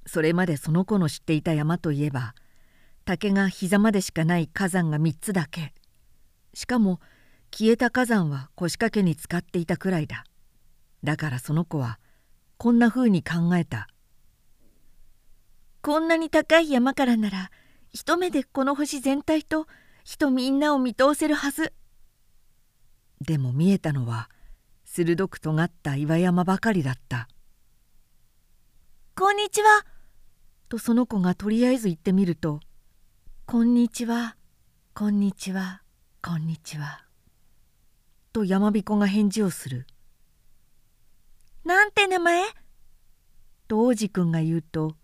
[0.06, 2.36] それまでその子の知っていた山といえば
[3.04, 5.74] 竹が膝までしかない火山が3つだけ。
[6.54, 7.00] しかも
[7.50, 10.22] 消えた火山は腰掛けに使っていたくらいだ。
[11.02, 11.98] だからその子は
[12.56, 13.88] こんなふうに考えた。
[15.82, 17.50] こんなに高い山からなら
[17.92, 19.66] 一目でこの星全体と
[20.04, 21.72] 人みんなを見通せるはず。
[23.20, 24.30] でも見えたのは
[24.96, 27.28] 鋭く尖った岩山ばかりだった
[29.18, 29.84] 「こんにちは」
[30.70, 32.60] とその子がとりあえず言ってみると
[33.44, 34.36] 「こんにちは。
[34.94, 35.82] こんにちは。
[36.22, 37.04] こんにちは」
[38.32, 39.88] と山彦が返事をする
[41.66, 42.44] 「なんて名前?」
[43.66, 44.96] と王子くんが言うと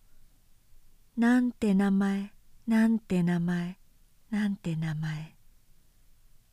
[1.18, 2.32] 「なんて名前？
[2.68, 3.76] なんて名前？
[4.30, 5.34] なんて名前？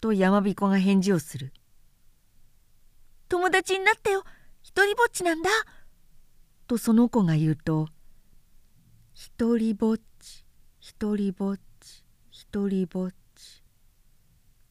[0.02, 1.54] と山彦が返事をする
[3.30, 4.24] 友達になってよ。
[4.64, 5.50] 一りぼっちなんだ。
[6.68, 7.88] とその子が言うと
[9.16, 10.46] 「一りぼっち
[10.80, 13.64] 一りぼっち一りぼっち」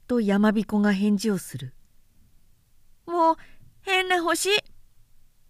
[0.07, 1.75] と山彦が返事をする
[3.07, 3.37] 「もう
[3.81, 4.51] 変な星」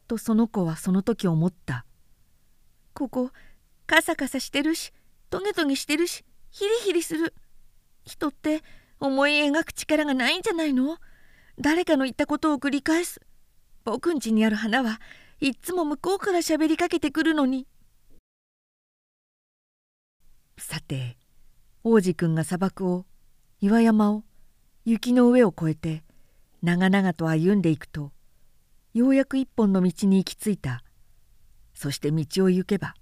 [0.07, 1.85] とその子はその時思った
[2.95, 3.33] 「ここ
[3.89, 4.93] カサカサしてるし
[5.31, 7.35] トゲトゲしてるしヒリヒリする。
[8.05, 8.63] 人って
[9.01, 10.97] 思い描く力がないんじゃないの？
[11.59, 13.21] 誰かの言ったことを繰り返す。
[13.85, 15.01] 僕ん家にある花は
[15.41, 17.67] いっつも向こうから喋りかけてくるのに。
[20.59, 21.17] さて
[21.83, 23.07] 王子くんが砂漠を
[23.61, 24.25] 岩山を
[24.85, 26.03] 雪の上を越えて
[26.63, 28.13] 長々と歩んでいくと
[28.93, 30.83] ようやく一本の道に行き着いた。
[31.75, 32.95] そして道を行けば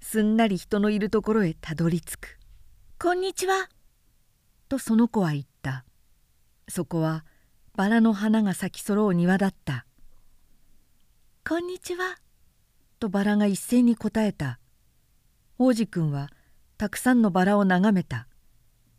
[0.00, 2.38] すんなり人のいるところへたどり着く
[2.98, 3.68] 「こんにちは」
[4.68, 5.84] とその子は言った。
[6.68, 7.24] そこは
[7.78, 9.86] バラの花が咲き揃う庭だった
[11.48, 12.18] 「こんにちは」
[12.98, 14.58] とバラが一斉に答えた。
[15.58, 16.28] 王子くんは
[16.76, 18.26] たくさんのバラを眺めた。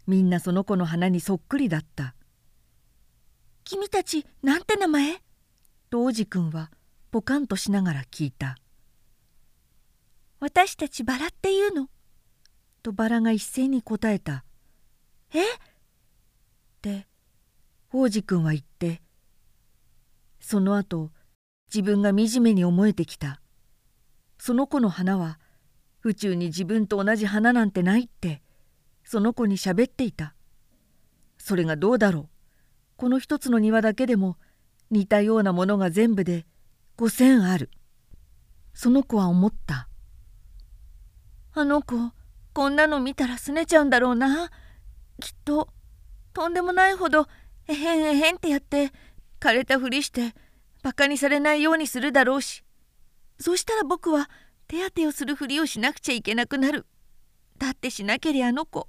[0.07, 2.15] みんなその子の花にそっくりだった
[3.67, 5.21] 「君たちなんて名前?」
[5.91, 6.71] と王子くんは
[7.11, 8.57] ポカンとしながら聞いた
[10.39, 11.89] 「私たちバラっていうの?」
[12.81, 14.45] とバラが一斉に答えた
[15.35, 15.53] 「え？
[15.53, 15.59] っ
[16.81, 17.08] て
[17.91, 19.01] 王子くんは言って
[20.39, 21.11] その後
[21.73, 23.41] 自分が惨めに思えてきた。
[24.39, 25.37] その子の花は
[26.03, 28.41] 宇宙に自分と同じ花なんてないって
[29.03, 30.33] その子にしゃべっていた。
[31.37, 32.29] それがどうだろう。
[32.95, 34.37] この一つの庭だけでも
[34.91, 36.45] 似たようなものが全部で
[36.97, 37.69] 5,000ある。
[38.73, 39.87] その子は思った。
[41.53, 41.95] あの子
[42.53, 44.49] こんなの見たらすねちゃうんだろうな。
[45.19, 45.69] きっと
[46.33, 47.27] とんでもないほど
[47.69, 48.91] えへんえへんってやって
[49.39, 50.33] 枯れたふりして
[50.81, 52.63] バカにされないようにするだろうし。
[53.39, 54.29] そしたら僕は
[54.67, 56.87] 手当てをするふりをしなくちゃいけなくなる。
[57.57, 58.87] だってしなけりゃあの子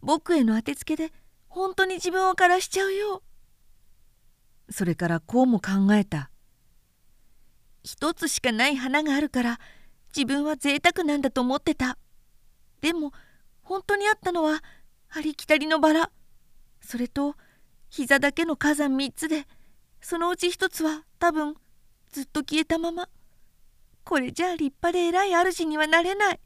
[0.00, 1.12] 僕への当てつけで
[1.48, 3.22] 本当に自分を枯らしちゃうよ。
[4.70, 6.30] それからこうも考えた。
[7.82, 9.60] 一つしかない花があるから
[10.16, 11.98] 自分は贅沢なんだと思ってた。
[12.80, 13.12] でも
[13.62, 14.62] 本当にあったのは
[15.10, 16.10] ありきたりのバラ。
[16.80, 17.36] それと
[17.96, 19.46] 膝だけの火山3つで
[20.00, 21.54] そのうち1つは多分
[22.10, 23.08] ずっと消えたまま。
[24.02, 26.40] これじゃあ立派で偉い主にはなれない。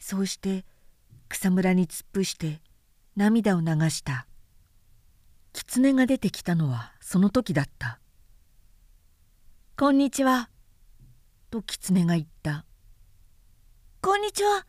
[0.00, 0.64] そうして
[1.28, 2.60] 草むらに突っ伏して
[3.14, 4.26] 涙を流した。
[5.52, 8.00] 狐が出てきたのはその時だった
[9.78, 10.50] 「こんにちは」
[11.48, 12.64] と狐が言った
[14.02, 14.66] 「こんにちは」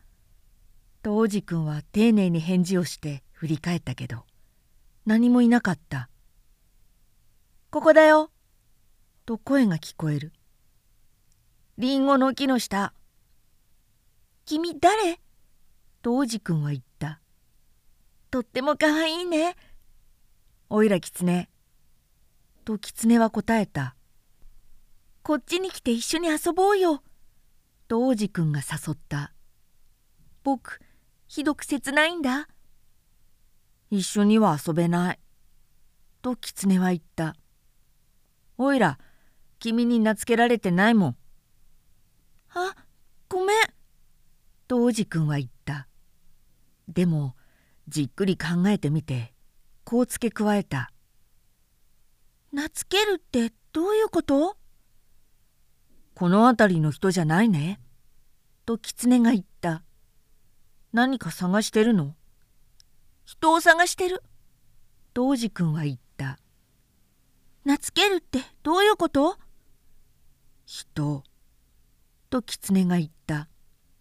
[1.02, 4.27] と王子くんは丁寧に返事をして振り返ったけど。
[5.08, 6.10] 何もいなかった
[7.72, 8.30] 「ここだよ」
[9.24, 10.34] と声が聞こえる
[11.78, 12.92] 「りんごの木の下」
[14.44, 15.18] 「君誰?」
[16.02, 17.22] と王子くんは言った
[18.30, 19.56] 「とってもかわいいね」
[20.68, 21.48] おいら狐。
[22.66, 23.96] と狐は答えた。
[25.22, 27.02] こっちに来て一緒に遊ぼうよ。
[27.88, 29.32] と王子くんが誘った。
[30.44, 30.82] 僕、
[31.28, 32.46] ひどく切ないんだ。
[33.90, 35.18] 一緒には遊べない。
[36.22, 37.34] と狐は言った。
[38.56, 38.98] おいら、
[39.58, 41.16] 君に名付けられてないもん。
[42.50, 42.74] あ、
[43.28, 43.56] ごめん。
[44.66, 45.88] と王子くんは言った。
[46.88, 47.34] でも、
[47.88, 49.32] じっくり考えてみて、
[49.84, 50.92] こう付け加えた
[52.52, 54.58] 「名付けるってどういうこと？
[56.14, 57.80] この辺りの人じゃないね」
[58.66, 59.82] と狐が言った
[60.92, 62.14] 「何か探してるの?」
[63.28, 64.22] 「人を探してる」
[65.12, 66.38] と王子くんは言った
[67.62, 69.36] 「名付けるってどういうこと?」
[70.64, 71.22] 人。
[72.30, 73.50] と狐が言った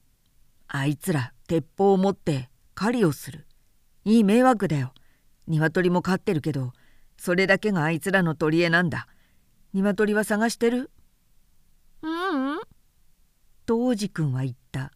[0.69, 3.45] 「あいつら鉄砲を持って狩りをする。
[4.05, 4.93] いい迷惑だよ。
[5.47, 6.71] 鶏も飼ってるけど
[7.17, 9.09] それだけがあいつらの取り柄なんだ。
[9.73, 10.89] 鶏は探してる？
[12.01, 12.59] ううん、
[13.65, 14.93] と王子くんは言った。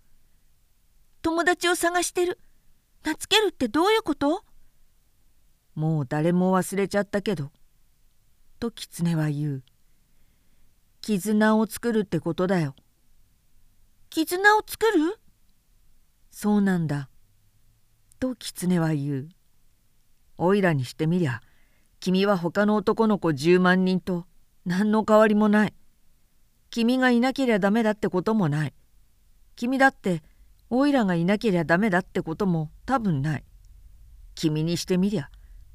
[1.21, 2.39] 友達を探してる
[3.03, 4.43] 名付けるってどういうこと？
[5.75, 7.51] もう誰も忘れちゃったけど。
[8.59, 9.63] と狐は言う。
[11.01, 12.75] 絆を作るってことだよ。
[14.09, 15.17] 絆を作る？
[16.29, 17.09] そうなんだ。
[18.19, 19.29] と狐は言う。
[20.37, 21.41] おいらにしてみりゃ
[21.99, 24.25] 君は他の男の子10万人と
[24.65, 25.73] 何の変わりもない。
[26.69, 28.73] 君がいなけりゃダメだってこともない。
[29.55, 30.21] 君だって
[30.73, 33.43] おいらがいなけりゃダメだってことも多分ない
[34.35, 35.29] 君にしてみりゃ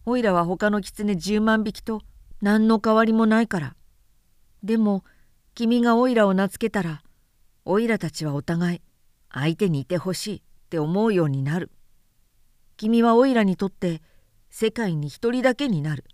[0.07, 2.01] おいらは他の狐10万匹と
[2.41, 3.77] 何の変わりもないから。
[4.63, 5.05] でも
[5.55, 7.03] 君がおいらを名付けたら
[7.67, 8.83] おいらたちはお互い
[9.31, 11.71] 相手にいてほしいって思うようになる。
[12.79, 14.01] 君はおいらにとって
[14.49, 16.05] 世界に一人だけになる。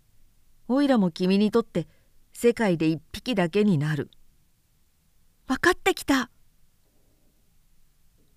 [0.67, 1.87] おいらも君にとって
[2.33, 4.11] 世界で一匹だけになる。
[5.47, 6.31] 分かってきた。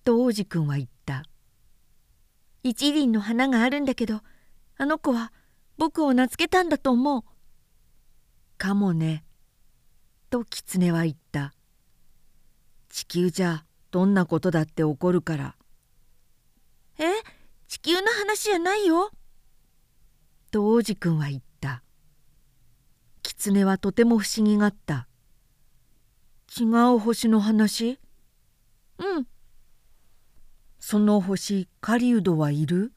[0.06, 1.24] と王子くんは言った。
[2.62, 4.20] 一輪の花があるんだけど
[4.78, 5.32] あの子は
[5.78, 7.24] 僕を名付けたんだと思う。
[8.56, 9.24] かもね。
[10.30, 11.52] と狐は言った。
[12.88, 15.56] 地球じゃどんなことだって起こるから。
[16.98, 17.04] え？
[17.66, 19.10] 地球の話じゃないよ。
[20.52, 21.82] と王子くんは言った。
[23.22, 25.08] 狐はとても不思議がった。
[26.56, 26.62] 違
[26.94, 27.98] う星の話？
[28.98, 29.26] うん。
[30.88, 32.92] その星狩人はいる？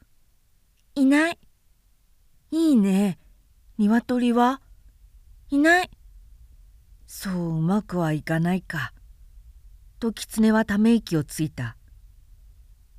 [0.94, 1.40] いない。
[2.52, 3.18] いいね。
[3.80, 4.62] 鶏は？
[5.50, 5.90] いない。
[7.08, 8.94] そううまくはいかないか。
[10.00, 11.78] と狐はため息をついた。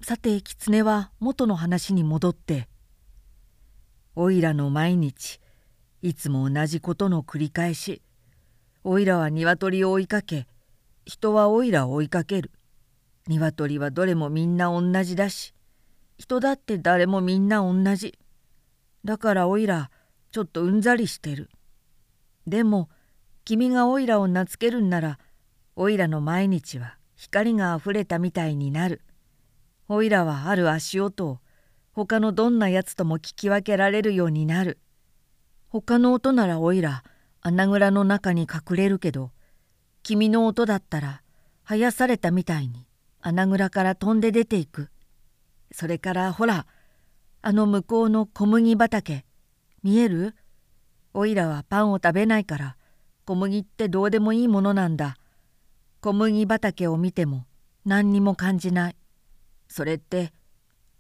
[0.03, 2.69] さて狐は元の話に戻って
[4.17, 5.39] 「おいらの毎日
[6.03, 8.03] いつも同じことの繰り返し。
[8.83, 10.49] おいらは鶏を追いかけ
[11.05, 12.51] 人はおいらを追いかける。
[13.29, 15.55] 鶏はどれもみんな同じだし
[16.19, 18.19] 人だって誰もみんな同じ
[19.05, 19.91] だからおいら
[20.33, 21.49] ちょっとうんざりしてる。
[22.47, 22.89] でも
[23.45, 25.19] 君がおいらを名付けるんなら
[25.77, 29.03] おいらの毎日は光があふれたみたいになる。
[29.89, 31.41] おいらはある足音を
[31.93, 34.79] 他のどんなやつとも聞き分けられるようになる。
[35.69, 37.03] 他の音ならおいら
[37.41, 39.31] 穴蔵の中に隠れるけど
[40.03, 41.23] 君の音だったら
[41.65, 42.87] 生やされたみたいに
[43.21, 44.91] 穴蔵から飛んで出ていく。
[45.73, 46.67] それからほら
[47.43, 49.25] あの向こうの小麦畑
[49.83, 50.35] 見える？
[51.15, 52.77] おいらはパンを食べないから
[53.25, 55.17] 小麦ってどうでもいいものなんだ。
[56.01, 57.47] 小麦畑を見ても
[57.85, 58.97] 何にも感じない。
[59.69, 60.33] それって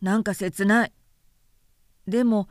[0.00, 0.92] なんか切ない。
[2.06, 2.48] でも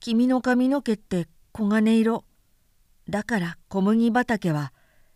[0.00, 2.24] 君の髪の毛って黄金色。
[3.08, 4.72] だから小麦畑は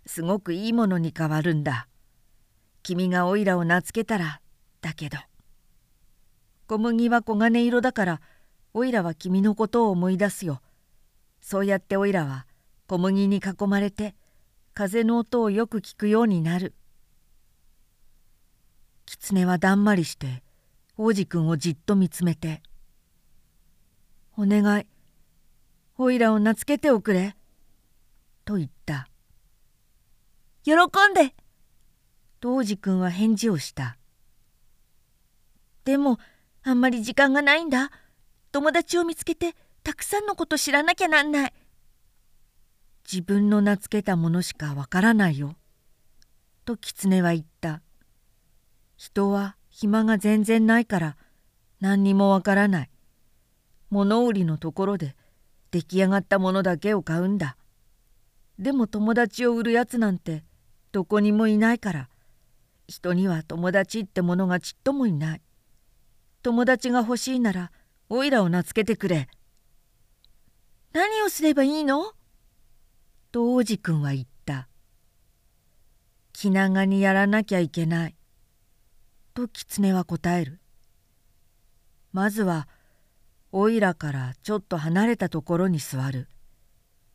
[0.06, 1.88] すごくいいものに変わるんだ。
[2.86, 4.40] 君がおいらを名付けたら
[4.80, 5.18] だけど。
[6.68, 8.20] 小麦は黄金色だから
[8.74, 10.62] おいらは君のことを思い出すよ。
[11.40, 12.46] そうやっておいらは
[12.86, 14.14] 小麦に囲まれて
[14.72, 16.74] 風の音をよく聞くようになる。
[19.04, 20.44] 狐はだんまりして
[20.96, 22.62] 王子くんをじっと見つめて
[24.38, 24.86] 「お願い
[25.98, 27.34] おいらを名付けておくれ」
[28.46, 29.08] と言った
[30.62, 30.78] 「喜ん
[31.14, 31.34] で!」
[32.46, 33.96] と王子くんは返事をした
[35.84, 36.20] 「でも
[36.62, 37.90] あんまり時間がないんだ。
[38.52, 41.52] 友達を見つけてたくさんのこと知らなきゃなんない。
[43.04, 45.56] 自分の名付けたものしかわからないよ。
[46.64, 47.82] と狐は言った。
[48.96, 51.16] 人は暇が全然ないから
[51.80, 52.90] 何にもわからない。
[53.90, 55.16] 物売りのところで
[55.72, 57.56] 出来上がったものだけを買うんだ。
[58.58, 60.44] でも友達を売るやつなんて
[60.92, 62.08] どこにもいないから
[62.88, 65.42] 人には友達ってものがちっともいない
[66.42, 67.72] 友達が欲しいなら
[68.08, 69.28] おいらを名付けてくれ。
[70.92, 72.12] 何をすればいいの？
[73.32, 74.68] と王子くんは言った。
[76.32, 78.14] 気長にやらなきゃいけない。
[79.34, 80.60] と狐は答える。
[82.12, 82.68] まずは
[83.50, 86.28] おいらからちょっと離れたところに座る。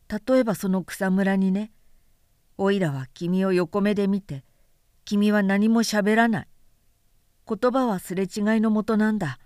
[0.08, 1.72] 例えばその草むらにね。
[2.58, 4.44] おいらは君を横目で見て
[5.04, 6.48] 君は何もしゃべらない。
[7.48, 8.28] 言葉はすれ違い
[8.60, 9.38] のもとなんだ。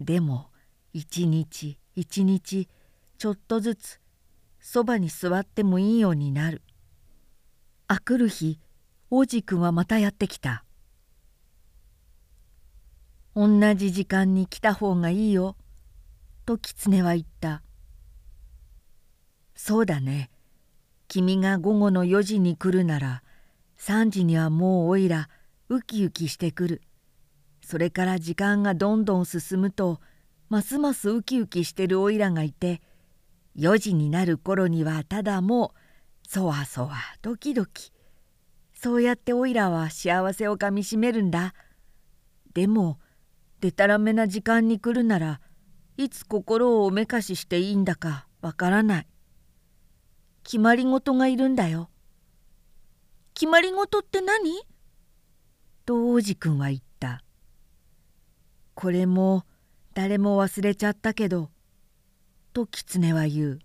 [0.00, 0.50] でも
[0.92, 2.68] 一日一日
[3.18, 4.00] ちょっとずつ
[4.60, 6.62] そばに座ってもいいようになる。
[7.88, 8.60] あくる日
[9.10, 10.64] 王子くんはまたやってきた。
[13.34, 15.56] 同じ時間に来た方がいいよ。
[16.44, 17.62] と狐は言った。
[19.54, 20.30] そうだね。
[21.08, 23.22] 君が午後の4時に来るなら
[23.80, 25.28] 3時にはもうおいら
[25.68, 26.82] ウキウキしてくる。
[27.62, 30.00] それから時間がどんどん進むと
[30.48, 32.80] ますますウキウキしてるおいらがいて
[33.56, 37.92] 4時になる頃にはただもうそわそわドキドキ
[38.72, 41.54] そうやっておいらは幸せをかみしめるんだ。
[42.54, 42.98] でも
[43.60, 45.40] でたらめな時間に来るなら
[45.96, 49.06] いつ心をおめかししていいんだかわからない。
[50.42, 51.90] 決まり事がいるんだよ。
[53.38, 54.64] 決まり事って何？
[55.86, 57.22] と王子くんは言った。
[58.74, 59.44] これも
[59.94, 61.48] 誰も忘れちゃったけど」
[62.52, 63.58] と狐は言う。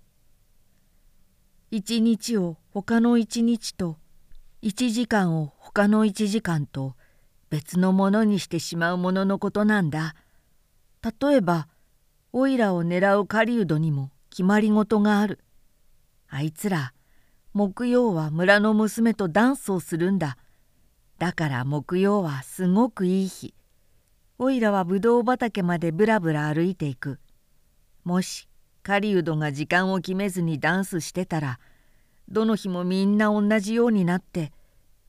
[1.71, 3.97] 一日を他の一日と
[4.61, 6.95] 一時間を他の一時間と
[7.49, 10.15] 別のものにしてしまうもののことなんだ。
[11.01, 11.67] 例えば
[12.31, 15.39] オイラを狙う狩人にも決まり事がある。
[16.27, 16.93] あいつら
[17.53, 20.37] 木曜は村の娘とダンスをするんだ。
[21.19, 23.53] だから木曜はすごくいい日。
[24.39, 27.19] おいらはぶどう畑までぶらぶら歩いていく。
[28.03, 28.49] もし
[28.81, 31.59] 狩人が時間を決めずにダンスしてたら
[32.27, 34.51] どの日もみんな同じようになって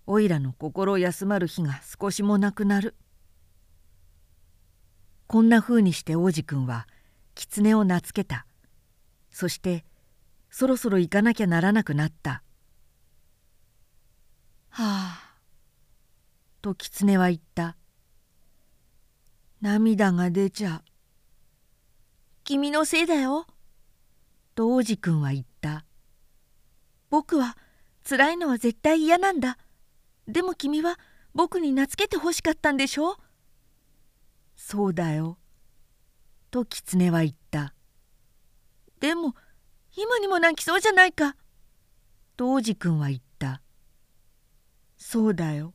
[0.06, 2.94] おいらの心休まる日が少しもなくなる。
[5.26, 6.86] こんなふうにして王子くんは
[7.34, 8.46] 狐を名付けた。
[9.30, 9.86] そして
[10.56, 12.44] そろそろ行かなきゃならなくなった。
[14.68, 15.34] はあ。
[16.62, 17.76] と狐は言った。
[19.60, 20.82] 涙が出ちゃう。
[22.44, 23.48] 君のせいだよ。
[24.54, 25.84] と王子くんは言った。
[27.10, 27.56] 僕は
[28.08, 29.58] 辛いのは絶対嫌なんだ。
[30.28, 31.00] でも君は
[31.34, 33.16] 僕に名付けてほしかったんでしょ？
[34.54, 35.36] そうだよ。
[36.52, 37.74] と狐は言った。
[39.00, 39.34] でも
[39.96, 41.36] 今にも泣きそうじゃないか。
[42.36, 43.60] と王子くんは言った。
[44.96, 45.74] そうだよ。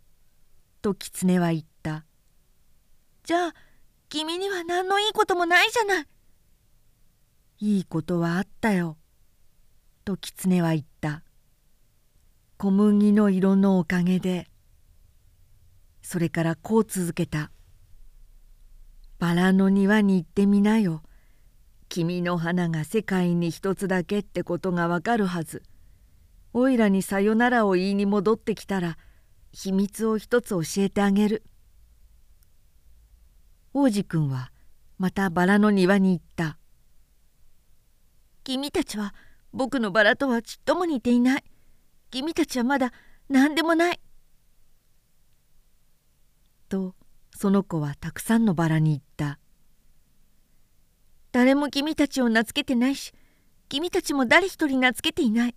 [0.82, 2.06] と狐は言った。
[3.24, 3.54] じゃあ
[4.10, 6.08] 君には何のいいこともないじゃない。
[7.60, 8.98] いいことはあったよ。
[10.04, 11.24] と狐は言った。
[12.58, 14.48] 小麦の色のおかげで。
[16.02, 17.52] それからこう続けた。
[19.20, 21.04] バラの庭に行ってみなよ。
[21.90, 25.64] 君の花が世界に一つだけってことがわかるはず。
[26.54, 28.98] おいらにさよならを言いに戻ってきたら
[29.52, 31.44] 秘密を一つ教えてあげる。
[33.74, 34.52] 王子くんは
[35.00, 36.60] またバラの庭に行った。
[38.44, 39.16] 君たちは
[39.52, 41.44] 僕のバラとはちっとも似ていない。
[42.12, 42.94] 君たちはまだ
[43.30, 44.00] 何でもない。
[46.68, 46.94] と
[47.36, 49.40] その子はたくさんのバラに言った。
[51.32, 53.14] 誰も君たちを名付けてないし、
[53.68, 55.56] 君たちも誰一人名付けていない。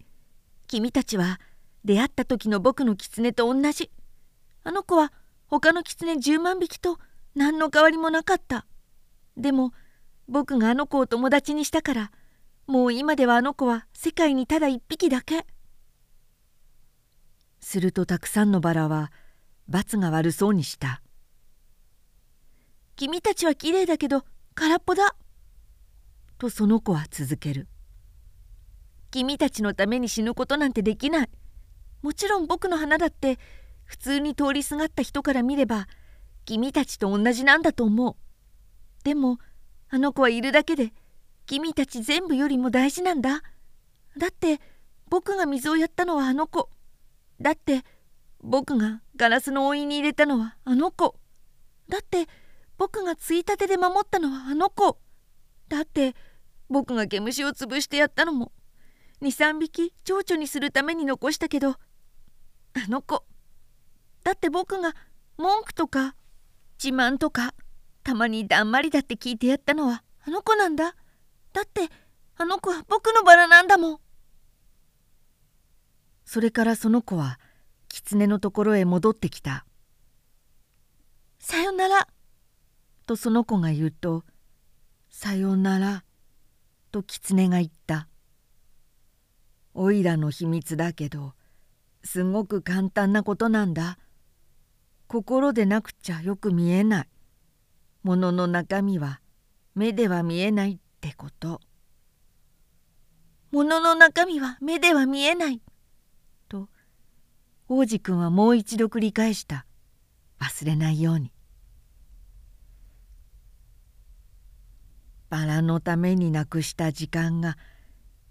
[0.66, 1.40] 君たちは
[1.85, 3.90] 出会った時の僕の狐と同じ。
[4.65, 5.12] あの子は
[5.47, 6.99] 他の狐10万匹と
[7.35, 8.66] 何の変わりもなかった。
[9.36, 9.73] でも
[10.28, 12.12] 僕があの子を友達にしたから
[12.66, 15.47] もう今ではあの子は世界にただ一匹だけ。
[17.61, 19.11] するとたくさんのバラは
[19.69, 21.01] 罰が悪そうにした。
[22.94, 24.24] 君たちはきれいだけど
[24.55, 25.16] 空っぽだ。
[26.43, 27.69] とその子は続ける。
[29.12, 31.28] 君たちのために死ぬことなんてできない。
[32.02, 33.39] もちろん僕の花だって
[33.85, 35.86] 普通に通りすがった人から見れば
[36.44, 38.16] 君たちと同じなんだと思う。
[39.05, 39.39] でも
[39.89, 40.93] あの子はいるだけで
[41.47, 43.44] 君たち全部よりも大事なんだ。
[44.19, 44.60] だって
[45.09, 46.70] 僕が水をやったのはあの子。
[47.40, 47.85] だって
[48.40, 51.14] 僕がガラスのお湯に入れたのはあの子。
[51.89, 52.27] だって
[52.78, 54.98] 僕がついたてで守ったのはあの子。
[55.69, 56.16] だって
[56.73, 58.51] 僕が毛虫を潰してやったのも
[59.20, 61.78] 23匹蝶々にするために残したけどあ
[62.89, 63.24] の子。
[64.24, 64.94] だって僕が
[65.36, 66.15] 文句とか
[66.82, 67.55] 自慢とか
[68.03, 70.97] たまにだんまりだって聞いてやったのはあの子なんだ。
[71.53, 71.89] だって
[72.36, 73.99] あの子は僕のバラなんだもん
[76.24, 77.39] それからその子は
[77.89, 79.66] 狐のところへ戻ってきた
[81.39, 82.09] 「さよなら」
[83.07, 84.24] とその子が言うと
[85.11, 86.05] 「さよなら」
[86.93, 88.06] と狐が言った
[89.74, 91.35] 「おいらの秘密だけど
[92.05, 93.98] すごく簡単なことなんだ。
[95.06, 97.09] 心でなくちゃよく見えない。
[98.02, 99.20] ものの中身は
[99.74, 101.60] 目では見えないってこと。
[103.51, 105.62] 物の中身は目では見えない。
[106.48, 106.69] と
[107.69, 109.66] 王子くんはもう一度繰り返した。
[110.40, 111.32] 忘れないように。
[115.33, 117.57] バラのためになくした時間が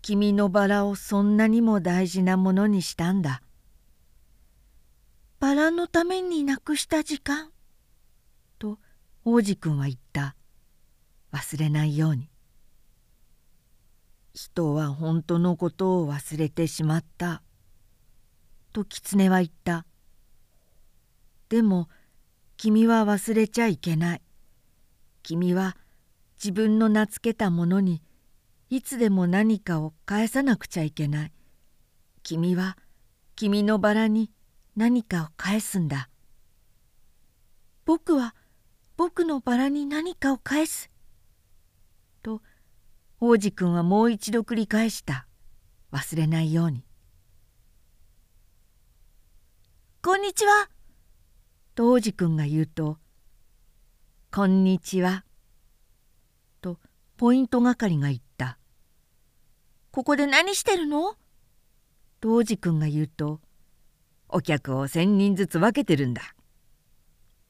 [0.03, 3.41] 君のバラをそんなにも大事なものにしたんだ。
[5.39, 7.49] バラのためになくした時間？
[8.59, 8.77] と
[9.25, 10.35] 王子くんは言った。
[11.31, 12.29] 忘れないように。
[14.35, 17.41] 人は本当のことを忘れてしまった」
[18.73, 19.87] と狐は言った
[21.49, 21.89] 「でも
[22.57, 24.21] 君は忘れちゃいけない。
[25.23, 25.75] 君は
[26.43, 28.01] 自分の名付けたものに
[28.69, 31.31] いつでも何かを返さなくちゃいけない。
[32.23, 32.77] 君は
[33.35, 34.31] 君のバラに
[34.75, 36.09] 何かを返すんだ。
[37.85, 38.33] 僕は
[38.97, 40.89] 僕のバラに何かを返す。
[42.23, 42.41] と
[43.19, 45.27] 王子くんはもう一度繰り返した。
[45.91, 46.85] 忘れないように
[50.01, 50.69] 「こんにちは」
[51.75, 52.97] と王子くんが言うと
[54.31, 55.25] 「こんにちは」
[57.21, 58.57] ポイント係が言った
[59.93, 61.15] 「ここで何してるの?」
[62.19, 63.39] と王子くんが言うと
[64.27, 66.23] 「お客を1,000人ずつ分けてるんだ」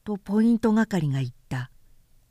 [0.04, 1.70] とポイント係が言った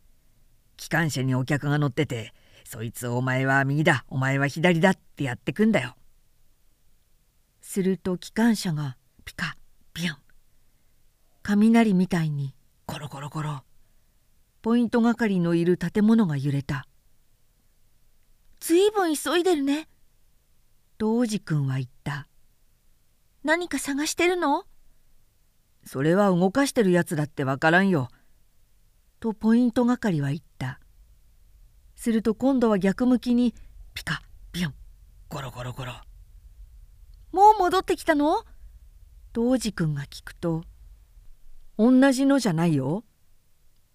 [0.77, 2.31] 「機関車にお客が乗ってて
[2.63, 5.95] そいつお前は右だお前は左だってやってくんだよ。
[7.59, 9.57] すると機関車がピカ
[9.95, 10.17] ピヨン。
[11.41, 12.53] 雷みたいに
[12.85, 13.63] コロコロコロ。
[14.61, 16.87] ポイント係のいる建物が揺れた
[18.61, 19.89] 「ずいぶん急いでるね」
[20.97, 22.27] と王子くんは言った
[23.43, 24.65] 「何か探してるの?」
[25.83, 28.07] それは動かしてるやつだってわからんよ。
[29.19, 30.79] とポイント係は言った。
[31.95, 33.55] すると今度は逆向きに
[33.95, 34.21] ピカ
[34.51, 34.75] ピヨン
[35.29, 35.93] ゴロゴロゴロ。
[37.31, 38.45] もう戻ってきたの？
[39.33, 40.63] と王子くんが聞くと
[41.79, 43.03] 「同じのじゃないよ」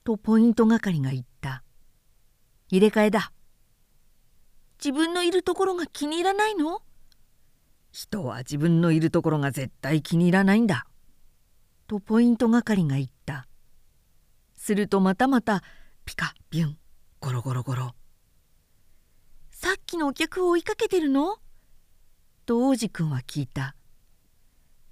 [0.02, 1.62] とポイント係が言った
[2.68, 3.32] 「入れ替えだ」
[4.78, 6.80] 自分のいるところが気に入らないの？
[7.92, 10.86] 人は自分のいるところが絶対気に入らないんだ。
[11.86, 13.46] とポイント係が言った。
[14.54, 15.62] するとまたまた
[16.04, 16.78] ピカビュン
[17.20, 17.94] ゴロゴロゴロ。
[19.50, 21.38] さっきのお客を追いかけてるの？
[22.44, 23.74] と王子くんは聞いた。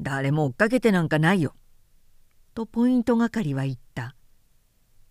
[0.01, 1.55] 誰も追っかけてなんかないよ。
[2.55, 4.16] とポイント係は言った。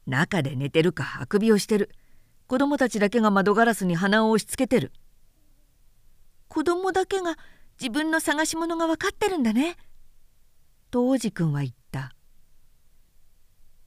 [0.08, 1.92] 中で寝てるかあくびをしてる。
[2.54, 4.92] 子供たちだけが窓ガラスに鼻を押し付けてる。
[6.48, 7.36] 子供だけが
[7.82, 9.76] 自分の探し物が分かってるんだね。
[10.92, 12.14] と王子くんは言った。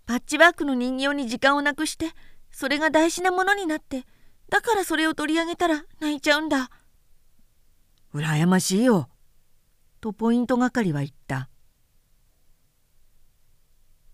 [0.04, 2.06] パッチワークの人形に時間をなくして
[2.50, 4.04] それが大事なものになって
[4.48, 6.68] だからそれを取り上げたら泣いちゃうんだ。
[8.12, 9.08] 羨ましいよ。
[10.00, 11.48] とポイント係は言った。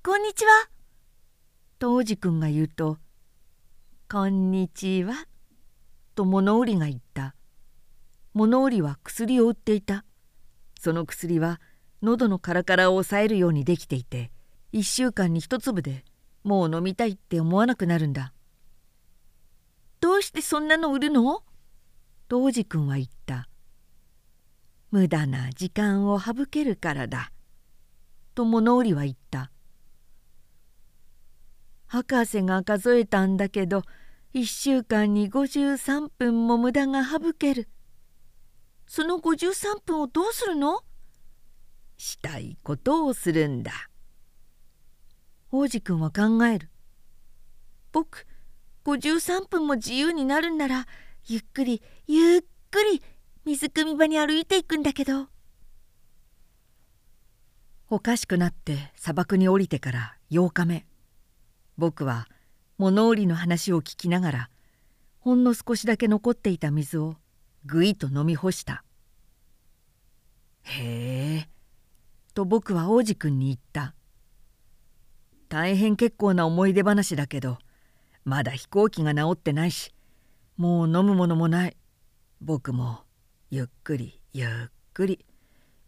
[0.04, 0.68] こんにちは。
[1.78, 2.98] と王子くんが言うと
[4.12, 5.14] こんにちは
[6.14, 7.34] と物売りが言った
[8.34, 10.04] 物売りは薬を売っていた
[10.78, 11.62] その薬は
[12.02, 14.30] 喉のカラカラを抑えるようにできていて
[14.74, 16.04] 1週間に一粒で
[16.44, 18.34] もう飲みたいって思わなくなるんだ。
[20.00, 21.42] どうしてそんなの売るの？
[22.28, 23.48] と王子くんは言った。
[24.90, 27.32] 無駄な時間を省けるからだ。
[28.34, 29.50] と物売りは言った。
[31.86, 33.84] 博士が数えたんだけど
[34.34, 37.68] 1週間に53分も無駄が省ける。
[38.86, 40.80] その53分をどうするの？
[41.96, 43.72] したいことをするんだ。
[45.54, 46.70] 王子くんは考える
[47.92, 48.26] 僕
[48.86, 50.86] 53分も自由になるんなら
[51.26, 52.40] ゆっくりゆっ
[52.70, 53.02] くり
[53.44, 55.28] 水汲み場に歩いていくんだけど
[57.90, 60.86] おかしくなって砂漠に降りてから8日目
[61.76, 62.28] 僕は
[62.78, 64.50] 物売りの話を聞きながら
[65.20, 67.16] ほんの少しだけ残っていた水を
[67.64, 68.84] ぐいと飲み干した
[70.62, 71.48] 「へえ」
[72.34, 73.94] と僕は王子くんに言った。
[75.48, 77.58] 大変結構な思い出話だけど
[78.24, 79.92] まだ飛行機が治ってないし
[80.56, 81.76] もう飲むものもない。
[82.40, 83.04] 僕も
[83.50, 84.48] ゆっくりゆっ
[84.94, 85.26] くり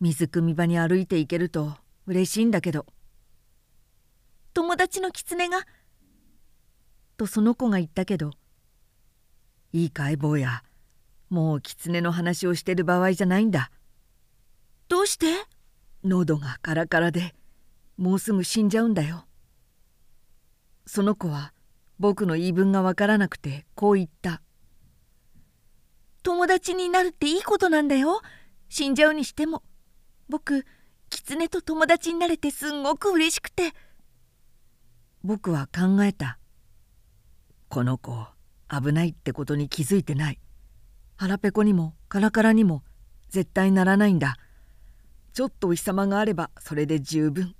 [0.00, 2.86] 水汲み場に歩いていけると嬉しいんだけど。
[4.52, 5.66] 友達の狐が
[7.16, 8.30] とその子が言ったけど
[9.72, 10.62] いいかい坊や。
[11.30, 13.72] もう狐の話をしてる場合じゃないんだ。
[14.88, 15.26] どうして？
[16.04, 17.34] 喉がカラカラで
[17.96, 19.26] もうすぐ死んじゃうんだよ。
[20.86, 21.52] その子は
[21.98, 24.42] 僕の言い分がわからなくてこう言った
[26.22, 28.20] 「友達になるっていいことなんだよ。
[28.68, 29.62] 死んじゃうにしても。
[30.28, 30.64] 僕
[31.10, 33.72] 狐と友達になれてすんごく嬉しくて」
[35.24, 36.38] 僕は考えた
[37.74, 38.24] この子
[38.70, 40.38] 危ないってことに気づいてない。
[41.16, 42.84] 腹ペコにもカラカラにも
[43.30, 44.36] 絶対ならないんだ。
[45.32, 47.56] ちょっとお日様があればそれで十分。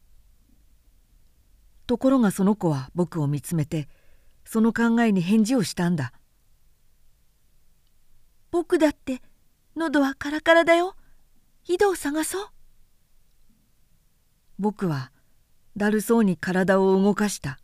[1.89, 3.89] ところがその子は僕を見つめて
[4.45, 6.13] その考えに返事をしたんだ
[8.53, 9.21] 「僕だって
[9.75, 10.95] 喉はカラカラだよ。
[11.67, 12.49] 井戸を探そう」
[14.61, 15.11] 僕は
[15.77, 17.59] だるそうに体を動かした。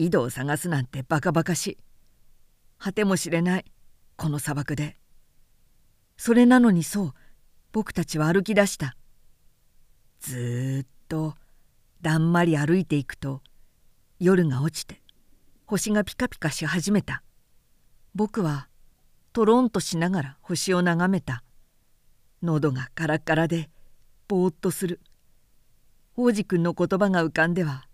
[0.00, 1.78] 井戸を探すなんてバカバカしい。
[2.78, 3.64] 果てもしれない
[4.16, 4.96] この砂漠で。
[6.16, 7.14] それなのにそう
[7.70, 8.96] 僕たちは歩き出した。
[10.20, 11.34] ずっと
[12.00, 13.42] だんまり歩いていくと
[14.18, 15.02] 夜が落ちて
[15.66, 17.22] 星がピカピカし始めた。
[18.14, 18.68] 僕は
[19.34, 21.44] とろんとしながら星を眺めた。
[22.42, 23.68] 喉がカラッカラで
[24.28, 25.00] ぼーっとする。
[26.16, 27.86] 王子くんの言葉が浮かんでは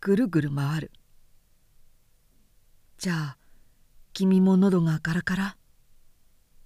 [0.00, 0.92] ぐるぐる回る。
[2.98, 3.36] じゃあ
[4.12, 5.56] 君も喉がカラカラ？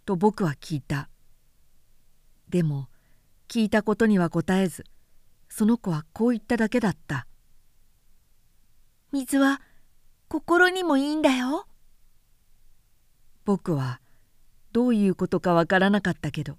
[0.07, 1.11] と僕は聞いた。
[2.49, 2.89] でも
[3.49, 4.85] 聞いたことには答えず
[5.51, 7.27] その子はこう言っただけだった
[9.13, 9.61] 「水は
[10.29, 11.67] 心にもいいんだよ」
[13.45, 14.01] 僕は
[14.73, 16.59] どういうことかわからなかったけど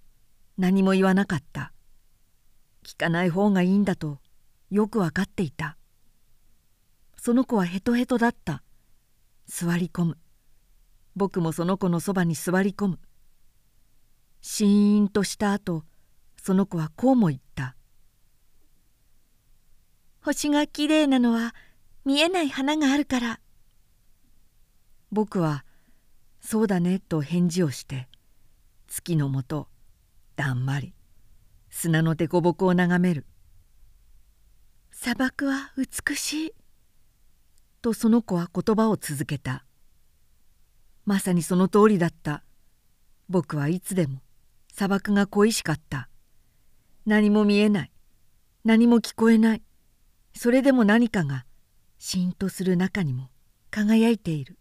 [0.56, 1.74] 何も言わなかった。
[2.84, 4.20] 聞かない方がいいんだと
[4.70, 5.78] よくわかっていた。
[7.18, 8.62] その子はヘトヘトだった。
[9.46, 10.18] 座り込む。
[11.16, 13.00] 僕もその子のそばに座り込む。
[14.46, 15.86] シーンとした後
[16.38, 17.78] その子はこうも言った
[20.22, 21.56] 「星がきれいなのは
[22.04, 23.40] 見えない花があるから」
[25.14, 25.64] 僕は
[26.42, 28.10] 「そうだね」と返事をして
[28.88, 29.70] 月のもと
[30.36, 30.94] だんまり
[31.70, 33.26] 砂の凸凹を眺める
[34.92, 36.54] 「砂漠は美しい」
[37.84, 39.66] とその子は言葉を続けた。
[41.06, 42.42] まさにその通りだった。
[43.28, 44.22] 僕はいつでも
[44.74, 46.08] 砂漠が恋しかった。
[47.06, 47.92] 何も見えない。
[48.64, 49.64] 何も聞こえない。
[50.34, 51.46] それでも何かが
[52.00, 53.30] しんとする中にも
[53.70, 54.58] 輝いている。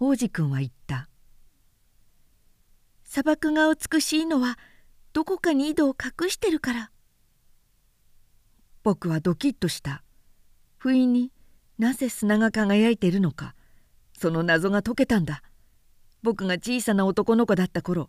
[0.00, 1.08] 王子くんは言った
[3.04, 4.58] 「砂漠が美しいのは
[5.12, 6.90] どこかに井戸を隠してるから」
[8.82, 10.02] 僕はドキッとした。
[10.78, 11.31] 不意に
[11.82, 13.56] なぜ砂が輝いているのか
[14.16, 15.42] その謎が解けたんだ。
[16.22, 18.08] 僕が小さな男の子だった頃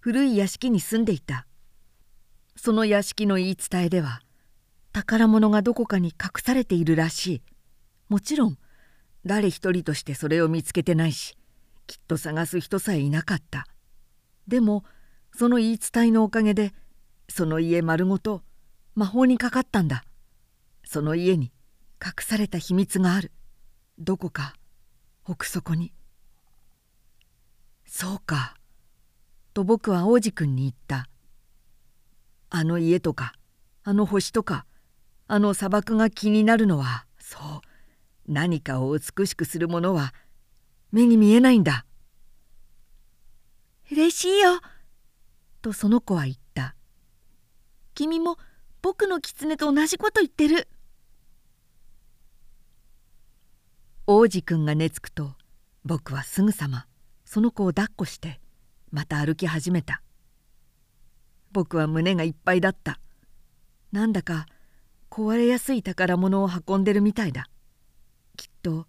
[0.00, 1.46] 古い屋敷に住んでいた。
[2.56, 4.22] その屋敷の言い伝えでは
[4.92, 7.42] 宝物がどこかに隠されているらしい。
[8.08, 8.56] もちろん
[9.26, 11.36] 誰一人としてそれを見つけてないし
[11.86, 13.66] きっと探す人さえいなかった。
[14.48, 14.84] でも
[15.36, 16.72] その言い伝えのおかげで
[17.28, 18.40] その家丸ごと
[18.94, 20.02] 魔法にかかったんだ。
[20.84, 21.52] その家に
[22.04, 23.30] 隠された秘密がある。
[23.98, 24.54] どこか
[25.24, 25.92] 奥底に。
[27.86, 28.56] そうか。
[29.54, 31.08] と僕は王子くんに言った。
[32.50, 33.34] あの家とか
[33.84, 34.66] あの星とか
[35.28, 37.42] あの砂漠が気になるのはそう。
[38.26, 40.12] 何かを美しくするものは
[40.90, 41.86] 目に見えないんだ。
[43.90, 44.60] 嬉しいよ。
[45.60, 46.74] とその子は言った。
[47.94, 48.38] 君も
[48.80, 50.68] 僕の狐と同じこと言ってる
[54.14, 55.32] 王子くんが寝つくと
[55.86, 56.84] 僕はすぐさま
[57.24, 58.40] その子を抱っこして
[58.90, 60.02] また歩き始めた。
[61.50, 63.00] 僕は胸がいっぱいだった。
[63.90, 64.44] なんだか
[65.08, 67.46] 壊れやすい宝物を運んでるみたいだ。
[68.36, 68.86] きっと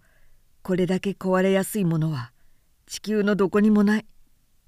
[0.62, 2.30] これだけ壊れやすいものは
[2.84, 4.06] 地球のどこにもない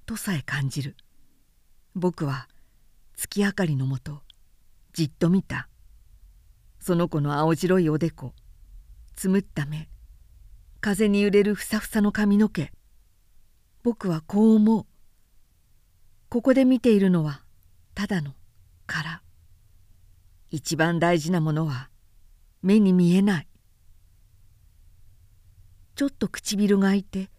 [0.07, 0.95] とさえ感じる。
[1.93, 2.47] 僕は
[3.15, 4.23] 月明かりのもと
[4.93, 5.69] じっと見た。
[6.79, 8.33] その子の青白いおでこ
[9.15, 9.87] つむった目
[10.79, 12.71] 風に揺れるふさふさの髪の毛。
[13.83, 14.85] 僕はこう思う。
[16.29, 17.41] ここで見ているのは
[17.95, 18.33] ただの
[18.85, 19.21] 殻。
[20.49, 21.89] 一番大事なものは
[22.61, 23.47] 目に見えない。
[25.95, 27.29] ちょっと唇が開いて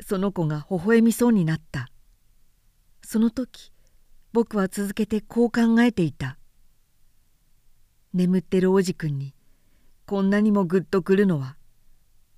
[0.00, 1.88] その子が微笑みそうになった。
[3.02, 3.72] その時
[4.32, 6.38] 僕は続けてこう考えていた。
[8.14, 9.34] 眠ってる王子くんに
[10.06, 11.56] こんなにもグッとくるのは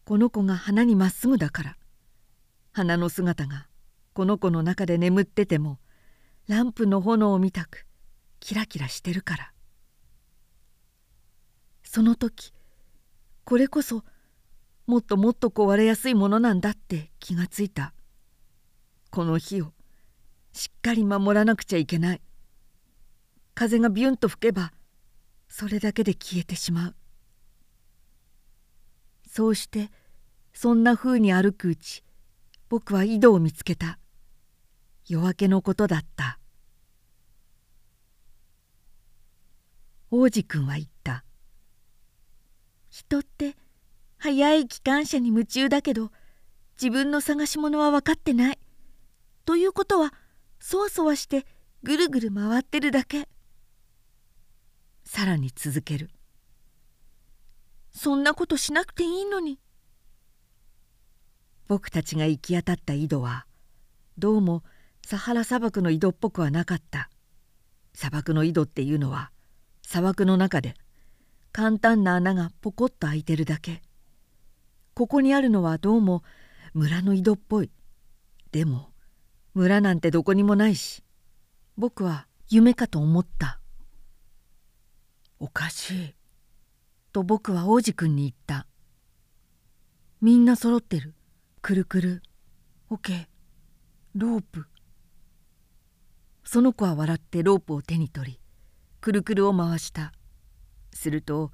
[0.08, 1.76] この子が花にまっすぐだから。
[2.72, 3.66] 花の姿が
[4.14, 5.80] この子の中で眠ってても
[6.46, 7.84] ランプの炎を見たく
[8.40, 9.52] キラキラしてるから。
[11.82, 12.54] その時
[13.44, 14.02] これこそ
[14.86, 17.92] もっともっと壊れやすいものなんだって気がついた。
[19.10, 19.74] この火を
[20.54, 22.22] しっかり守らなくちゃいけない。
[23.54, 24.72] 風がビュンと吹けば
[25.50, 26.94] それだけで消えてしまう。
[29.30, 29.90] そうして
[30.60, 32.02] そんなふうに歩くうち
[32.68, 34.00] 僕は井戸を見つけた。
[35.06, 36.40] 夜明けのことだった。
[40.10, 41.22] 王子くんは言った
[42.90, 43.56] 「人って
[44.16, 46.10] 速い機関車に夢中だけど
[46.74, 48.58] 自分の探し物は分かってない」
[49.46, 50.12] ということは
[50.58, 51.46] そわそわして
[51.84, 53.28] ぐるぐる回ってるだけ。
[55.04, 56.10] さらに続ける。
[57.92, 59.60] そんなことしなくていいのに。
[61.68, 63.44] 僕たちが行き当たった井戸は
[64.16, 64.64] どうも
[65.04, 67.10] サハラ砂漠の井戸っぽくはなかった。
[67.92, 69.30] 砂漠の井戸っていうのは
[69.82, 70.74] 砂漠の中で
[71.52, 73.82] 簡単な穴がポコッと開いてるだけ。
[74.94, 76.22] ここにあるのはどうも
[76.72, 77.70] 村の井戸っぽい。
[78.50, 78.88] でも
[79.52, 81.04] 村なんてどこにもないし
[81.76, 83.60] 僕は夢かと思った。
[85.38, 86.14] おかしい。
[87.12, 88.66] と僕は王子くんに言った。
[90.22, 91.14] みんな揃ってる。
[91.68, 92.22] くるくる。
[92.88, 93.28] オケ
[94.14, 94.64] ロープ。
[96.42, 98.40] その子は笑ってロープを手に取り
[99.02, 100.14] くるくるを回した。
[100.94, 101.52] すると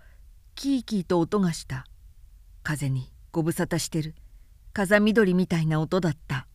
[0.54, 1.84] キーキーと音がした。
[2.62, 4.14] 風にご無沙汰してる。
[4.72, 6.46] 風緑みたいな音だった。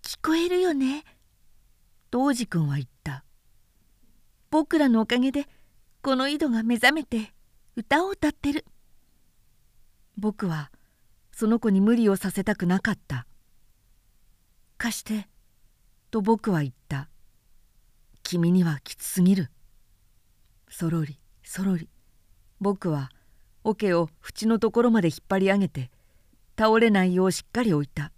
[0.00, 1.04] 聞こえるよね。
[2.10, 3.26] と王子くんは言った。
[4.50, 5.44] 僕らのおかげで
[6.00, 7.34] この井戸が目覚めて
[7.76, 8.64] 歌を歌ってる。
[10.20, 10.70] 僕は
[11.32, 13.26] その子に無理をさせたくなかった。
[14.76, 15.26] 貸して
[16.10, 17.08] と僕は言った。
[18.22, 19.50] 君にはきつすぎる。
[20.68, 21.88] そろりそろり。
[22.60, 23.08] 僕は
[23.64, 25.90] 桶を縁のところまで引っ張り上げて
[26.58, 28.12] 倒れないようしっかり置いた。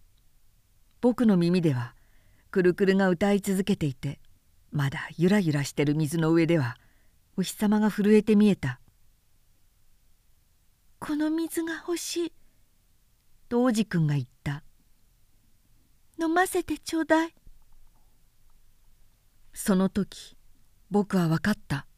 [1.00, 1.94] 僕の耳では
[2.50, 4.18] くるくるが歌い続けていて
[4.72, 6.76] まだゆらゆらしてる水の上では
[7.36, 8.80] お日様が震えて見えた
[11.04, 12.32] 「この水が欲しい」
[13.50, 14.62] と王子くんが言った
[16.16, 17.34] 「飲ませてちょうだい」
[19.52, 20.36] その時
[20.92, 21.88] 僕は分かった。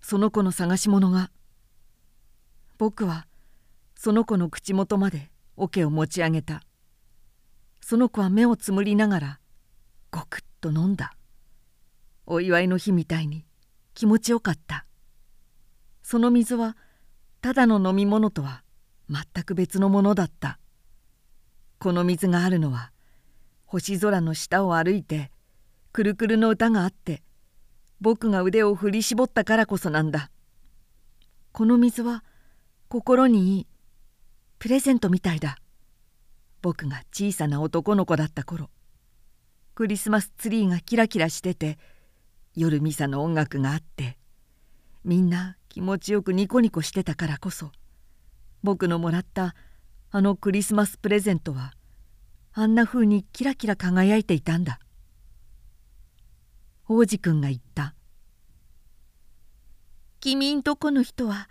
[0.00, 1.32] その子の探し物が。
[2.78, 3.26] 僕は
[3.96, 6.62] その子の口元まで桶を持ち上げた。
[7.80, 9.40] その子は目をつむりながら
[10.12, 11.16] ごくっと飲んだ。
[12.24, 13.44] お祝いの日みたいに
[13.94, 14.86] 気持ちよかった。
[16.02, 16.76] その水は
[17.40, 18.62] ただの飲み物とは
[19.08, 20.58] 全く別のものだった。
[21.78, 22.90] この水があるのは
[23.66, 25.30] 星空の下を歩いて
[25.92, 27.22] くるくるの歌があって
[28.00, 30.30] 僕が腕を振り絞ったからこそなんだ。
[31.52, 32.24] この水は
[32.88, 33.66] 心にいい
[34.58, 35.58] プレゼントみたいだ。
[36.62, 38.70] 僕が小さな男の子だった頃
[39.74, 41.78] クリスマスツリーがキラキラしてて
[42.56, 44.18] 夜ミサの音楽があって
[45.04, 47.70] みんな気持ちよくニコニコしてたからこそ
[48.64, 49.54] 僕のもらった
[50.10, 51.72] あのクリスマスプレゼントは
[52.52, 54.80] あんな風にキラキラ輝いていたんだ。
[56.88, 57.94] 王子くんが言った
[60.18, 61.48] 「君んとこの人は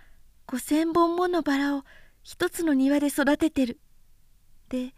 [0.47, 1.85] 5,000本ものバラを
[2.21, 3.79] 一つの庭で育ててる」
[4.67, 4.93] で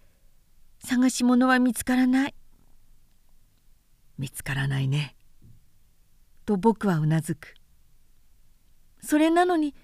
[0.79, 2.35] 探し物は見つからない
[4.17, 5.15] 見つからないね
[6.47, 7.58] と僕はうなずく。
[9.01, 9.75] それなのに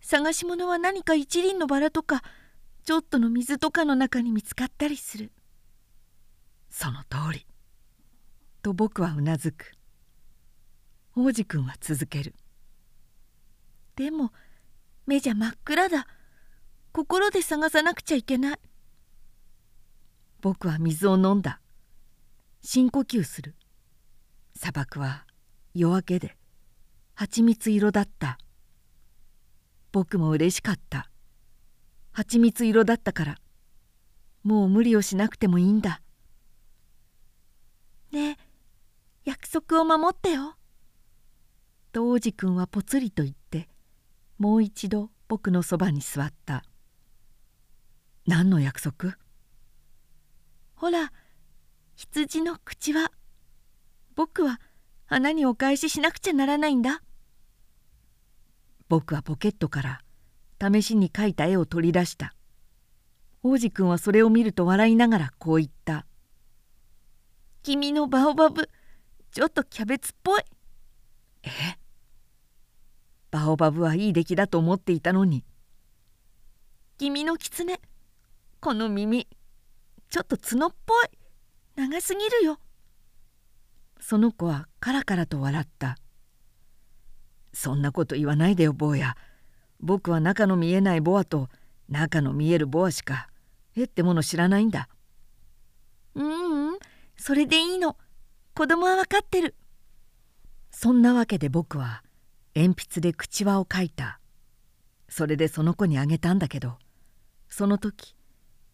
[0.00, 2.22] 探し物は何か一輪のバラとか
[2.84, 5.32] ちょっとの水とかの中に見つかったりする。
[6.68, 7.46] その通り。
[8.62, 9.72] と僕はうなずく。
[11.16, 12.34] 王子くんは続ける。
[13.96, 14.32] でも
[15.06, 16.06] 目じゃ真っ暗だ。
[16.92, 18.58] 心で探さなくちゃいけない。
[20.40, 21.60] 僕は水を飲んだ。
[22.60, 23.54] 深呼吸する。
[24.56, 25.24] 砂漠は
[25.74, 26.36] 夜明けで。
[27.14, 28.38] 蜂蜜色だった
[29.94, 31.08] 僕も嬉しかった。
[32.10, 33.38] 蜂蜜色だったから。
[34.42, 36.00] もう無理をしなくてもいいんだ。
[38.10, 38.36] ねえ
[39.24, 40.56] 約束を守ってよ。
[41.92, 43.68] と王子くんはぽつりと言って
[44.36, 46.64] もう一度僕のそばに座った。
[48.26, 49.12] 何の約束？
[50.74, 51.12] ほら
[51.94, 53.12] 羊の口は。
[54.16, 54.60] 僕は
[55.06, 57.00] 花にお返ししなくちゃならないんだ。
[58.94, 60.00] 僕はポケットから
[60.72, 62.32] 試しに描いた絵を取り出した。
[63.42, 66.06] 王子くんはそれを見ると笑いながらこう言った
[67.64, 68.70] 「君のバオバブ
[69.32, 70.42] ちょっとキャベツっぽい」
[71.42, 71.50] え？
[73.32, 75.42] バオバブはいい出来だと思っていたのに。
[76.96, 77.80] 君の狐
[78.60, 79.26] この耳
[80.08, 81.06] ちょっと角っぽい。
[81.74, 82.60] 長すぎるよ。
[83.98, 85.98] その子はカラカラと笑った
[87.54, 89.16] そんなこと言わないでよ坊や。
[89.80, 91.48] 僕は中の見えないボアと
[91.88, 93.28] 中の見えるボアしか
[93.76, 94.88] えってもの知らないんだ。
[96.14, 96.78] うんうん
[97.16, 97.96] それでいいの。
[98.54, 99.54] 子供は分かってる。
[100.70, 102.02] そんなわけで僕は
[102.54, 104.20] 鉛筆で口輪を描いた。
[105.08, 106.76] それでその子にあげたんだけど
[107.48, 108.16] その時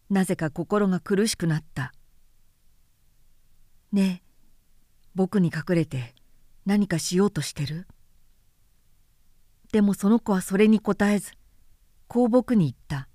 [0.09, 1.93] なぜか心が苦しくなった
[3.93, 4.27] 「ねえ
[5.13, 6.15] 僕に隠れて
[6.65, 7.87] 何かしようとしてる?」
[9.71, 11.31] でもその子はそれに答えず
[12.07, 13.07] こう僕に言った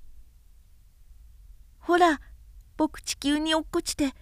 [1.78, 2.20] 「ほら
[2.76, 4.14] 僕地球に落っこちて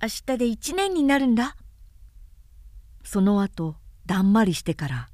[0.00, 1.56] 明日で1年になるんだ」
[3.02, 3.76] その後
[4.06, 5.08] だんまりしてから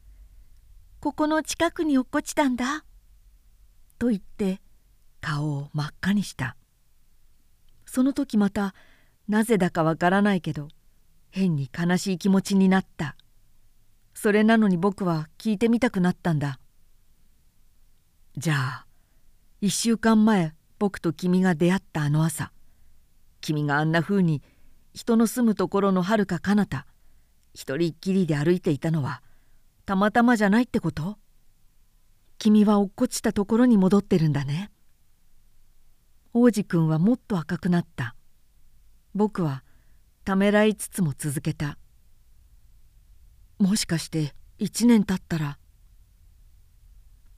[1.00, 2.84] 「ここの近くに落っこちたんだ」
[3.98, 4.60] と言って
[5.20, 6.56] 顔を真っ赤にした。
[7.86, 8.74] その時また
[9.28, 10.68] なぜだかわからないけど
[11.30, 13.16] 変に悲しい気持ちになった。
[14.26, 16.58] それなのに僕は聞いてみたくなったんだ。
[18.36, 18.86] じゃあ
[19.62, 22.50] 1週間前僕と君が出会ったあの朝
[23.40, 24.42] 君があんな風に
[24.92, 26.88] 人の住むところのはるか彼方
[27.54, 29.22] 一人っきりで歩いていたのは
[29.84, 31.18] たまたまじゃないってこと？
[32.38, 34.72] 君は落っこちたところに戻ってるんだね。
[36.34, 38.16] 王子くんはもっと赤くなった。
[39.14, 39.62] 僕は
[40.24, 41.78] ためらいつつも続けた。
[43.58, 45.58] もしかして1年経ったら。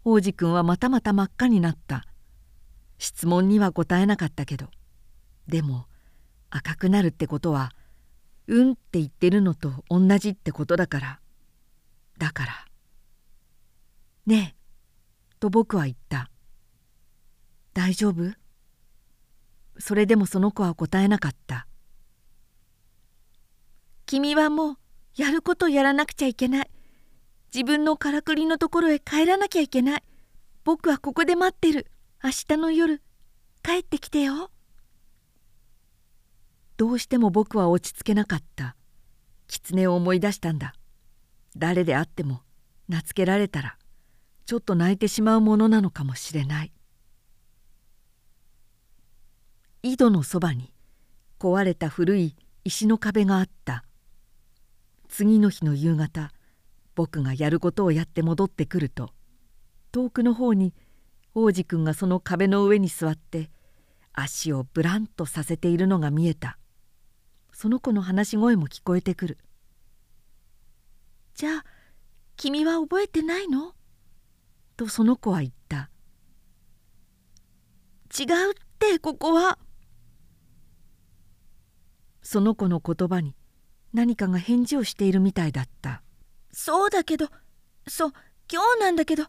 [0.05, 2.05] 王子くんはまたまた真っ赤になった。
[2.99, 4.69] 質問には答えなかったけど。
[5.47, 5.87] でも
[6.51, 7.73] 赤くなるってことは
[8.49, 11.21] 「うん」って言ってるのと同じってことだから。
[12.19, 12.67] だから
[14.27, 16.31] 「ねえ」と僕は言った
[17.75, 18.35] 「大丈夫?」
[19.79, 21.69] それでもその子は答えなかった
[24.07, 24.79] 「君はもう
[25.19, 26.71] やることやらなくちゃいけない。
[27.53, 30.03] 自分のからくりのところへ帰らなきゃいけない。
[30.63, 31.89] 僕はここで待ってる。
[32.23, 33.03] 明日の夜
[33.65, 34.51] 帰ってきてよ」
[36.79, 38.77] どうしても僕は落ち着けなかった。
[39.49, 40.75] 狐を思い出したんだ。
[41.57, 42.43] 誰であっても
[42.87, 43.77] 懐けられたら
[44.47, 46.73] ちょっと泣いてしまうものなのかもしれない。
[49.83, 50.73] 井戸のそばに
[51.41, 53.85] 壊れた古い石の壁があった。
[55.19, 56.31] 次の日の夕方
[56.95, 59.11] 僕がやることをやって戻ってくると
[59.91, 60.73] 遠くの方に
[61.35, 63.51] 王子くんがその壁の上に座って
[64.13, 66.57] 足をブランとさせているのが見えた。
[67.53, 69.39] その子の話し声も聞こえてくる
[71.35, 71.65] 「じゃあ
[72.37, 73.75] 君は覚えてないの?」
[74.79, 75.91] とその子は言った
[78.17, 79.59] 「違うってここは」
[82.23, 83.35] その子の言葉に
[83.93, 86.03] 何かが返事をしているみたいだった
[86.53, 87.29] 「そうだけど
[87.87, 88.13] そう
[88.53, 89.25] 今日なんだけど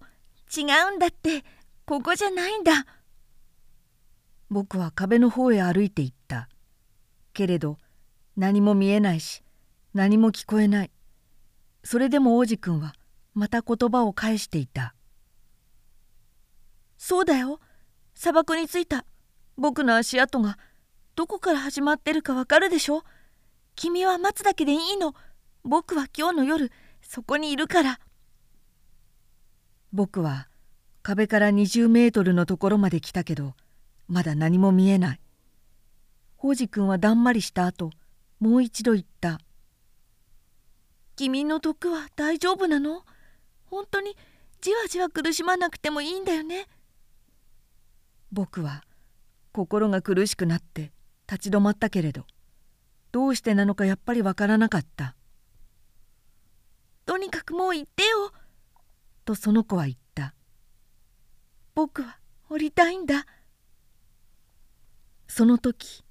[0.55, 0.61] 違
[0.91, 1.43] うんだって。
[1.85, 2.85] ここじゃないんだ」
[4.51, 6.49] 僕は壁の方へ歩いて行った。
[7.33, 7.77] けれど
[8.35, 9.43] 何も見えないし
[9.93, 10.91] 何も聞こえない。
[11.83, 12.93] それでも王子くんは
[13.33, 14.93] また言葉を返していた
[16.97, 17.59] 「そうだよ。
[18.13, 19.05] 砂漠に着いた。
[19.57, 20.57] 僕の足跡が
[21.15, 23.03] どこから始まってるかわかるでしょ？
[23.79, 25.15] 君は待つだけでいいの。
[25.63, 26.69] 僕は今日の夜
[27.01, 28.01] そこにいるから」
[29.93, 30.49] 僕は
[31.01, 33.55] 壁から20メートルのところまで来たけど
[34.09, 35.21] まだ何も見えない。
[36.39, 37.91] 王子くんはだんまりした後
[38.41, 39.39] もう一度言った
[41.15, 43.05] 「君の毒は大丈夫なの？
[43.63, 44.17] 本当に
[44.59, 46.67] じわじわ苦しまなくてもいいんだよね」
[48.33, 48.83] 僕は
[49.53, 50.91] 心が苦しくなって
[51.31, 52.25] 立ち止まったけれど
[53.11, 55.15] どうしてなのかやっぱりわからなかった
[57.05, 58.31] 「とにかくもう行ってよ」
[59.25, 60.33] とその子は言った
[61.75, 62.19] 「僕は
[62.49, 63.25] 降りたいんだ」
[65.27, 66.03] その時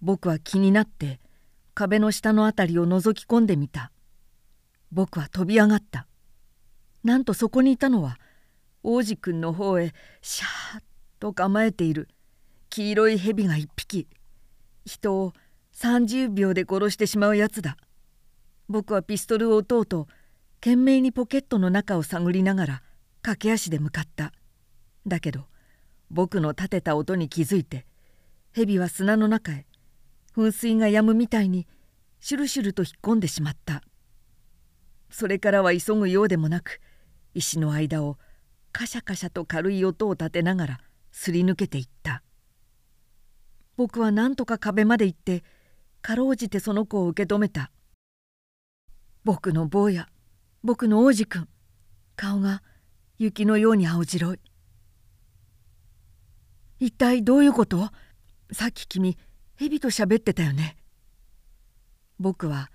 [0.00, 1.20] 僕は気になって
[1.74, 3.90] 壁の下の辺りを覗き込んでみた。
[4.92, 6.06] 僕は飛び上がった。
[7.02, 8.18] なんとそこにいたのは
[8.84, 9.92] 王子くんの方へ
[10.22, 10.82] シャーッ
[11.18, 12.08] と構えている。
[12.70, 14.06] 黄色い蛇が一匹。
[14.86, 15.32] 人を
[15.74, 17.76] 30秒で殺してしまうやつだ。
[18.68, 20.08] 僕はピストルを撃とうと
[20.60, 22.82] 懸命にポケットの中を探りながら
[23.22, 24.32] 駆け足で向かった。
[25.06, 25.46] だけど
[26.10, 27.86] 僕の立てた音に気づいて
[28.52, 29.66] 蛇は砂の中へ
[30.34, 31.66] 噴水が止むみたいに
[32.20, 33.82] シュルシュルと引っ込んでしまった。
[35.10, 36.80] それからは急ぐようでもなく
[37.34, 38.16] 石の間を
[38.72, 40.80] カシャカシャと軽い音を立てながら
[41.12, 42.22] すり抜けていった。
[43.76, 45.44] 僕は何とか壁まで行って
[46.04, 47.70] かろうじてその子を受け止めた。
[49.24, 50.10] 僕の坊や
[50.62, 51.48] 僕の王子くん。
[52.14, 52.62] 顔が
[53.16, 54.40] 雪のように青白い。
[56.78, 57.88] 一体どういうこと？
[58.52, 59.16] さっき君
[59.56, 60.76] 蛇と喋ってたよね。
[62.20, 62.70] 僕は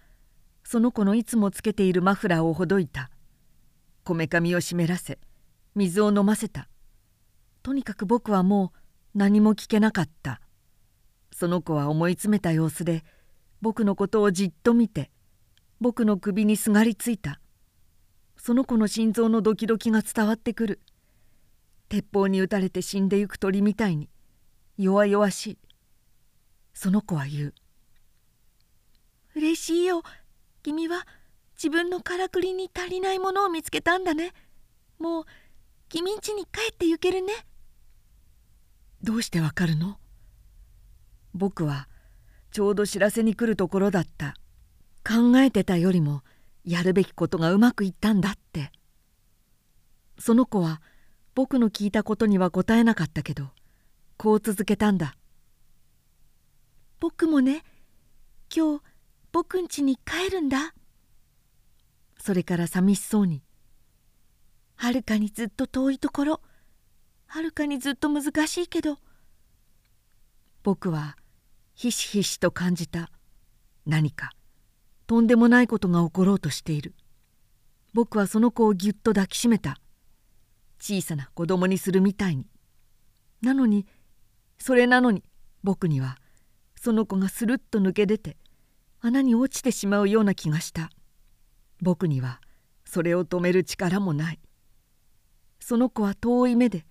[0.63, 3.11] その子のいつもつけているマフラーをほどいた。
[4.05, 5.19] こめかみを湿らせ
[5.75, 6.67] 水を飲ませた。
[7.61, 8.73] とにかく僕はも
[9.13, 10.41] う何も聞けなかった。
[11.31, 13.03] その子は思い詰めた様子で
[13.61, 15.11] 僕のことをじっと見て
[15.79, 17.39] 僕の首にすがりついた。
[18.37, 20.79] その子の心臓のドキドキが伝わってくる。
[21.89, 24.09] 鉄砲に撃たれて死んでゆく鳥みたいに
[24.77, 25.57] 弱々しい。
[26.73, 27.53] その子は言う
[29.35, 30.03] 「嬉しいよ。
[30.63, 31.05] 君は
[31.55, 34.33] 自分のからくりに足りないものを見つけたんだね。
[34.99, 35.25] もう
[35.89, 37.33] 君ん家に帰って行けるね」
[39.03, 39.97] どうしてわかるの？
[41.33, 41.87] 僕は
[42.51, 44.35] ちょうど知らせに来るところだった。
[45.07, 46.23] 考えてたよりも
[46.63, 48.71] やるべきことがうまくいったんだって。
[50.17, 50.81] その子は
[51.35, 53.51] 僕の聞いたことには答えなかったけど
[54.17, 55.15] こう続けたんだ。
[56.99, 57.63] 僕もね
[58.53, 58.83] 今日
[59.31, 60.73] 僕ん家に帰るんだ。
[62.21, 63.41] それから寂しそうに
[64.75, 66.41] はるかにずっと遠いところ
[67.27, 68.97] はるかにずっと難しいけど
[70.63, 71.15] 僕は
[71.81, 73.09] ひしひしと感じた。
[73.85, 74.31] 何か
[75.07, 76.93] とんでもないことが起ころうとしている。
[77.93, 79.77] 僕はその子をぎゅっと抱きしめた。
[80.77, 82.47] 小さな子供にするみたいに。
[83.41, 83.85] なのに
[84.57, 85.23] それなのに
[85.63, 86.17] 僕には
[86.75, 88.35] その子がスルッと抜け出て
[88.99, 90.89] 穴に落ちてしまうような気がした。
[91.81, 92.41] 僕には
[92.83, 94.39] それを止める力もない。
[95.61, 96.85] その子は遠い目で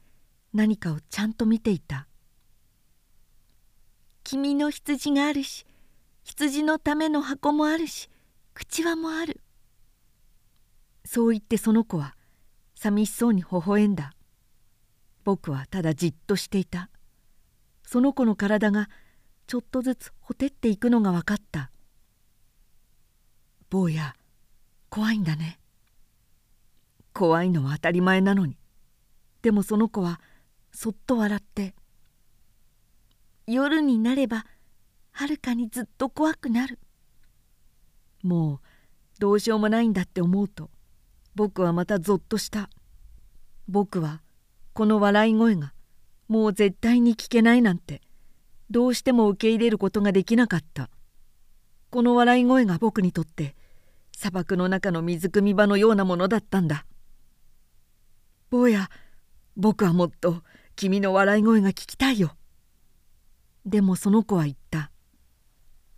[0.55, 2.07] 何かをちゃんと見ていた
[4.31, 5.65] 「君の羊があるし
[6.23, 8.11] 羊のための箱もあるし
[8.53, 9.41] 口輪もある」
[11.03, 12.15] そう言ってその子は
[12.75, 14.13] 寂しそうに微笑んだ。
[15.25, 16.91] 僕はただじっとしていた。
[17.83, 18.91] その子の体が
[19.47, 21.71] ちょっとずつほてっていくのが分かった。
[23.71, 24.15] 坊や
[24.91, 25.59] 怖いんだね。
[27.15, 28.59] 怖いのは当たり前なのに。
[29.41, 30.21] でもその子は
[30.71, 31.75] そっと笑って
[33.53, 34.47] 「夜になれば
[35.11, 36.79] はるかにずっと怖くなる」
[38.23, 38.61] もう
[39.19, 40.70] どうしようもないんだって思うと
[41.35, 42.69] 僕はまたぞっとした。
[43.69, 44.23] 僕は
[44.73, 45.73] この笑い声が
[46.27, 48.01] もう絶対に聞けないなんて
[48.70, 50.91] どうしても受け入れることができなかった。
[51.91, 53.57] この笑い声が僕にとって
[54.16, 56.85] 砂漠の中の水汲み場のようなものだったんだ。
[58.51, 58.89] 坊や
[59.57, 60.43] 僕はもっと
[60.77, 62.38] 君の笑い声が聞きたいよ。
[63.69, 64.90] でもその子は言った。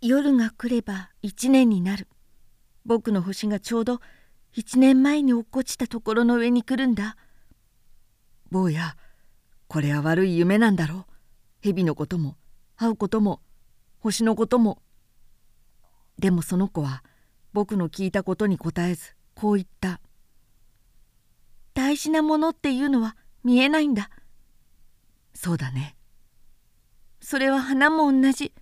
[0.01, 2.09] 夜が来れば一年になる。
[2.85, 4.01] 僕の星がちょうど
[4.51, 7.15] 一年前に落っこちたところの上に来るんだ。
[8.51, 8.97] 坊や
[9.69, 11.13] これは悪い夢なんだろう。
[11.61, 12.35] 蛇のことも
[12.75, 13.39] 会うことも
[13.99, 14.81] 星のことも。
[16.19, 17.05] でもその子は
[17.53, 20.01] 僕の聞いたことに答えずこう言った
[21.73, 23.15] 「大事なものっていうのは
[23.45, 24.09] 見えないんだ」
[25.33, 25.95] そうだね。
[27.21, 28.53] それは花も同じ。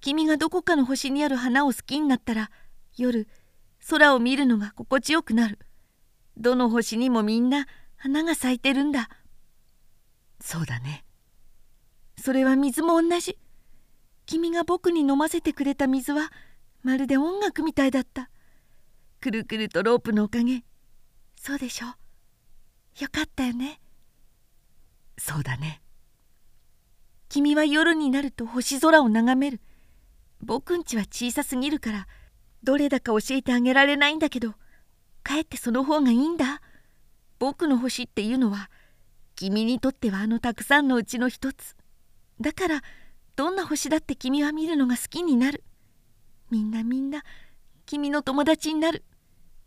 [0.00, 2.50] 君がどこかの星にある花を好きになったら
[2.96, 3.28] 夜
[3.86, 5.58] 空を見るのが心地よくなる。
[6.36, 9.10] どの星にもみんな花が咲いてるんだ。
[10.40, 11.04] そうだね。
[12.16, 13.38] それは水も同じ。
[14.24, 16.30] 君が僕に飲ませてくれた水は
[16.82, 18.30] まるで音楽みたいだった。
[19.20, 20.64] くるくるとロープのおかげ。
[21.36, 23.80] そうでしょよかったよね。
[25.18, 25.82] そうだね
[27.30, 29.60] 君は夜になると星空を眺める。
[30.42, 32.08] 僕んちは小さすぎるから
[32.64, 34.54] どれだか教えてあげられないんだけど
[35.22, 36.60] かえってその方がいいんだ。
[37.38, 38.68] 僕の星っていうのは
[39.36, 41.76] 君にとってはあのたくさんのうちの一つ。
[42.40, 42.82] だから
[43.36, 45.62] どんな星だって君は見るのが好きになる。
[46.50, 47.22] みんなみんな
[47.86, 49.04] 君の友達になる。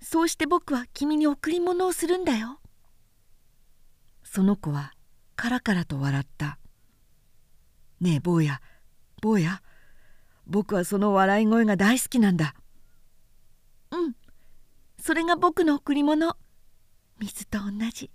[0.01, 2.59] そうして僕は君に贈り物をするんだよ。
[4.25, 4.91] その子は
[5.37, 6.57] カラカラと笑った。
[8.03, 8.61] ねえ坊や。
[9.21, 9.61] 坊や。
[10.45, 12.53] 僕はその笑い声が大好きなんだ。
[13.91, 14.13] うん。
[14.99, 16.35] それが僕の贈り物。
[17.19, 18.11] 水と同じ。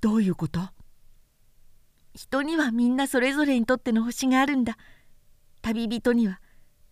[0.00, 0.60] どういうこと？
[2.12, 4.76] 人にはみんなそれぞれにとっての星があるんだ。
[5.62, 6.40] 旅人には。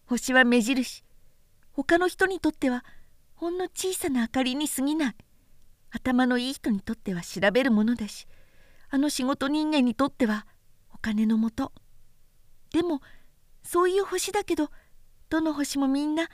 [0.07, 1.03] 星は目印。
[1.73, 2.85] 他の人にとっては
[3.35, 5.17] ほんの小さな明かりに過ぎない。
[5.91, 8.29] 頭のいい人にとっては調べるものだし。
[8.91, 10.47] あの仕事人間にとっては
[10.99, 11.73] お金のもと。
[12.73, 13.01] でも
[13.63, 14.71] そういう星だけど
[15.31, 16.29] どの星もみんな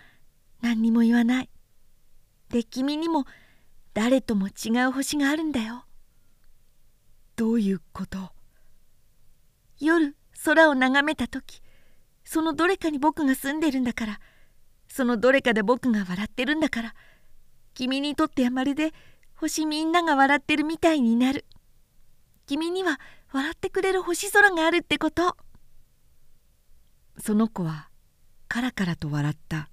[0.62, 1.50] 何にも言わない。
[2.48, 3.26] で君にも
[3.92, 5.84] 誰とも違う星があるんだよ。
[7.36, 8.30] どういうこと？
[9.78, 11.60] 夜空を眺めた時
[12.24, 14.20] そのどれかに僕が住んでるんだから
[14.88, 16.94] そのどれかで僕が笑ってるんだから
[17.74, 18.92] 君にとってはまるで
[19.34, 21.44] 星みんなが笑ってるみたいになる。
[22.46, 23.00] 君には
[23.34, 25.36] 笑ってくれる星空があるってこと。
[27.18, 27.88] その子は
[28.46, 29.68] カラカラと笑った。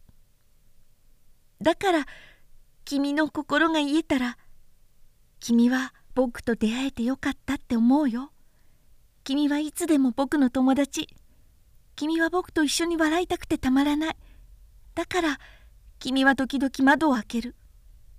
[1.61, 2.05] だから
[2.85, 4.37] 君の心が癒えたら
[5.39, 8.31] 君は僕と出会えてよかったって思うよ。
[9.23, 11.07] 君はいつでも僕の友達。
[11.95, 14.15] 君は僕と一緒に笑いたくてたまらない。
[14.95, 15.39] だから
[15.99, 17.55] 君は時々窓を開ける。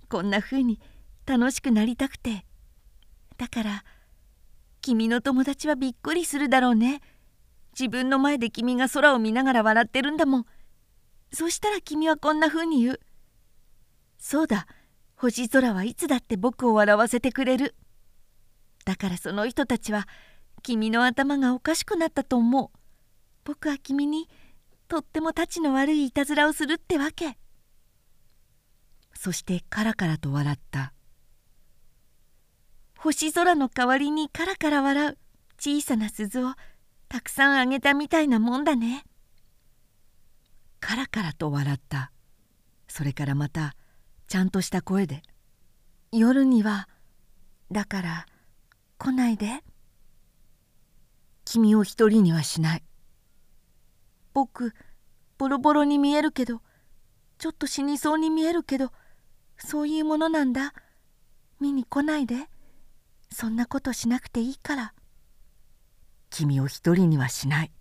[0.07, 0.79] こんな風に
[1.25, 2.45] 楽しくなりたくて。
[3.37, 3.83] だから
[4.83, 6.99] 君の友達はびっくりするだろうね。
[7.71, 10.45] 自分の前で君が空を見ながら笑ってるんだもん。
[11.31, 12.99] そしたら君はこんな風に言う。
[14.17, 14.67] そうだ
[15.15, 17.75] 星空はいつだって僕を笑わせてくれる。
[18.83, 20.05] だからその人たちは
[20.63, 22.77] 君の頭がおかしくなったと思う。
[23.45, 24.27] 僕は君に
[24.89, 27.37] とってもたちの悪いいたずらをするってわけ。
[29.13, 30.92] そしてカラカラと笑った。
[33.03, 35.17] 星空の代わりにカラカラ笑う。
[35.59, 36.53] 小さな鈴を
[37.09, 39.03] たくさんあげたみたいなもんだね。
[40.79, 42.13] カラカラと笑った。
[42.87, 43.75] それからまた
[44.29, 45.21] ちゃんとした声で
[46.13, 46.87] 「夜には
[47.73, 48.25] だから
[48.97, 49.65] 来ないで」
[51.43, 52.83] 君を一人にはしない。
[54.33, 54.73] 僕
[55.37, 56.61] ボロボロに見えるけど
[57.37, 58.93] ちょっと死にそうに見えるけど
[59.57, 60.73] そういうものなんだ。
[61.59, 62.47] 見に来ないで。
[63.33, 64.93] そんなことしなくていいから。
[66.29, 67.71] 君を一人にはしない。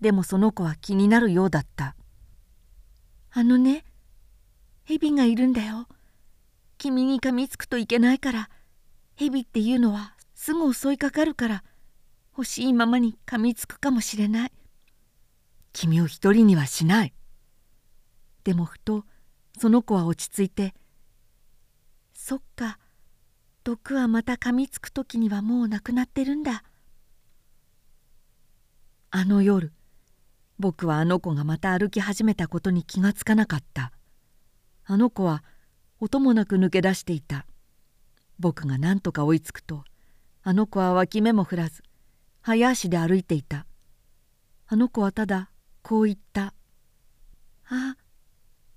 [0.00, 1.96] でもその子は気になるようだった。
[3.30, 3.84] あのね
[4.84, 5.86] 蛇がいるんだよ。
[6.78, 8.50] 君に噛みつくといけないから。
[9.16, 11.64] 蛇っていうのはすぐ襲いかかるから。
[12.32, 14.52] 欲しいままに噛みつくかもしれない。
[15.72, 17.12] 君を一人にはしない。
[18.44, 19.04] でもふと
[19.58, 20.72] その子は落ち着いて
[22.14, 22.78] 「そっか
[23.68, 26.64] 毒はまた噛みつく時にはもうなくなってるんだ」
[29.12, 29.74] あの夜
[30.58, 33.92] 僕はあの子がまた歩き始めたことに気がつかなかった。
[34.86, 35.44] あの子は
[36.00, 37.44] 音もなく抜け出していた。
[38.38, 39.84] 僕が何とか追いつくと
[40.42, 41.82] あの子は脇目も振らず
[42.40, 43.66] 早足で歩いていた。
[44.66, 45.50] あの子はただ
[45.82, 46.54] こう言った
[47.68, 47.98] 「あ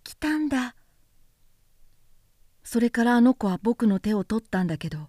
[0.03, 0.75] 来たんだ」
[2.71, 4.99] それからあの子は僕の手を取ったんだけど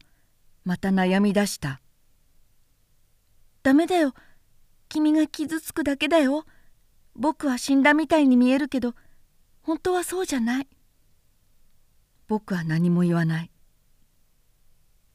[0.65, 1.81] また悩み出した
[3.63, 4.15] 「ダメだよ。
[4.89, 6.45] 君が傷つくだけだよ。
[7.15, 8.97] 僕は死んだみたいに見えるけど
[9.63, 10.69] 本当はそうじゃない」
[12.27, 13.53] 僕は何も言わない。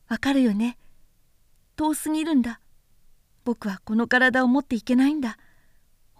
[0.07, 0.77] わかるよね。
[1.75, 2.61] 遠すぎるんだ。
[3.43, 5.37] 僕はこの体を持っていけないんだ。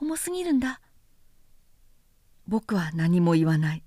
[0.01, 0.81] 重すぎるんだ。
[2.49, 3.83] 僕は何も言わない。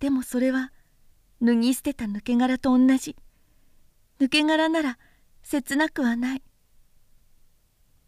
[0.00, 0.72] でもそれは
[1.40, 3.16] 脱ぎ捨てた抜け殻と同じ。
[4.20, 4.98] 抜け殻なら
[5.42, 6.42] 切なくはない。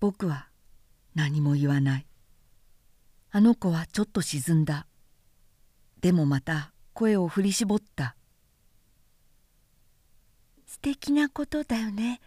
[0.01, 0.49] 僕は
[1.15, 2.07] 何も言わない。
[3.31, 4.87] あの子はちょっと沈んだ。
[6.01, 8.17] でもまた声を振り絞った。
[10.67, 12.21] 素敵なことだよね。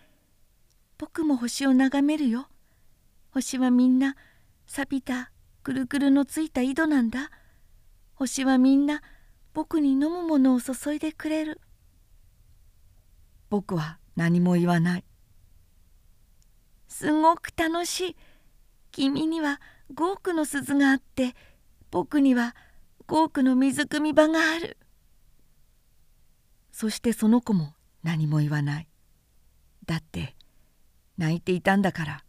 [0.97, 2.47] 僕も星を眺めるよ。
[3.31, 4.15] 星はみんな
[4.65, 5.31] 錆びた
[5.63, 7.31] くるくるのついた井戸なんだ。
[8.15, 9.01] 星はみんな
[9.53, 11.61] 僕に飲むものを注いでくれる。
[13.49, 15.05] 僕は何も言わない。
[16.87, 18.15] すごく楽しい。
[18.91, 19.61] 君には
[19.93, 21.35] 5億の鈴があって
[21.91, 22.55] 僕には
[23.07, 24.77] 5億の水汲み場がある。
[26.71, 28.87] そしてその子も何も言わない。
[29.85, 30.35] だって
[31.17, 32.23] 泣いていたんだから。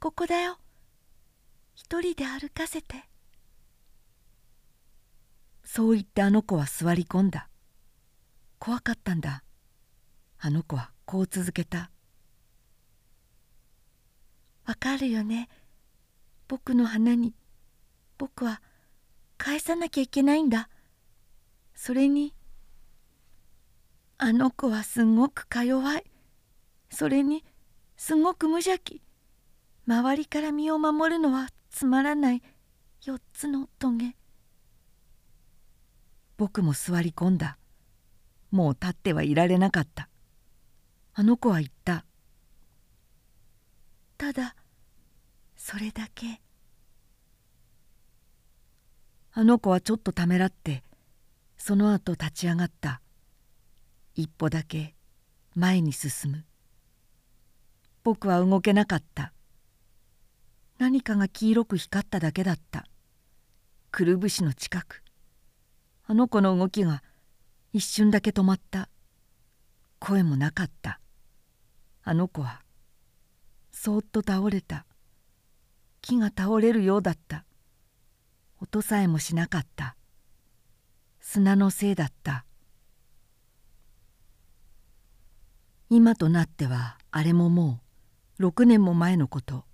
[0.00, 0.58] ここだよ。
[1.74, 3.08] 一人で歩かせて。
[5.70, 7.46] そう言ってあの子は座り込んだ。
[8.58, 9.44] 怖かったんだ。
[10.38, 11.90] あの子はこう続けた。
[14.64, 15.50] わかるよね。
[16.48, 17.34] 僕の花に。
[18.16, 18.62] 僕は
[19.36, 20.70] 返さなきゃいけないんだ。
[21.74, 22.34] それに
[24.16, 26.04] あの子はすごくか弱い。
[26.88, 27.44] それに
[27.98, 29.02] すごく無邪気。
[29.86, 32.42] 周りから身を守るのはつまらない。
[33.02, 34.17] 4つのトゲ。
[36.38, 37.58] 僕も座り込んだ。
[38.52, 40.08] もう立ってはいられなかった。
[41.12, 42.04] あの子は言った。
[44.16, 44.54] ただ
[45.56, 46.40] それだけ。
[49.32, 50.84] あの子はちょっとためらって
[51.56, 53.00] その後立ち上がった。
[54.14, 54.94] 一歩だけ
[55.56, 56.44] 前に進む。
[58.04, 59.32] 僕は動けなかった。
[60.78, 62.86] 何かが黄色く光っただけだった。
[63.90, 65.02] くるぶしの近く。
[66.10, 67.02] あの子の動きが
[67.74, 68.88] 一瞬だけ止まった。
[69.98, 71.00] 声もなかった。
[72.02, 72.62] あの子は
[73.72, 74.86] そっと倒れた。
[76.00, 77.44] 木が倒れるようだった。
[78.58, 79.96] 音さえもしなかった。
[81.20, 82.46] 砂のせいだった。
[85.90, 87.80] 今となってはあれもも
[88.38, 89.66] う6年も前のこと。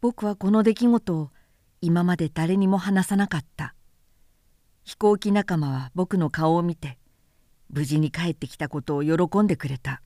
[0.00, 1.30] 僕はこの出来事を
[1.80, 3.76] 今まで誰にも話さなかった。
[4.88, 6.96] 飛行機仲間は僕の顔を見て
[7.68, 10.00] 無事に帰ってきたことを喜んでくれた。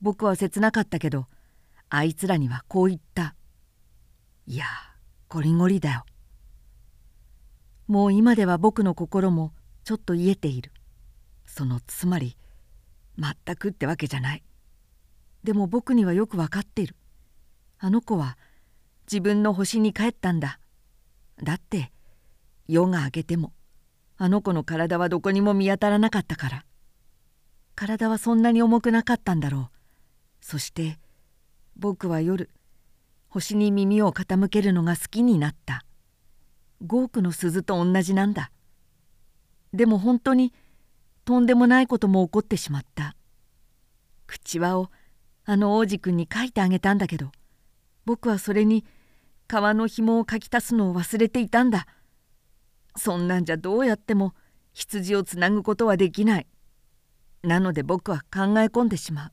[0.00, 1.26] 僕は切なかったけど
[1.90, 3.34] あいつらにはこう言った
[4.48, 4.64] 「いや
[5.28, 6.06] ゴリゴリだよ」
[7.86, 9.52] もう今では僕の心も
[9.84, 10.72] ちょっと癒えている。
[11.44, 12.38] そのつまり
[13.18, 14.42] 全くってわけじゃない。
[15.44, 16.96] でも僕にはよくわかっている。
[17.78, 18.38] あの子は
[19.02, 20.60] 自分の星に帰ったんだ。
[21.42, 21.92] だって
[22.72, 23.52] 夜が明けても
[24.22, 26.64] あの子の体はどこにも見当たらなかったから。
[27.74, 29.76] 体はそんなに重くなかったんだろう。
[30.42, 30.98] そして
[31.78, 32.50] 僕は夜
[33.30, 35.86] 星に耳を傾けるのが好きになった。
[36.84, 38.50] 5億の鈴と同じなんだ。
[39.72, 40.52] でも本当に
[41.24, 43.16] とんでもないことも起こってしまった。
[44.26, 44.90] 口輪を
[45.46, 47.32] あの王子くんに書いてあげたんだけど
[48.04, 48.84] 僕はそれに
[49.48, 51.86] 革の紐を書き足すのを忘れていたんだ。
[53.00, 54.34] そんなんじゃどうやっても
[54.74, 56.46] 羊をつなぐことはできない。
[57.42, 59.32] なので僕は考え込んでしまう。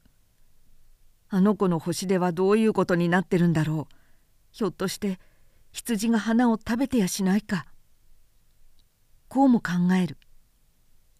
[1.30, 3.94] あの子の星ではどういうことになってるんだろう。
[4.52, 5.20] ひょっとして
[5.74, 7.66] 羊が花を食べてやしないか。
[9.28, 10.18] こうも考える。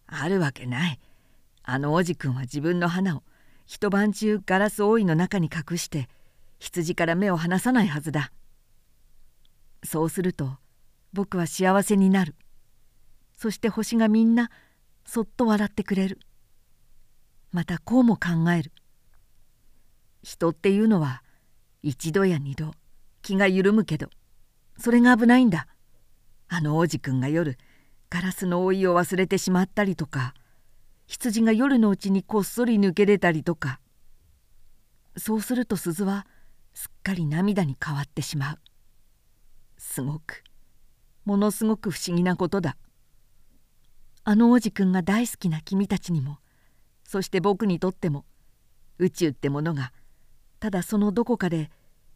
[0.06, 0.98] あるわけない。
[1.64, 3.22] あのおじくんは自分の花を
[3.66, 6.08] 一晩中ガラス覆いの中に隠して
[6.58, 8.32] 羊から目を離さないはずだ。
[9.84, 10.56] そうすると
[11.12, 12.34] 僕は幸せになる。
[13.36, 14.50] そして星がみんな
[15.04, 16.18] そっと笑ってくれる。
[17.50, 18.72] またこうも考える。
[20.22, 21.22] 人っていうのは
[21.82, 22.72] 一度や二度
[23.22, 24.08] 気が緩むけど
[24.76, 25.66] それが危ないんだ。
[26.48, 27.56] あの王子くんが夜
[28.10, 30.34] ガラスの覆いを忘れてしまったりとか
[31.06, 33.80] 羊が夜のうちにこっそり抜け出たりとか。
[35.16, 36.26] そうすると鈴は
[36.74, 38.58] すっかり涙に変わってしまう。
[39.78, 40.44] すごく
[41.28, 42.78] ものすごく不思議なことだ。
[44.24, 46.38] あの王子くんが大好きな君たちにも
[47.04, 48.24] そして僕にとっても
[48.98, 49.92] 宇宙ってものが
[50.58, 51.70] ただそのどこかで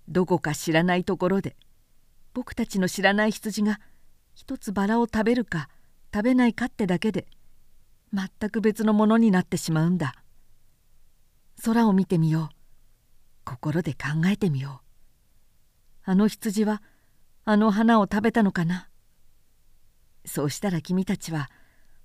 [0.08, 1.56] どこか知らないところで
[2.32, 3.80] 僕たちの知らない羊が
[4.34, 5.68] 一つバラを食べるか
[6.12, 7.26] 食べないかってだけで
[8.14, 10.14] 全く別のものになってしまうんだ。
[11.62, 12.54] 空を見てみよう。
[13.44, 14.80] 心で考えてみよ
[16.06, 16.10] う。
[16.10, 16.82] あの羊は
[17.44, 18.88] あの花を食べたのかな？
[20.24, 21.50] そうしたら君たちは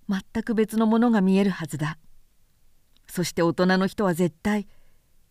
[0.10, 1.98] 全く別のものが見えるはずだ。
[3.08, 4.68] そして大人の人は絶対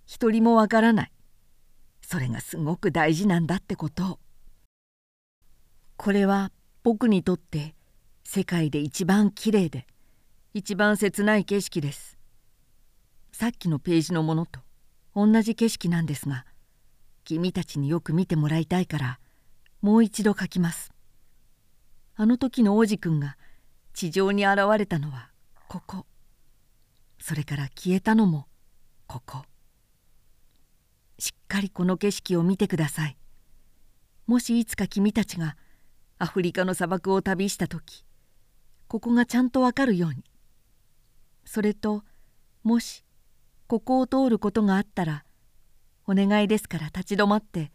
[0.05, 1.13] 一人もわからない。
[2.03, 4.05] それがすごく大事なんだってこと。
[4.13, 4.19] を
[5.97, 6.53] これは
[6.83, 7.75] 僕にとって
[8.23, 9.87] 世界で一番きれいで
[10.55, 12.17] 一番切ない景色です。
[13.33, 14.61] さっきのページのものと
[15.15, 16.47] 同じ景色なんですが
[17.25, 19.19] 君たちによく見てもらいたいから
[19.83, 20.96] もう一度書きます。
[22.19, 23.37] あの時の王子くんが
[23.93, 25.31] 地上に現れたのは
[25.69, 26.07] ここ。
[27.19, 28.47] それから消えたのも
[29.07, 29.45] ここ。
[31.19, 33.19] しっかりこの景色を見てください。
[34.27, 35.59] もしいつか君たちが
[36.19, 38.07] アフリカの砂漠を旅した時
[38.89, 40.25] ここがちゃんとわかるように。
[41.45, 42.03] それと
[42.63, 43.05] もし
[43.67, 45.25] ここを通ることがあったら
[46.07, 47.73] お願いですから立ち止まって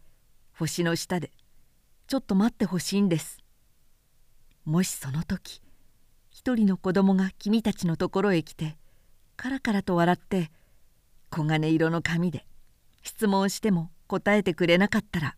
[0.52, 1.30] 星の下で
[2.08, 3.41] ちょっと待ってほしいんです。
[4.64, 5.60] もしその時
[6.30, 8.76] 一人の子供が君たちのところへ来て
[9.36, 10.50] カラカラと笑って
[11.32, 12.46] 黄金色の髪で
[13.02, 15.36] 質問しても答えてくれなかったら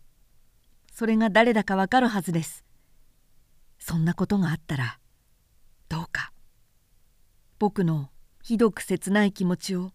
[0.93, 2.63] それが誰だかわかるはずです。
[3.79, 4.97] そんなことがあったら
[5.89, 6.31] どうか。
[7.59, 8.09] 僕の
[8.41, 9.91] ひどく切ない気持ちを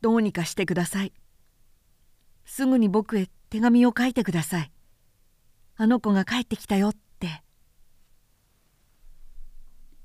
[0.00, 1.12] どうにかしてください。
[2.44, 4.72] すぐに僕へ手紙を書いてください。
[5.76, 7.07] あの子が帰ってきたよって。